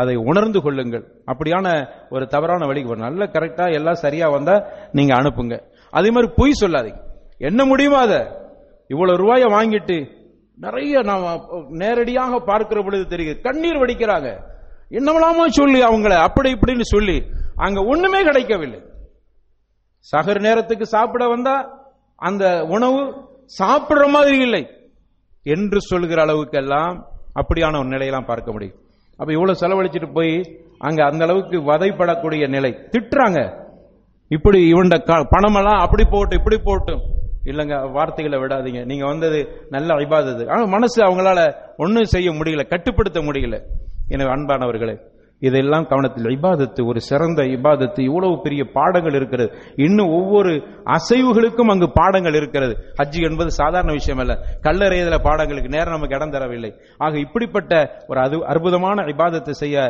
அதை 0.00 0.14
உணர்ந்து 0.30 0.58
கொள்ளுங்கள். 0.64 1.04
அப்படியான 1.32 1.66
ஒரு 2.14 2.24
தவறான 2.34 2.66
வழிக்கு 2.70 2.90
வரும் 2.92 3.06
நல்ல 3.08 3.24
கரெக்டா 3.36 3.66
எல்லாம் 3.78 4.02
சரியா 4.04 4.26
வந்தா 4.36 4.56
நீங்க 4.96 5.12
அனுப்புங்க. 5.20 5.56
அதே 5.98 6.10
மாதிரி 6.14 6.28
பொய் 6.36 6.60
சொல்லாதீங்க. 6.60 7.00
என்ன 7.48 7.60
முடியுமோ 7.64 7.98
அதை? 8.06 8.20
இவ்வளவு 8.92 9.20
ரூபாய 9.22 9.44
வாங்கிட்டு 9.56 9.96
நிறைய 10.66 11.02
நாம் 11.10 11.26
நேரடியாக 11.82 12.38
பார்க்கிற 12.50 12.78
பொழுது 12.86 13.04
தெரியுது. 13.12 13.34
கண்ணீர் 13.46 13.82
வடிக்கிறாங்க. 13.82 14.30
என்னவெல்லாமோ 14.98 15.44
சொல்லி 15.48 15.80
அவங்கள 15.82 16.14
அப்படி 16.26 16.50
இப்படின்னு 16.52 16.86
சொல்லி 16.94 17.16
அங்க 17.56 17.80
ஒண்ணுமே 17.82 18.20
கிடைக்கவில்லை. 18.22 18.80
சகர் 20.10 20.40
நேரத்துக்கு 20.40 20.86
சாப்பிட 20.86 21.24
வந்தா 21.26 21.54
அந்த 22.16 22.44
உணவு 22.68 23.00
சாப்பிடுற 23.58 24.04
மாதிரி 24.08 24.38
இல்லை. 24.38 24.62
என்று 25.42 25.80
சொல்கிற 25.80 26.24
அளவுக்கெல்லாம் 26.24 26.92
அப்படியான 27.40 27.78
ஒரு 27.78 27.88
நிலையெல்லாம் 27.88 28.26
பார்க்க 28.26 28.52
முடியும். 28.52 28.78
அப்ப 29.16 29.32
இவ்வளவு 29.32 29.60
செலவழிச்சிட்டு 29.60 30.08
போய் 30.14 30.34
அங்க 30.78 31.00
அந்த 31.04 31.24
அளவுக்கு 31.24 31.56
வதைப்படக்கூடிய 31.70 32.48
நிலை. 32.48 32.70
திட்டுறாங்க. 32.92 33.40
இப்படி 34.28 34.58
இவண்ட 34.72 34.96
பணமெல்லாம் 35.34 35.80
அப்படி 35.86 36.04
போட்டு 36.10 36.36
இப்படி 36.36 36.58
போட்டு. 36.64 36.94
இல்லைங்க 37.44 37.76
வார்த்தைகளை 37.92 38.38
விடாதீங்க. 38.38 38.84
நீங்க 38.84 39.06
வந்தது 39.06 39.38
நல்ல 39.68 39.94
ஐபாதது 39.94 40.42
ஆனால் 40.50 40.72
மனசு 40.76 40.98
அவங்களால 41.04 41.40
ஒன்றும் 41.76 42.10
செய்ய 42.14 42.30
முடியல 42.30 42.64
கட்டுப்படுத்த 42.68 43.20
முடியல. 43.20 43.58
எனவே 44.14 44.30
அன்பானவர்களே 44.36 44.96
இதெல்லாம் 45.42 45.86
கவனத்தில் 45.90 46.26
இபாதத்து 46.34 46.80
ஒரு 46.90 47.00
சிறந்த 47.06 47.42
இபாதத்து 47.56 48.00
இவ்வளவு 48.08 48.34
பெரிய 48.46 48.62
பாடங்கள் 48.74 49.14
இருக்கிறது. 49.18 49.50
இன்னும் 49.86 50.10
ஒவ்வொரு 50.16 50.52
அசைவுகளுக்கும் 50.96 51.70
அங்கு 51.72 51.88
பாடங்கள் 51.98 52.36
இருக்கிறது. 52.40 52.74
ஹஜ்ஜி 52.98 53.20
என்பது 53.28 53.50
சாதாரண 53.60 53.92
விஷயம் 53.92 54.20
அல்ல. 54.24 54.34
கல்லறையதுல 54.66 55.18
பாடங்களுக்கு 55.28 55.74
நேரம் 55.76 55.96
நமக்கு 55.96 56.16
இடம் 56.18 56.34
தரவில்லை. 56.36 56.70
ஆக 57.06 57.18
இப்படிப்பட்ட 57.26 57.72
ஒரு 58.06 58.20
அது 58.26 58.42
அற்புதமான 58.54 59.06
இபாதத்தை 59.14 59.54
செய்ய 59.62 59.86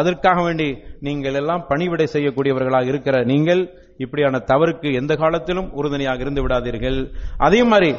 அதற்காக 0.00 0.38
வேண்டி 0.42 0.68
நீங்கள் 1.08 1.38
எல்லாம் 1.42 1.66
பணிவிடை 1.72 2.08
செய்யக்கூடியவர்களாக 2.16 2.92
இருக்கிற 2.94 3.18
நீங்கள் 3.32 3.62
இப்படியான 4.04 4.44
தவறுக்கு 4.52 4.88
எந்த 5.02 5.12
காலத்திலும் 5.24 5.68
உறுதுணையாக 5.80 6.24
இருந்து 6.24 6.44
விடாதீர்கள். 6.46 7.00
அதே 7.48 7.60
மாதிரி 7.72 7.90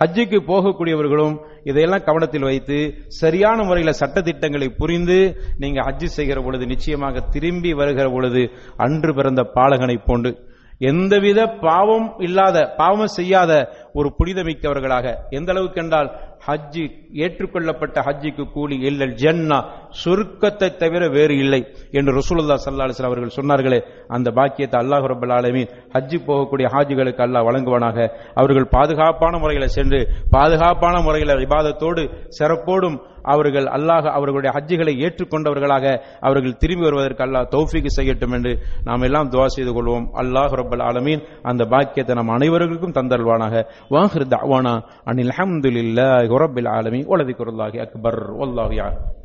ஹஜ்ஜுக்கு 0.00 0.38
போகக்கூடியவர்களும் 0.46 1.36
இதையெல்லாம் 1.64 2.04
கவனத்தில் 2.04 2.42
வைத்து 2.42 2.78
சரியான 3.18 3.58
முறையில் 3.62 3.98
சட்டத்திட்டங்களை 4.00 4.68
புரிந்து 4.74 5.18
நீங்க 5.58 5.80
ஹஜ்ஜு 5.82 6.08
செய்கிற 6.08 6.40
பொழுது 6.42 6.66
நிச்சயமாக 6.66 7.24
திரும்பி 7.30 7.72
வருகிற 7.72 8.08
பொழுது 8.10 8.42
அன்று 8.76 9.12
பிறந்த 9.14 9.44
பாலகனை 9.54 9.96
போன்று 10.04 10.32
எந்தவித 10.80 11.40
பாவம் 11.60 12.08
இல்லாத 12.18 12.56
பாவம் 12.76 13.12
செய்யாத 13.18 13.52
ஒரு 13.98 14.08
புனிதமிக்கவர்களாக. 14.18 15.06
எந்த 15.30 15.48
அளவுக்கு 15.52 15.80
என்றால் 15.82 16.08
ஹஜ்ஜி 16.46 16.82
ஏற்றுக்கொள்ளப்பட்ட 17.24 17.96
ஹஜ்ஜிக்கு 18.06 18.44
கூலி 18.52 18.76
இல்லல் 18.88 19.14
ஜன்னா 19.22 19.58
சுருக்கத்தை 20.02 20.68
தவிர 20.76 21.02
வேறு 21.08 21.34
இல்லை 21.36 21.60
என்று 21.90 22.12
ரசூலுல்லாஹ் 22.18 22.60
ஸல்லல்லாஹு 22.64 23.08
அவர்கள் 23.10 23.36
சொன்னார்களே 23.38 23.80
அந்த 24.08 24.28
பாக்கியத்தை 24.30 24.78
அல்லாஹ் 24.82 25.06
ரபுல் 25.12 25.34
ஆலமீன் 25.38 25.72
ஹஜ்ஜி 25.94 26.18
போகக்கூடிய 26.28 26.66
ஹாஜிகளுக்கு 26.74 27.24
அல்லாஹ் 27.26 27.46
வழங்குவானாக. 27.48 27.98
அவர்கள் 28.34 28.72
பாதுகாப்பான 28.76 29.38
முறையில் 29.38 29.74
சென்று 29.78 30.00
பாதுகாப்பான 30.30 30.94
முறையில் 31.00 31.40
விவாதத்தோடு 31.44 32.04
சிறப்போடும் 32.38 32.98
அவர்கள் 33.26 33.66
அல்லாஹ் 33.76 34.06
அவர்களுடைய 34.18 34.50
ஹஜ்ஜுகளை 34.56 34.94
ஏற்றுக்கொண்டவர்களாக 35.06 35.84
அவர்கள் 36.20 36.60
திரும்பி 36.62 36.84
வருவதற்கு 36.84 37.24
அல்லாஹ் 37.26 37.50
தௌஃபிக்கு 37.54 37.90
செய்யட்டும் 37.98 38.34
என்று 38.38 38.52
நாம் 38.84 39.06
எல்லாம் 39.08 39.30
துவா 39.30 39.46
செய்து 39.46 39.72
கொள்வோம். 39.76 40.06
அல்லாஹ் 40.22 40.56
ரப்பல் 40.60 40.84
ஆலமீன். 40.90 41.24
அந்த 41.42 41.64
பாக்கியத்தை 41.64 42.14
நம் 42.14 42.34
அனைவருக்கும் 42.38 42.96
தந்தல்வானாக 42.98 43.54
வாஹிர் 43.90 44.30
தஅவானா 44.34 44.74
அனில் 45.04 45.34
ஹம்துலில்லாஹி 45.38 46.34
ரப்பில் 46.44 46.72
ஆலமீன். 46.78 47.06
வலதிக்ருல்லாஹி 47.12 47.78
அக்பர். 47.86 48.20
வல்லாஹு 48.40 49.24